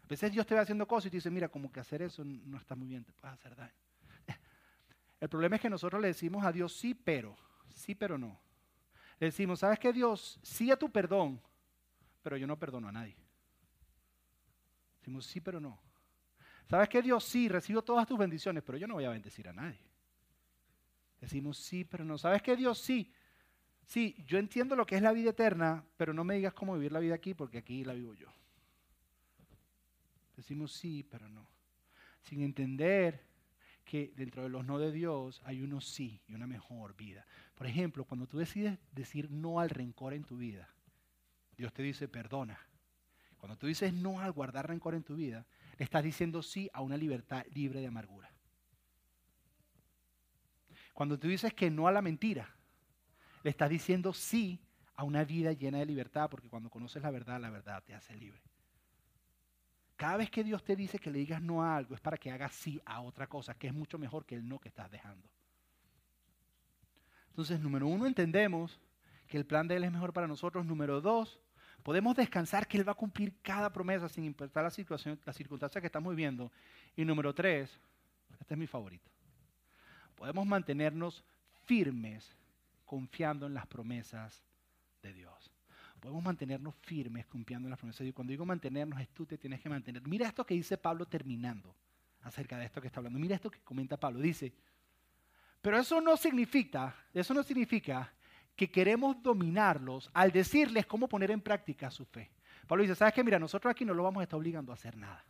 A 0.03 0.07
veces 0.07 0.31
Dios 0.31 0.45
te 0.45 0.55
va 0.55 0.61
haciendo 0.61 0.87
cosas 0.87 1.07
y 1.07 1.09
te 1.09 1.17
dice, 1.17 1.29
mira, 1.29 1.49
como 1.49 1.71
que 1.71 1.79
hacer 1.79 2.01
eso 2.01 2.23
no 2.23 2.57
está 2.57 2.75
muy 2.75 2.87
bien, 2.87 3.03
te 3.03 3.11
puedes 3.11 3.33
hacer 3.33 3.55
daño. 3.55 3.73
El 5.19 5.27
problema 5.27 5.57
es 5.57 5.61
que 5.61 5.69
nosotros 5.69 6.01
le 6.01 6.09
decimos 6.09 6.45
a 6.45 6.51
Dios 6.51 6.75
sí, 6.77 6.93
pero, 6.93 7.35
sí, 7.73 7.93
pero 7.93 8.17
no. 8.17 8.39
Le 9.19 9.27
decimos, 9.27 9.59
¿sabes 9.59 9.79
qué 9.79 9.91
Dios? 9.91 10.39
Sí 10.41 10.71
a 10.71 10.77
tu 10.77 10.91
perdón, 10.91 11.41
pero 12.21 12.37
yo 12.37 12.47
no 12.47 12.57
perdono 12.57 12.87
a 12.87 12.91
nadie. 12.91 13.17
Decimos 14.99 15.25
sí, 15.25 15.41
pero 15.41 15.59
no. 15.59 15.79
¿Sabes 16.69 16.89
qué 16.89 17.01
Dios? 17.01 17.23
Sí, 17.23 17.47
recibo 17.47 17.83
todas 17.83 18.07
tus 18.07 18.17
bendiciones, 18.17 18.63
pero 18.63 18.77
yo 18.77 18.87
no 18.87 18.95
voy 18.95 19.05
a 19.05 19.09
bendecir 19.09 19.47
a 19.47 19.53
nadie. 19.53 19.79
Decimos 21.19 21.57
sí, 21.57 21.83
pero 21.83 22.03
no. 22.03 22.17
¿Sabes 22.17 22.41
qué 22.41 22.55
Dios? 22.55 22.79
Sí. 22.79 23.11
Sí, 23.85 24.15
yo 24.25 24.39
entiendo 24.39 24.75
lo 24.75 24.85
que 24.85 24.95
es 24.95 25.01
la 25.01 25.11
vida 25.11 25.29
eterna, 25.29 25.83
pero 25.97 26.13
no 26.13 26.23
me 26.23 26.35
digas 26.35 26.53
cómo 26.53 26.73
vivir 26.73 26.91
la 26.91 26.99
vida 26.99 27.15
aquí 27.15 27.33
porque 27.33 27.59
aquí 27.59 27.83
la 27.83 27.93
vivo 27.93 28.13
yo. 28.15 28.27
Decimos 30.35 30.73
sí, 30.73 31.03
pero 31.09 31.29
no. 31.29 31.47
Sin 32.23 32.41
entender 32.41 33.23
que 33.85 34.11
dentro 34.15 34.41
de 34.43 34.49
los 34.49 34.65
no 34.65 34.79
de 34.79 34.91
Dios 34.91 35.41
hay 35.45 35.61
uno 35.61 35.79
sí 35.79 36.19
y 36.27 36.33
una 36.33 36.47
mejor 36.47 36.95
vida. 36.95 37.25
Por 37.53 37.67
ejemplo, 37.67 38.03
cuando 38.03 38.27
tú 38.27 38.37
decides 38.37 38.79
decir 38.91 39.29
no 39.29 39.59
al 39.59 39.69
rencor 39.69 40.13
en 40.13 40.23
tu 40.23 40.37
vida, 40.37 40.67
Dios 41.55 41.71
te 41.71 41.83
dice 41.83 42.07
perdona. 42.07 42.59
Cuando 43.37 43.57
tú 43.57 43.67
dices 43.67 43.93
no 43.93 44.19
al 44.19 44.31
guardar 44.31 44.67
rencor 44.67 44.95
en 44.95 45.03
tu 45.03 45.15
vida, 45.15 45.45
le 45.77 45.83
estás 45.83 46.03
diciendo 46.03 46.41
sí 46.41 46.69
a 46.73 46.81
una 46.81 46.97
libertad 46.97 47.45
libre 47.53 47.79
de 47.79 47.87
amargura. 47.87 48.31
Cuando 50.93 51.19
tú 51.19 51.27
dices 51.27 51.53
que 51.53 51.69
no 51.69 51.87
a 51.87 51.91
la 51.91 52.01
mentira, 52.01 52.54
le 53.45 53.51
estás 53.51 53.69
diciendo 53.69 54.11
sí 54.11 54.59
a 54.95 55.03
una 55.03 55.23
vida 55.23 55.53
llena 55.53 55.77
de 55.77 55.85
libertad, 55.85 56.31
porque 56.31 56.49
cuando 56.49 56.67
conoces 56.67 57.03
la 57.03 57.11
verdad, 57.11 57.39
la 57.39 57.51
verdad 57.51 57.83
te 57.83 57.93
hace 57.93 58.15
libre. 58.15 58.41
Cada 59.95 60.17
vez 60.17 60.31
que 60.31 60.43
Dios 60.43 60.63
te 60.63 60.75
dice 60.75 60.97
que 60.97 61.11
le 61.11 61.19
digas 61.19 61.43
no 61.43 61.63
a 61.63 61.77
algo 61.77 61.93
es 61.93 62.01
para 62.01 62.17
que 62.17 62.31
hagas 62.31 62.55
sí 62.55 62.81
a 62.85 63.01
otra 63.01 63.27
cosa, 63.27 63.53
que 63.53 63.67
es 63.67 63.73
mucho 63.73 63.99
mejor 63.99 64.25
que 64.25 64.33
el 64.33 64.49
no 64.49 64.57
que 64.57 64.69
estás 64.69 64.89
dejando. 64.89 65.29
Entonces, 67.29 67.59
número 67.59 67.85
uno, 67.85 68.07
entendemos 68.07 68.79
que 69.27 69.37
el 69.37 69.45
plan 69.45 69.67
de 69.67 69.75
Él 69.75 69.83
es 69.83 69.91
mejor 69.91 70.11
para 70.11 70.25
nosotros. 70.25 70.65
Número 70.65 70.99
dos, 70.99 71.39
podemos 71.83 72.15
descansar 72.15 72.67
que 72.67 72.79
Él 72.79 72.87
va 72.87 72.93
a 72.93 72.95
cumplir 72.95 73.35
cada 73.43 73.71
promesa 73.71 74.09
sin 74.09 74.23
importar 74.23 74.63
la 74.63 74.71
situación, 74.71 75.19
la 75.23 75.33
circunstancia 75.33 75.79
que 75.79 75.87
estamos 75.87 76.15
viviendo. 76.15 76.51
Y 76.95 77.05
número 77.05 77.31
tres, 77.31 77.79
este 78.39 78.55
es 78.55 78.57
mi 78.59 78.65
favorito, 78.65 79.11
podemos 80.15 80.47
mantenernos 80.47 81.23
firmes 81.65 82.35
confiando 82.95 83.45
en 83.45 83.53
las 83.53 83.67
promesas 83.67 84.41
de 85.01 85.13
Dios 85.13 85.51
podemos 85.99 86.23
mantenernos 86.23 86.75
firmes 86.81 87.25
confiando 87.25 87.65
en 87.65 87.71
las 87.71 87.79
promesas 87.79 87.99
de 87.99 88.05
Dios. 88.05 88.15
Cuando 88.15 88.29
digo 88.29 88.45
mantenernos, 88.45 89.01
es 89.01 89.09
tú 89.09 89.25
te 89.25 89.39
tienes 89.39 89.59
que 89.59 89.69
mantener. 89.69 90.07
Mira 90.07 90.27
esto 90.27 90.45
que 90.45 90.53
dice 90.53 90.77
Pablo 90.77 91.07
terminando 91.07 91.75
acerca 92.21 92.59
de 92.59 92.65
esto 92.65 92.79
que 92.79 92.85
está 92.85 92.99
hablando. 92.99 93.17
Mira 93.17 93.33
esto 93.33 93.49
que 93.49 93.59
comenta 93.61 93.97
Pablo. 93.97 94.19
Dice, 94.19 94.53
pero 95.63 95.79
eso 95.79 95.99
no 96.01 96.15
significa, 96.15 96.95
eso 97.11 97.33
no 97.33 97.41
significa 97.41 98.13
que 98.55 98.69
queremos 98.69 99.21
dominarlos 99.23 100.11
al 100.13 100.31
decirles 100.31 100.85
cómo 100.85 101.09
poner 101.09 101.31
en 101.31 101.41
práctica 101.41 101.89
su 101.89 102.05
fe. 102.05 102.29
Pablo 102.67 102.83
dice, 102.83 102.93
¿sabes 102.93 103.15
qué? 103.15 103.23
Mira, 103.23 103.39
nosotros 103.39 103.71
aquí 103.71 103.83
no 103.83 103.95
lo 103.95 104.03
vamos 104.03 104.21
a 104.21 104.23
estar 104.25 104.37
obligando 104.37 104.71
a 104.71 104.75
hacer 104.75 104.95
nada. 104.95 105.25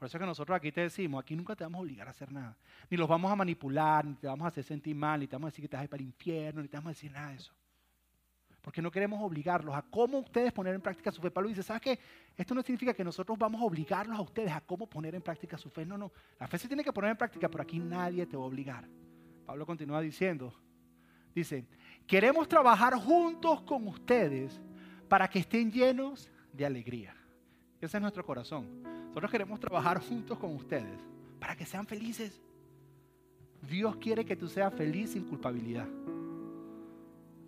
Por 0.00 0.06
eso 0.06 0.16
es 0.16 0.20
que 0.20 0.26
nosotros 0.26 0.56
aquí 0.56 0.72
te 0.72 0.80
decimos, 0.80 1.22
aquí 1.22 1.36
nunca 1.36 1.54
te 1.54 1.62
vamos 1.62 1.78
a 1.78 1.82
obligar 1.82 2.08
a 2.08 2.10
hacer 2.10 2.32
nada. 2.32 2.56
Ni 2.88 2.96
los 2.96 3.06
vamos 3.06 3.30
a 3.30 3.36
manipular, 3.36 4.04
ni 4.04 4.14
te 4.14 4.26
vamos 4.26 4.46
a 4.46 4.48
hacer 4.48 4.64
sentir 4.64 4.96
mal, 4.96 5.20
ni 5.20 5.26
te 5.26 5.36
vamos 5.36 5.48
a 5.48 5.50
decir 5.50 5.62
que 5.62 5.68
te 5.68 5.76
vas 5.76 5.82
a 5.82 5.84
ir 5.84 5.90
para 5.90 6.02
el 6.02 6.06
infierno, 6.06 6.62
ni 6.62 6.68
te 6.68 6.76
vamos 6.78 6.88
a 6.88 6.94
decir 6.94 7.12
nada 7.12 7.28
de 7.28 7.36
eso 7.36 7.52
porque 8.60 8.82
no 8.82 8.90
queremos 8.90 9.20
obligarlos 9.22 9.74
a 9.74 9.82
cómo 9.82 10.18
ustedes 10.18 10.52
poner 10.52 10.74
en 10.74 10.80
práctica 10.80 11.10
su 11.10 11.20
fe. 11.20 11.30
Pablo 11.30 11.48
dice, 11.48 11.62
¿sabes 11.62 11.82
qué? 11.82 11.98
Esto 12.36 12.54
no 12.54 12.62
significa 12.62 12.92
que 12.92 13.04
nosotros 13.04 13.38
vamos 13.38 13.60
a 13.60 13.64
obligarlos 13.64 14.18
a 14.18 14.22
ustedes 14.22 14.52
a 14.52 14.60
cómo 14.60 14.86
poner 14.86 15.14
en 15.14 15.22
práctica 15.22 15.56
su 15.56 15.70
fe. 15.70 15.86
No, 15.86 15.96
no. 15.96 16.12
La 16.38 16.46
fe 16.46 16.58
se 16.58 16.68
tiene 16.68 16.84
que 16.84 16.92
poner 16.92 17.10
en 17.10 17.16
práctica, 17.16 17.48
pero 17.48 17.62
aquí 17.62 17.78
nadie 17.78 18.26
te 18.26 18.36
va 18.36 18.42
a 18.42 18.46
obligar. 18.46 18.86
Pablo 19.46 19.64
continúa 19.64 20.00
diciendo, 20.00 20.54
dice, 21.34 21.64
queremos 22.06 22.48
trabajar 22.48 22.94
juntos 22.94 23.62
con 23.62 23.86
ustedes 23.88 24.60
para 25.08 25.28
que 25.28 25.40
estén 25.40 25.72
llenos 25.72 26.30
de 26.52 26.66
alegría. 26.66 27.14
Ese 27.80 27.96
es 27.96 28.00
nuestro 28.00 28.24
corazón. 28.24 28.99
Nosotros 29.10 29.30
queremos 29.32 29.58
trabajar 29.58 30.00
juntos 30.00 30.38
con 30.38 30.54
ustedes 30.54 30.98
para 31.40 31.56
que 31.56 31.66
sean 31.66 31.84
felices. 31.84 32.40
Dios 33.68 33.96
quiere 33.96 34.24
que 34.24 34.36
tú 34.36 34.48
seas 34.48 34.72
feliz 34.72 35.10
sin 35.10 35.24
culpabilidad. 35.24 35.88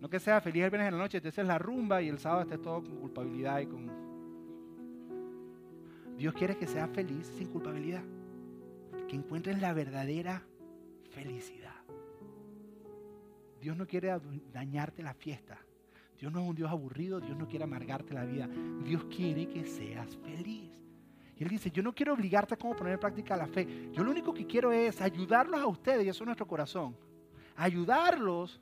No 0.00 0.10
que 0.10 0.18
sea 0.18 0.40
feliz 0.40 0.64
el 0.64 0.70
viernes 0.70 0.88
en 0.88 0.98
la 0.98 1.02
noche, 1.02 1.20
te 1.20 1.28
haces 1.28 1.46
la 1.46 1.58
rumba 1.58 2.02
y 2.02 2.08
el 2.08 2.18
sábado 2.18 2.42
estés 2.42 2.60
todo 2.60 2.82
con 2.82 2.96
culpabilidad 2.96 3.60
y 3.60 3.66
con... 3.66 3.88
Dios 6.18 6.34
quiere 6.34 6.56
que 6.56 6.66
seas 6.66 6.90
feliz 6.90 7.28
sin 7.38 7.46
culpabilidad. 7.46 8.02
Que 9.08 9.14
encuentres 9.14 9.60
la 9.60 9.72
verdadera 9.72 10.42
felicidad. 11.10 11.76
Dios 13.60 13.76
no 13.76 13.86
quiere 13.86 14.12
dañarte 14.52 15.04
la 15.04 15.14
fiesta. 15.14 15.56
Dios 16.18 16.32
no 16.32 16.40
es 16.40 16.48
un 16.48 16.56
Dios 16.56 16.70
aburrido, 16.70 17.20
Dios 17.20 17.36
no 17.36 17.46
quiere 17.46 17.64
amargarte 17.64 18.12
la 18.12 18.24
vida. 18.24 18.48
Dios 18.84 19.04
quiere 19.04 19.48
que 19.48 19.64
seas 19.64 20.16
feliz. 20.16 20.81
Él 21.42 21.48
dice, 21.48 21.70
yo 21.70 21.82
no 21.82 21.94
quiero 21.94 22.14
obligarte 22.14 22.54
a 22.54 22.56
cómo 22.56 22.74
poner 22.74 22.94
en 22.94 23.00
práctica 23.00 23.36
la 23.36 23.46
fe. 23.46 23.90
Yo 23.92 24.04
lo 24.04 24.10
único 24.10 24.32
que 24.32 24.46
quiero 24.46 24.72
es 24.72 25.00
ayudarlos 25.00 25.60
a 25.60 25.66
ustedes, 25.66 26.04
y 26.04 26.08
eso 26.08 26.24
es 26.24 26.26
nuestro 26.26 26.46
corazón. 26.46 26.96
Ayudarlos 27.56 28.60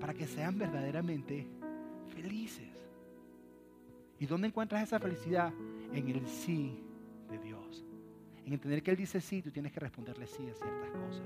para 0.00 0.14
que 0.14 0.26
sean 0.26 0.58
verdaderamente 0.58 1.46
felices. 2.14 2.68
¿Y 4.18 4.26
dónde 4.26 4.48
encuentras 4.48 4.82
esa 4.82 4.98
felicidad? 4.98 5.52
En 5.92 6.08
el 6.08 6.26
sí 6.26 6.82
de 7.30 7.38
Dios. 7.38 7.84
En 8.44 8.52
entender 8.52 8.82
que 8.82 8.90
Él 8.90 8.96
dice 8.96 9.20
sí, 9.20 9.42
tú 9.42 9.50
tienes 9.50 9.72
que 9.72 9.80
responderle 9.80 10.26
sí 10.26 10.42
a 10.48 10.54
ciertas 10.54 10.90
cosas. 10.90 11.22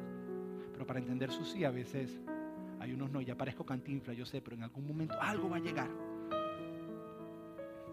Pero 0.72 0.86
para 0.86 0.98
entender 0.98 1.30
su 1.30 1.44
sí 1.44 1.64
a 1.64 1.70
veces 1.70 2.20
hay 2.80 2.92
unos 2.92 3.10
no. 3.10 3.20
Ya 3.20 3.36
parezco 3.36 3.64
cantinfla, 3.64 4.12
yo 4.12 4.26
sé, 4.26 4.42
pero 4.42 4.56
en 4.56 4.64
algún 4.64 4.86
momento 4.86 5.16
algo 5.20 5.48
va 5.48 5.56
a 5.56 5.60
llegar. 5.60 5.88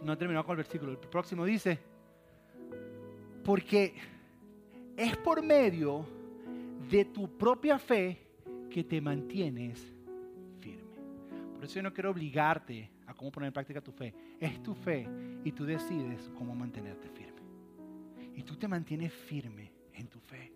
No 0.04 0.14
he 0.14 0.18
terminado 0.18 0.46
con 0.46 0.54
el 0.54 0.58
versículo. 0.58 0.92
El 0.92 0.98
próximo 0.98 1.46
dice, 1.46 1.80
porque 3.52 3.94
es 4.96 5.18
por 5.18 5.44
medio 5.44 6.06
de 6.90 7.04
tu 7.04 7.38
propia 7.38 7.78
fe 7.78 8.18
que 8.70 8.82
te 8.82 9.02
mantienes 9.02 9.94
por 11.54 11.66
eso 11.66 11.76
yo 11.76 11.84
no 11.84 11.94
quiero 11.94 12.10
obligarte 12.10 12.90
a 13.06 13.14
cómo 13.14 13.30
poner 13.30 13.50
en 13.50 13.54
práctica 13.54 13.82
tu 13.82 13.92
fe. 13.92 14.16
Es 14.40 14.64
tu 14.64 14.74
fe 14.74 15.08
y 15.44 15.52
tú 15.52 15.64
decides 15.64 16.32
cómo 16.36 16.56
mantenerte 16.56 17.08
firme. 17.10 17.42
Y 18.36 18.42
tú 18.42 18.56
te 18.56 18.68
mantienes 18.68 19.14
firme 19.14 19.72
en 19.94 20.08
tu 20.08 20.20
fe. 20.20 20.52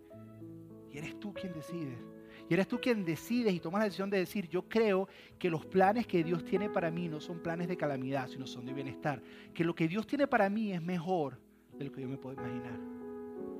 Y 0.90 0.98
eres 0.98 1.20
tú 1.20 1.32
quien 1.32 1.52
decides. 1.52 2.00
Y 2.48 2.54
eres 2.54 2.66
tú 2.66 2.80
quien 2.80 3.04
decides 3.04 3.54
y 3.54 3.60
tomas 3.60 3.78
la 3.78 3.84
decisión 3.84 4.10
de 4.10 4.18
decir, 4.18 4.48
yo 4.48 4.68
creo 4.68 5.08
que 5.38 5.48
los 5.48 5.64
planes 5.64 6.08
que 6.08 6.24
Dios 6.24 6.44
tiene 6.44 6.68
para 6.68 6.90
mí 6.90 7.08
no 7.08 7.20
son 7.20 7.40
planes 7.40 7.68
de 7.68 7.76
calamidad, 7.76 8.26
sino 8.26 8.44
son 8.44 8.66
de 8.66 8.72
bienestar. 8.72 9.22
Que 9.54 9.62
lo 9.62 9.76
que 9.76 9.86
Dios 9.86 10.08
tiene 10.08 10.26
para 10.26 10.50
mí 10.50 10.72
es 10.72 10.82
mejor 10.82 11.38
de 11.78 11.84
lo 11.84 11.92
que 11.92 12.00
yo 12.00 12.08
me 12.08 12.16
puedo 12.16 12.40
imaginar. 12.40 12.78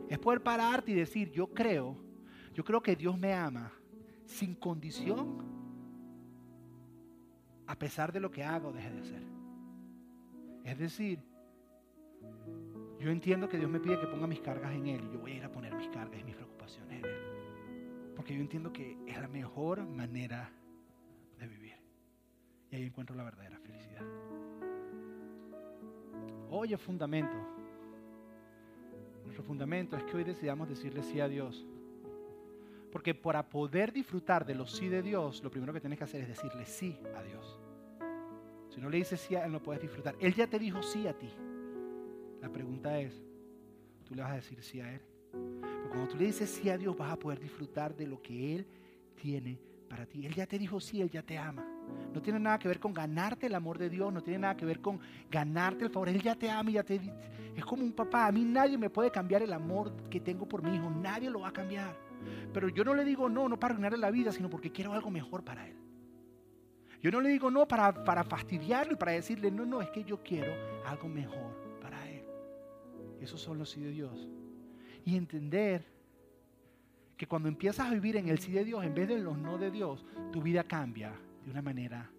Es 0.09 0.19
poder 0.19 0.43
pararte 0.43 0.93
y 0.93 0.95
decir, 0.95 1.31
yo 1.31 1.49
creo, 1.49 1.97
yo 2.55 2.65
creo 2.65 2.83
que 2.83 2.97
Dios 2.97 3.19
me 3.19 3.35
ama 3.35 3.73
sin 4.25 4.55
condición, 4.55 5.45
a 7.67 7.79
pesar 7.79 8.13
de 8.13 8.21
lo 8.21 8.31
que 8.31 8.45
hago, 8.45 8.73
deje 8.73 8.91
de 8.91 9.01
hacer. 9.01 9.23
Es 10.65 10.79
decir, 10.79 11.21
yo 12.99 13.11
entiendo 13.11 13.49
que 13.49 13.59
Dios 13.59 13.71
me 13.71 13.81
pide 13.81 14.01
que 14.01 14.07
ponga 14.07 14.27
mis 14.27 14.41
cargas 14.41 14.75
en 14.75 14.87
Él 14.87 15.11
yo 15.13 15.19
voy 15.19 15.33
a 15.33 15.37
ir 15.37 15.45
a 15.45 15.53
poner 15.53 15.75
mis 15.75 15.89
cargas 15.89 16.21
y 16.21 16.25
mis 16.25 16.35
preocupaciones 16.35 16.99
en 16.99 17.05
Él. 17.05 18.15
Porque 18.15 18.35
yo 18.35 18.41
entiendo 18.41 18.73
que 18.73 18.97
es 19.07 19.21
la 19.21 19.29
mejor 19.29 19.87
manera 19.87 20.51
de 21.39 21.47
vivir. 21.47 21.77
Y 22.71 22.77
ahí 22.77 22.85
encuentro 22.85 23.15
la 23.15 23.25
verdadera 23.25 23.59
felicidad. 23.59 24.03
Hoy 26.51 26.75
fundamento. 26.77 27.66
Nuestro 29.37 29.49
fundamento 29.49 29.99
es 29.99 30.05
que 30.05 30.17
hoy 30.17 30.25
decidamos 30.25 30.67
decirle 30.67 31.03
sí 31.03 31.21
a 31.21 31.29
Dios. 31.29 31.67
Porque 32.91 33.15
para 33.15 33.47
poder 33.47 33.93
disfrutar 33.93 34.47
de 34.47 34.55
los 34.55 34.73
sí 34.73 34.89
de 34.89 35.03
Dios, 35.03 35.43
lo 35.45 35.51
primero 35.51 35.75
que 35.75 35.81
tienes 35.81 35.99
que 35.99 36.05
hacer 36.05 36.23
es 36.23 36.29
decirle 36.29 36.65
sí 36.65 36.99
a 37.15 37.23
Dios. 37.23 37.61
Si 38.71 38.81
no 38.81 38.89
le 38.89 38.97
dices 38.97 39.21
sí 39.21 39.35
a 39.35 39.45
Él, 39.45 39.53
no 39.53 39.63
puedes 39.63 39.83
disfrutar. 39.83 40.17
Él 40.21 40.35
ya 40.35 40.47
te 40.47 40.59
dijo 40.59 40.83
sí 40.83 41.07
a 41.07 41.13
ti. 41.13 41.29
La 42.41 42.49
pregunta 42.49 42.99
es, 42.99 43.23
¿tú 44.07 44.15
le 44.15 44.23
vas 44.23 44.33
a 44.33 44.37
decir 44.37 44.63
sí 44.63 44.81
a 44.81 44.91
Él? 44.95 45.03
Porque 45.31 45.89
cuando 45.91 46.09
tú 46.09 46.17
le 46.17 46.25
dices 46.25 46.49
sí 46.49 46.71
a 46.71 46.79
Dios, 46.79 46.97
vas 46.97 47.13
a 47.13 47.19
poder 47.19 47.39
disfrutar 47.39 47.95
de 47.95 48.07
lo 48.07 48.23
que 48.23 48.55
Él 48.55 48.67
tiene 49.17 49.61
para 49.87 50.07
ti. 50.07 50.25
Él 50.25 50.35
ya 50.35 50.47
te 50.47 50.59
dijo 50.59 50.81
sí, 50.81 51.03
Él 51.03 51.11
ya 51.11 51.23
te 51.23 51.37
ama. 51.37 51.76
No 52.17 52.23
tiene 52.23 52.41
nada 52.41 52.59
que 52.59 52.67
ver 52.67 52.81
con 52.81 52.95
ganarte 52.95 53.47
el 53.47 53.55
amor 53.55 53.77
de 53.77 53.91
Dios, 53.91 54.11
no 54.11 54.23
tiene 54.23 54.39
nada 54.39 54.57
que 54.57 54.65
ver 54.65 54.81
con 54.81 54.99
ganarte 55.31 55.85
el 55.85 55.91
favor. 55.91 56.09
Él 56.09 56.23
ya 56.23 56.35
te 56.35 56.51
ama 56.51 56.71
ya 56.71 56.83
te... 56.83 56.99
Es 57.55 57.63
como 57.63 57.83
un 57.83 57.93
papá. 57.93 58.27
A 58.27 58.33
mí 58.33 58.43
nadie 58.43 58.79
me 58.79 58.89
puede 58.89 59.11
cambiar 59.11 59.43
el 59.43 59.53
amor 59.53 59.95
que 60.09 60.19
tengo 60.19 60.49
por 60.49 60.63
mi 60.63 60.75
hijo. 60.75 60.89
Nadie 60.89 61.29
lo 61.29 61.41
va 61.41 61.49
a 61.49 61.53
cambiar. 61.53 61.95
Pero 62.55 62.71
yo 62.71 62.85
no 62.85 62.95
le 62.95 63.05
digo 63.05 63.29
no, 63.29 63.51
no 63.51 63.61
para 63.61 63.75
arruinarle 63.75 63.99
la 63.99 64.11
vida, 64.11 64.33
sino 64.33 64.49
porque 64.49 64.73
quiero 64.73 64.95
algo 64.95 65.11
mejor 65.11 65.45
para 65.45 65.69
él. 65.69 65.77
Yo 67.03 67.11
no 67.11 67.21
le 67.21 67.29
digo 67.29 67.51
no 67.51 67.69
para, 67.69 67.93
para 68.03 68.25
fastidiarlo 68.25 68.95
y 68.95 68.97
para 68.97 69.13
decirle, 69.13 69.51
no, 69.51 69.67
no, 69.67 69.83
es 69.83 69.91
que 69.91 70.03
yo 70.03 70.23
quiero 70.23 70.55
algo 70.87 71.09
mejor 71.09 71.79
para 71.83 72.09
él. 72.09 72.25
Esos 73.21 73.43
son 73.43 73.59
los 73.59 73.69
sí 73.69 73.83
de 73.83 73.91
Dios. 73.91 74.27
Y 75.05 75.17
entender 75.17 75.85
que 77.19 77.27
cuando 77.27 77.49
empiezas 77.49 77.89
a 77.89 77.91
vivir 77.91 78.17
en 78.17 78.29
el 78.29 78.39
sí 78.39 78.53
de 78.53 78.65
Dios 78.65 78.83
en 78.85 78.95
vez 78.95 79.07
de 79.07 79.19
los 79.19 79.37
no 79.37 79.59
de 79.59 79.71
Dios, 79.71 80.03
tu 80.33 80.41
vida 80.41 80.65
cambia 80.65 81.13
de 81.47 81.53
una 81.53 81.63
manera 81.63 82.11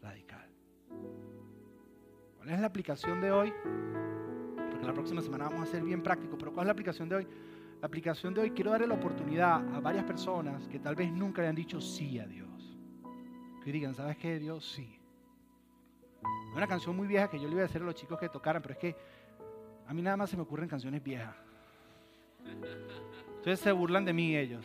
radical. 0.00 0.48
¿Cuál 2.36 2.50
es 2.50 2.60
la 2.60 2.66
aplicación 2.68 3.20
de 3.20 3.32
hoy? 3.32 3.52
Porque 4.70 4.86
la 4.86 4.94
próxima 4.94 5.20
semana 5.20 5.48
vamos 5.48 5.68
a 5.68 5.72
ser 5.72 5.82
bien 5.82 6.00
prácticos, 6.00 6.38
pero 6.38 6.52
¿cuál 6.52 6.64
es 6.64 6.68
la 6.68 6.72
aplicación 6.72 7.08
de 7.08 7.16
hoy? 7.16 7.26
La 7.80 7.86
aplicación 7.88 8.32
de 8.34 8.40
hoy 8.40 8.50
quiero 8.52 8.70
darle 8.70 8.86
la 8.86 8.94
oportunidad 8.94 9.74
a 9.74 9.80
varias 9.80 10.04
personas 10.04 10.68
que 10.68 10.78
tal 10.78 10.94
vez 10.94 11.12
nunca 11.12 11.42
le 11.42 11.48
han 11.48 11.56
dicho 11.56 11.80
sí 11.80 12.20
a 12.20 12.26
Dios. 12.26 12.78
Que 13.64 13.72
digan, 13.72 13.96
¿sabes 13.96 14.16
qué? 14.16 14.38
Dios 14.38 14.64
sí. 14.64 15.00
Una 16.54 16.68
canción 16.68 16.96
muy 16.96 17.08
vieja 17.08 17.28
que 17.28 17.40
yo 17.40 17.48
le 17.48 17.54
iba 17.54 17.62
a 17.62 17.66
decir 17.66 17.82
a 17.82 17.84
los 17.84 17.96
chicos 17.96 18.16
que 18.18 18.28
tocaran, 18.28 18.62
pero 18.62 18.74
es 18.74 18.78
que 18.78 18.96
a 19.88 19.92
mí 19.92 20.02
nada 20.02 20.16
más 20.16 20.30
se 20.30 20.36
me 20.36 20.42
ocurren 20.42 20.68
canciones 20.68 21.02
viejas. 21.02 21.34
Entonces 22.44 23.58
se 23.58 23.72
burlan 23.72 24.04
de 24.04 24.12
mí 24.12 24.36
ellos. 24.36 24.64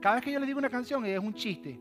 Cada 0.00 0.16
vez 0.16 0.24
que 0.24 0.30
yo 0.30 0.38
les 0.38 0.46
digo 0.46 0.60
una 0.60 0.70
canción 0.70 1.04
es 1.04 1.18
un 1.18 1.34
chiste. 1.34 1.80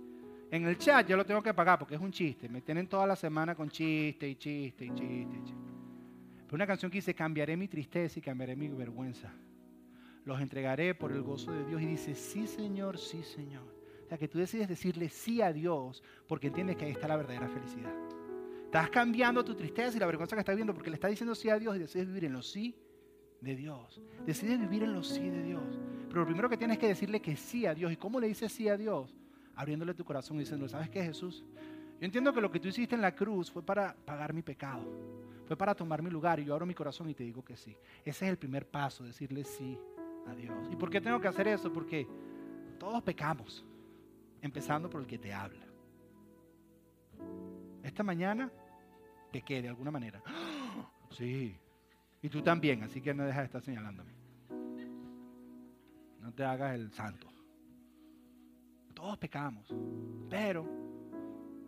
En 0.54 0.68
el 0.68 0.78
chat 0.78 1.08
yo 1.08 1.18
lo 1.18 1.26
tengo 1.26 1.42
que 1.42 1.54
pagar 1.54 1.80
porque 1.80 1.96
es 1.96 2.02
un 2.02 2.12
chiste. 2.12 2.48
Me 2.48 2.62
tienen 2.62 2.88
toda 2.88 3.08
la 3.08 3.16
semana 3.16 3.56
con 3.56 3.70
chiste 3.70 4.30
y 4.30 4.36
chiste 4.36 4.86
y 4.86 4.90
chiste. 4.90 5.38
Y 5.38 5.44
chiste. 5.44 5.64
Pero 6.46 6.56
una 6.56 6.68
canción 6.68 6.92
que 6.92 7.00
dice, 7.00 7.16
cambiaré 7.16 7.58
mi 7.58 7.68
tristeza 7.68 8.20
y 8.20 8.22
cambiaré 8.22 8.56
mi 8.56 8.68
vergüenza 8.68 9.34
los 10.26 10.40
entregaré 10.40 10.96
por 10.96 11.12
el 11.12 11.22
gozo 11.22 11.52
de 11.52 11.66
Dios. 11.66 11.82
Y 11.82 11.86
dice, 11.86 12.16
sí 12.16 12.48
Señor, 12.48 12.98
sí 12.98 13.24
Señor. 13.24 13.64
O 14.06 14.08
sea, 14.08 14.18
que 14.18 14.28
tú 14.28 14.38
decides 14.38 14.68
decirle 14.68 15.10
sí 15.10 15.42
a 15.42 15.52
Dios 15.52 16.04
porque 16.28 16.48
entiendes 16.48 16.76
que 16.76 16.86
ahí 16.86 16.92
está 16.92 17.08
la 17.08 17.18
verdadera 17.18 17.48
felicidad. 17.50 17.94
Estás 18.66 18.90
cambiando 18.90 19.44
tu 19.44 19.56
tristeza 19.56 19.96
y 19.96 20.00
la 20.00 20.08
vergüenza 20.08 20.36
que 20.36 20.40
estás 20.40 20.56
viendo 20.56 20.74
porque 20.74 20.90
le 20.90 20.96
estás 20.96 21.12
diciendo 21.12 21.36
sí 21.36 21.50
a 21.50 21.60
Dios 21.60 21.76
y 21.76 21.80
decides 21.80 22.08
vivir 22.08 22.26
en 22.26 22.34
los 22.34 22.50
sí 22.50 22.76
de 23.40 23.56
Dios. 23.56 24.02
Decides 24.26 24.60
vivir 24.60 24.84
en 24.84 24.94
los 24.94 25.08
sí 25.08 25.30
de 25.30 25.44
Dios. 25.44 25.80
Pero 26.08 26.22
lo 26.22 26.26
primero 26.26 26.50
que 26.50 26.58
tienes 26.58 26.78
que 26.78 26.88
decirle 26.88 27.22
que 27.22 27.36
sí 27.36 27.66
a 27.66 27.74
Dios. 27.74 27.92
¿Y 27.92 27.98
cómo 27.98 28.20
le 28.20 28.28
dices 28.28 28.52
sí 28.52 28.68
a 28.68 28.78
Dios? 28.78 29.16
Abriéndole 29.56 29.94
tu 29.94 30.04
corazón 30.04 30.38
y 30.38 30.42
diciendo, 30.42 30.68
¿sabes 30.68 30.90
qué 30.90 31.04
Jesús? 31.04 31.44
Yo 32.00 32.06
entiendo 32.06 32.34
que 32.34 32.42
lo 32.42 32.52
que 32.52 32.60
tú 32.60 32.68
hiciste 32.68 32.96
en 32.96 33.02
la 33.02 33.16
cruz 33.16 33.52
fue 33.52 33.64
para 33.64 33.96
pagar 33.96 34.34
mi 34.34 34.42
pecado. 34.42 34.84
Fue 35.46 35.58
para 35.58 35.76
tomar 35.76 36.02
mi 36.02 36.10
lugar 36.10 36.40
y 36.40 36.46
yo 36.46 36.54
abro 36.54 36.66
mi 36.66 36.74
corazón 36.74 37.10
y 37.10 37.14
te 37.14 37.24
digo 37.24 37.44
que 37.44 37.56
sí. 37.56 37.76
Ese 38.04 38.26
es 38.26 38.32
el 38.32 38.38
primer 38.38 38.68
paso, 38.68 39.04
decirle 39.04 39.44
sí 39.44 39.78
a 40.28 40.34
Dios. 40.34 40.68
¿Y 40.72 40.76
por 40.76 40.90
qué 40.90 41.02
tengo 41.02 41.20
que 41.20 41.28
hacer 41.28 41.48
eso? 41.48 41.72
Porque 41.72 42.08
todos 42.80 43.04
pecamos, 43.04 43.66
empezando 44.42 44.90
por 44.90 45.02
el 45.02 45.08
que 45.08 45.18
te 45.18 45.34
habla. 45.34 45.66
Esta 47.84 48.04
mañana 48.04 48.50
pequé 49.32 49.62
de 49.62 49.70
alguna 49.70 49.92
manera. 49.92 50.22
Sí. 51.12 51.56
Y 52.22 52.30
tú 52.30 52.42
también, 52.42 52.84
así 52.84 53.02
que 53.02 53.14
no 53.14 53.24
dejas 53.24 53.42
de 53.42 53.46
estar 53.46 53.62
señalándome. 53.62 54.12
No 56.22 56.34
te 56.34 56.46
hagas 56.46 56.74
el 56.76 56.92
santo. 56.94 57.33
Todos 59.04 59.18
pecamos, 59.18 59.68
pero 60.30 60.66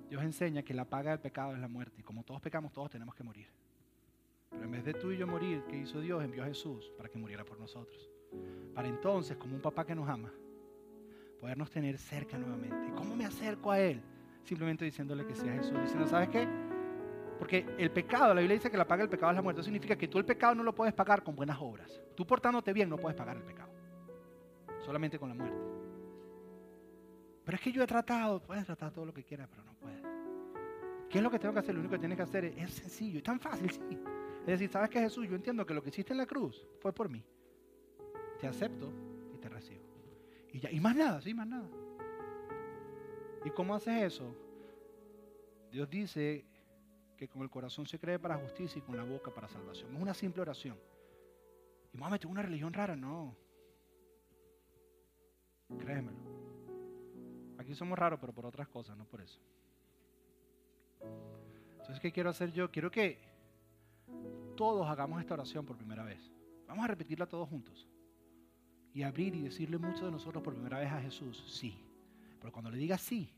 Dios 0.07 0.23
enseña 0.23 0.63
que 0.63 0.73
la 0.73 0.85
paga 0.85 1.11
del 1.11 1.19
pecado 1.19 1.53
es 1.53 1.59
la 1.59 1.67
muerte. 1.67 1.99
Y 1.99 2.01
como 2.01 2.23
todos 2.23 2.39
pecamos, 2.39 2.71
todos 2.71 2.89
tenemos 2.89 3.13
que 3.13 3.25
morir. 3.25 3.49
Pero 4.49 4.63
en 4.63 4.71
vez 4.71 4.85
de 4.85 4.93
tú 4.93 5.11
y 5.11 5.17
yo 5.17 5.27
morir, 5.27 5.61
¿qué 5.67 5.75
hizo 5.75 5.99
Dios? 5.99 6.23
Envió 6.23 6.43
a 6.43 6.45
Jesús 6.45 6.93
para 6.95 7.09
que 7.09 7.17
muriera 7.17 7.43
por 7.43 7.59
nosotros 7.59 8.09
para 8.73 8.87
entonces, 8.87 9.35
como 9.35 9.53
un 9.53 9.61
papá 9.61 9.85
que 9.85 9.93
nos 9.93 10.07
ama, 10.07 10.31
podernos 11.41 11.69
tener 11.69 11.97
cerca 11.97 12.37
nuevamente. 12.37 12.87
¿Y 12.87 12.91
cómo 12.91 13.17
me 13.17 13.25
acerco 13.25 13.69
a 13.69 13.79
Él? 13.81 14.01
Simplemente 14.45 14.85
diciéndole 14.85 15.25
que 15.25 15.35
sea 15.35 15.51
Jesús. 15.55 15.77
Diciendo, 15.81 16.07
¿sabes 16.07 16.29
qué? 16.29 16.47
Porque 17.37 17.65
el 17.77 17.91
pecado, 17.91 18.33
la 18.33 18.39
Biblia 18.39 18.55
dice 18.55 18.71
que 18.71 18.77
la 18.77 18.87
paga 18.87 19.03
del 19.03 19.09
pecado 19.09 19.33
es 19.33 19.35
la 19.35 19.41
muerte. 19.41 19.59
Eso 19.59 19.65
significa 19.65 19.97
que 19.97 20.07
tú 20.07 20.19
el 20.19 20.25
pecado 20.25 20.55
no 20.55 20.63
lo 20.63 20.73
puedes 20.73 20.93
pagar 20.93 21.21
con 21.21 21.35
buenas 21.35 21.57
obras. 21.59 22.01
Tú 22.15 22.25
portándote 22.25 22.71
bien 22.71 22.87
no 22.87 22.95
puedes 22.95 23.17
pagar 23.17 23.35
el 23.35 23.43
pecado. 23.43 23.71
Solamente 24.85 25.19
con 25.19 25.27
la 25.27 25.35
muerte. 25.35 25.74
Pero 27.45 27.55
es 27.55 27.61
que 27.61 27.71
yo 27.71 27.83
he 27.83 27.87
tratado, 27.87 28.41
puedes 28.41 28.65
tratar 28.65 28.91
todo 28.91 29.05
lo 29.05 29.13
que 29.13 29.23
quieras, 29.23 29.47
pero 29.49 29.63
no 29.63 29.73
puedes. 29.75 30.01
¿Qué 31.09 31.19
es 31.19 31.23
lo 31.23 31.31
que 31.31 31.39
tengo 31.39 31.53
que 31.53 31.59
hacer? 31.59 31.75
Lo 31.75 31.79
único 31.79 31.93
que 31.93 31.99
tienes 31.99 32.17
que 32.17 32.23
hacer 32.23 32.45
es, 32.45 32.57
es 32.57 32.71
sencillo, 32.71 33.17
es 33.17 33.23
tan 33.23 33.39
fácil, 33.39 33.69
sí. 33.69 33.99
Es 34.41 34.47
decir, 34.47 34.69
¿sabes 34.69 34.89
qué 34.89 34.99
Jesús? 34.99 35.27
Yo 35.27 35.35
entiendo 35.35 35.65
que 35.65 35.73
lo 35.73 35.81
que 35.81 35.89
hiciste 35.89 36.13
en 36.13 36.17
la 36.17 36.25
cruz 36.25 36.67
fue 36.81 36.91
por 36.91 37.09
mí 37.09 37.23
te 38.39 38.47
acepto 38.47 38.91
y 39.33 39.37
te 39.37 39.49
recibo. 39.49 39.83
Y, 40.51 40.59
ya, 40.59 40.71
y 40.71 40.79
más 40.79 40.95
nada, 40.95 41.21
sí, 41.21 41.33
más 41.33 41.47
nada. 41.47 41.69
¿Y 43.43 43.49
cómo 43.51 43.75
haces 43.75 44.03
eso? 44.03 44.35
Dios 45.71 45.89
dice 45.89 46.45
que 47.17 47.27
con 47.27 47.41
el 47.41 47.49
corazón 47.49 47.85
se 47.85 47.99
cree 47.99 48.19
para 48.19 48.37
justicia 48.37 48.79
y 48.79 48.81
con 48.81 48.97
la 48.97 49.03
boca 49.03 49.33
para 49.33 49.47
salvación. 49.47 49.95
Es 49.95 50.01
una 50.01 50.13
simple 50.13 50.41
oración. 50.41 50.77
Y 51.93 51.97
vamos 51.97 52.19
a 52.23 52.27
una 52.27 52.41
religión 52.41 52.73
rara, 52.73 52.95
no. 52.95 53.35
Créemelo. 55.79 56.24
Aquí 57.57 57.73
somos 57.73 57.97
raros, 57.97 58.19
pero 58.19 58.33
por 58.33 58.45
otras 58.45 58.67
cosas, 58.67 58.97
no 58.97 59.05
por 59.05 59.21
eso. 59.21 59.39
Entonces, 61.71 61.99
¿qué 61.99 62.11
quiero 62.11 62.29
hacer 62.29 62.51
yo? 62.51 62.71
Quiero 62.71 62.89
que 62.89 63.19
todos 64.55 64.87
hagamos 64.87 65.19
esta 65.21 65.33
oración 65.33 65.65
por 65.65 65.77
primera 65.77 66.03
vez. 66.03 66.31
Vamos 66.67 66.83
a 66.83 66.87
repetirla 66.87 67.27
todos 67.27 67.47
juntos 67.47 67.87
y 68.93 69.03
abrir 69.03 69.35
y 69.35 69.41
decirle 69.41 69.77
mucho 69.77 70.05
de 70.05 70.11
nosotros 70.11 70.41
por 70.41 70.53
primera 70.53 70.79
vez 70.79 70.91
a 70.91 71.01
Jesús, 71.01 71.43
sí. 71.47 71.77
Pero 72.39 72.51
cuando 72.51 72.71
le 72.71 72.77
digas 72.77 73.01
sí, 73.01 73.29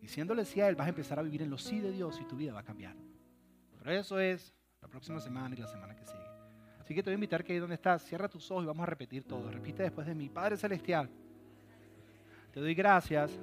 diciéndole 0.00 0.44
sí 0.44 0.60
a 0.60 0.68
Él, 0.68 0.74
vas 0.74 0.86
a 0.86 0.90
empezar 0.90 1.18
a 1.18 1.22
vivir 1.22 1.42
en 1.42 1.50
los 1.50 1.62
sí 1.62 1.80
de 1.80 1.92
Dios 1.92 2.18
y 2.20 2.24
tu 2.24 2.36
vida 2.36 2.52
va 2.52 2.60
a 2.60 2.64
cambiar. 2.64 2.96
Pero 3.78 3.92
eso 3.92 4.18
es 4.18 4.54
la 4.80 4.88
próxima 4.88 5.20
semana 5.20 5.54
y 5.54 5.58
la 5.58 5.66
semana 5.66 5.94
que 5.94 6.04
sigue. 6.04 6.18
Así 6.80 6.94
que 6.94 7.02
te 7.02 7.10
voy 7.10 7.14
a 7.14 7.14
invitar 7.14 7.44
que 7.44 7.52
ahí 7.52 7.58
donde 7.58 7.74
estás, 7.74 8.02
cierra 8.02 8.28
tus 8.28 8.50
ojos 8.50 8.64
y 8.64 8.66
vamos 8.66 8.82
a 8.82 8.86
repetir 8.86 9.24
todo. 9.24 9.50
Repite 9.50 9.82
después 9.82 10.06
de 10.06 10.14
mí, 10.14 10.28
Padre 10.28 10.56
Celestial, 10.56 11.10
te 12.52 12.60
doy 12.60 12.74
gracias 12.74 13.38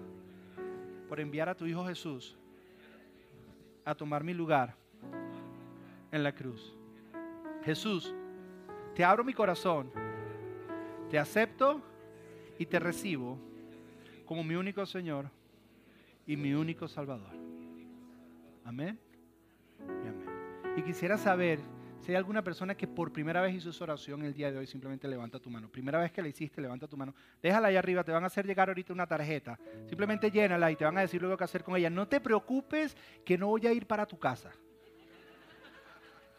por 1.08 1.20
enviar 1.20 1.50
a 1.50 1.56
tu 1.56 1.66
Hijo 1.66 1.86
Jesús 1.86 2.38
a 3.86 3.96
tomar 3.96 4.24
mi 4.24 4.34
lugar 4.34 4.76
en 6.12 6.24
la 6.24 6.34
cruz. 6.34 6.76
Jesús, 7.64 8.14
te 8.96 9.04
abro 9.04 9.24
mi 9.24 9.34
corazón 9.34 9.92
te 11.10 11.18
acepto 11.18 11.82
y 12.60 12.66
te 12.66 12.80
recibo 12.80 13.38
como 14.26 14.44
mi 14.44 14.56
único 14.56 14.86
Señor 14.86 15.30
y 16.26 16.36
mi 16.36 16.54
único 16.54 16.88
Salvador. 16.88 17.34
Amén. 18.66 19.00
Y, 19.80 20.08
amén. 20.08 20.26
y 20.76 20.82
quisiera 20.82 21.18
saber 21.18 21.60
Si 22.02 22.12
hay 22.12 22.16
alguna 22.16 22.44
persona 22.44 22.76
que 22.76 22.88
por 22.88 23.12
primera 23.12 23.42
vez 23.42 23.56
hizo 23.56 23.70
esa 23.70 23.84
oración 23.84 24.24
el 24.24 24.34
día 24.34 24.52
de 24.52 24.58
hoy, 24.58 24.68
simplemente 24.68 25.08
levanta 25.08 25.40
tu 25.40 25.50
mano. 25.50 25.70
Primera 25.70 26.00
vez 26.00 26.12
que 26.12 26.22
la 26.22 26.28
hiciste, 26.28 26.62
levanta 26.62 26.88
tu 26.88 26.96
mano. 26.96 27.14
Déjala 27.42 27.68
ahí 27.68 27.76
arriba, 27.76 28.04
te 28.04 28.12
van 28.12 28.24
a 28.24 28.28
hacer 28.28 28.46
llegar 28.46 28.70
ahorita 28.70 28.94
una 28.94 29.08
tarjeta. 29.08 29.60
Simplemente 29.88 30.32
llénala 30.32 30.72
y 30.72 30.76
te 30.76 30.86
van 30.86 30.98
a 30.98 31.02
decir 31.02 31.22
luego 31.22 31.38
qué 31.38 31.44
hacer 31.44 31.64
con 31.64 31.76
ella. 31.76 31.90
No 31.90 32.08
te 32.08 32.22
preocupes 32.22 32.96
que 33.26 33.38
no 33.38 33.48
voy 33.48 33.68
a 33.68 33.74
ir 33.74 33.88
para 33.88 34.06
tu 34.06 34.18
casa. 34.18 34.52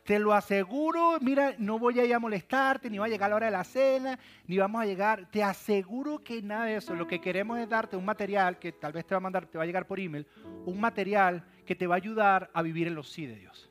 Te 0.08 0.18
lo 0.18 0.32
aseguro, 0.32 1.18
mira, 1.20 1.54
no 1.58 1.78
voy 1.78 2.00
a 2.00 2.04
ir 2.06 2.14
a 2.14 2.18
molestarte, 2.18 2.88
ni 2.88 2.96
va 2.96 3.04
a 3.04 3.08
llegar 3.10 3.28
la 3.28 3.36
hora 3.36 3.46
de 3.46 3.52
la 3.52 3.62
cena, 3.62 4.18
ni 4.46 4.56
vamos 4.56 4.80
a 4.80 4.86
llegar. 4.86 5.30
Te 5.30 5.42
aseguro 5.42 6.24
que 6.24 6.40
nada 6.40 6.64
de 6.64 6.76
eso. 6.76 6.94
Lo 6.94 7.06
que 7.06 7.20
queremos 7.20 7.58
es 7.58 7.68
darte 7.68 7.94
un 7.94 8.06
material 8.06 8.58
que 8.58 8.72
tal 8.72 8.94
vez 8.94 9.04
te 9.04 9.14
va 9.14 9.18
a 9.18 9.20
mandar, 9.20 9.44
te 9.44 9.58
va 9.58 9.64
a 9.64 9.66
llegar 9.66 9.86
por 9.86 10.00
email, 10.00 10.26
un 10.64 10.80
material 10.80 11.44
que 11.66 11.74
te 11.74 11.86
va 11.86 11.96
a 11.96 11.98
ayudar 11.98 12.50
a 12.54 12.62
vivir 12.62 12.86
en 12.86 12.94
los 12.94 13.10
sí 13.12 13.26
de 13.26 13.36
Dios. 13.36 13.67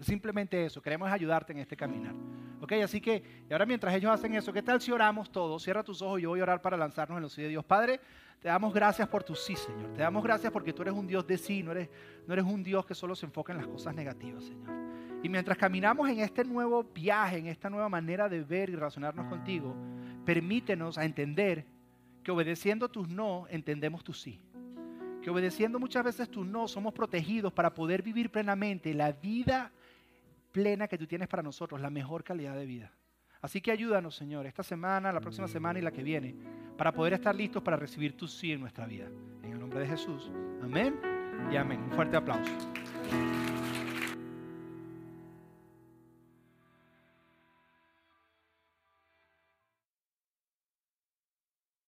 Simplemente 0.00 0.64
eso, 0.64 0.80
queremos 0.80 1.10
ayudarte 1.10 1.52
en 1.52 1.58
este 1.58 1.76
caminar. 1.76 2.14
¿Ok? 2.60 2.72
Así 2.84 3.00
que, 3.00 3.44
y 3.48 3.52
ahora 3.52 3.66
mientras 3.66 3.94
ellos 3.94 4.12
hacen 4.12 4.34
eso, 4.34 4.52
¿qué 4.52 4.62
tal 4.62 4.80
si 4.80 4.92
oramos 4.92 5.30
todos? 5.30 5.62
Cierra 5.62 5.82
tus 5.82 6.02
ojos, 6.02 6.20
yo 6.20 6.30
voy 6.30 6.40
a 6.40 6.44
orar 6.44 6.62
para 6.62 6.76
lanzarnos 6.76 7.16
en 7.16 7.22
los 7.22 7.32
sí 7.32 7.42
de 7.42 7.48
Dios. 7.48 7.64
Padre, 7.64 8.00
te 8.40 8.48
damos 8.48 8.72
gracias 8.72 9.08
por 9.08 9.24
tu 9.24 9.34
sí, 9.34 9.56
Señor. 9.56 9.92
Te 9.94 10.02
damos 10.02 10.22
gracias 10.22 10.52
porque 10.52 10.72
tú 10.72 10.82
eres 10.82 10.94
un 10.94 11.06
Dios 11.06 11.26
de 11.26 11.36
sí, 11.36 11.62
no 11.62 11.72
eres, 11.72 11.88
no 12.26 12.32
eres 12.32 12.44
un 12.44 12.62
Dios 12.62 12.86
que 12.86 12.94
solo 12.94 13.16
se 13.16 13.26
enfoca 13.26 13.52
en 13.52 13.58
las 13.58 13.66
cosas 13.66 13.94
negativas, 13.94 14.44
Señor. 14.44 14.70
Y 15.22 15.28
mientras 15.28 15.58
caminamos 15.58 16.08
en 16.08 16.20
este 16.20 16.44
nuevo 16.44 16.84
viaje, 16.84 17.38
en 17.38 17.46
esta 17.46 17.68
nueva 17.68 17.88
manera 17.88 18.28
de 18.28 18.42
ver 18.42 18.70
y 18.70 18.76
relacionarnos 18.76 19.26
contigo, 19.26 19.74
permítenos 20.24 20.96
a 20.96 21.04
entender 21.04 21.66
que 22.22 22.30
obedeciendo 22.30 22.88
tus 22.88 23.08
no, 23.08 23.46
entendemos 23.50 24.04
tu 24.04 24.12
sí. 24.12 24.40
Que 25.22 25.30
obedeciendo 25.30 25.80
muchas 25.80 26.04
veces 26.04 26.28
tus 26.28 26.46
no, 26.46 26.68
somos 26.68 26.94
protegidos 26.94 27.52
para 27.52 27.74
poder 27.74 28.02
vivir 28.02 28.30
plenamente 28.30 28.94
la 28.94 29.10
vida 29.10 29.72
plena 30.58 30.88
que 30.88 30.98
tú 30.98 31.06
tienes 31.06 31.28
para 31.28 31.40
nosotros, 31.40 31.80
la 31.80 31.88
mejor 31.88 32.24
calidad 32.24 32.56
de 32.56 32.66
vida. 32.66 32.90
Así 33.40 33.60
que 33.60 33.70
ayúdanos, 33.70 34.16
Señor, 34.16 34.44
esta 34.44 34.64
semana, 34.64 35.12
la 35.12 35.20
próxima 35.20 35.46
semana 35.46 35.78
y 35.78 35.82
la 35.82 35.92
que 35.92 36.02
viene, 36.02 36.34
para 36.76 36.90
poder 36.90 37.12
estar 37.12 37.32
listos 37.32 37.62
para 37.62 37.76
recibir 37.76 38.16
tu 38.16 38.26
sí 38.26 38.50
en 38.50 38.60
nuestra 38.60 38.84
vida. 38.84 39.06
En 39.44 39.52
el 39.52 39.60
nombre 39.60 39.78
de 39.78 39.86
Jesús. 39.86 40.32
Amén 40.60 40.98
y 41.52 41.56
amén. 41.56 41.80
Un 41.80 41.92
fuerte 41.92 42.16
aplauso. 42.16 42.50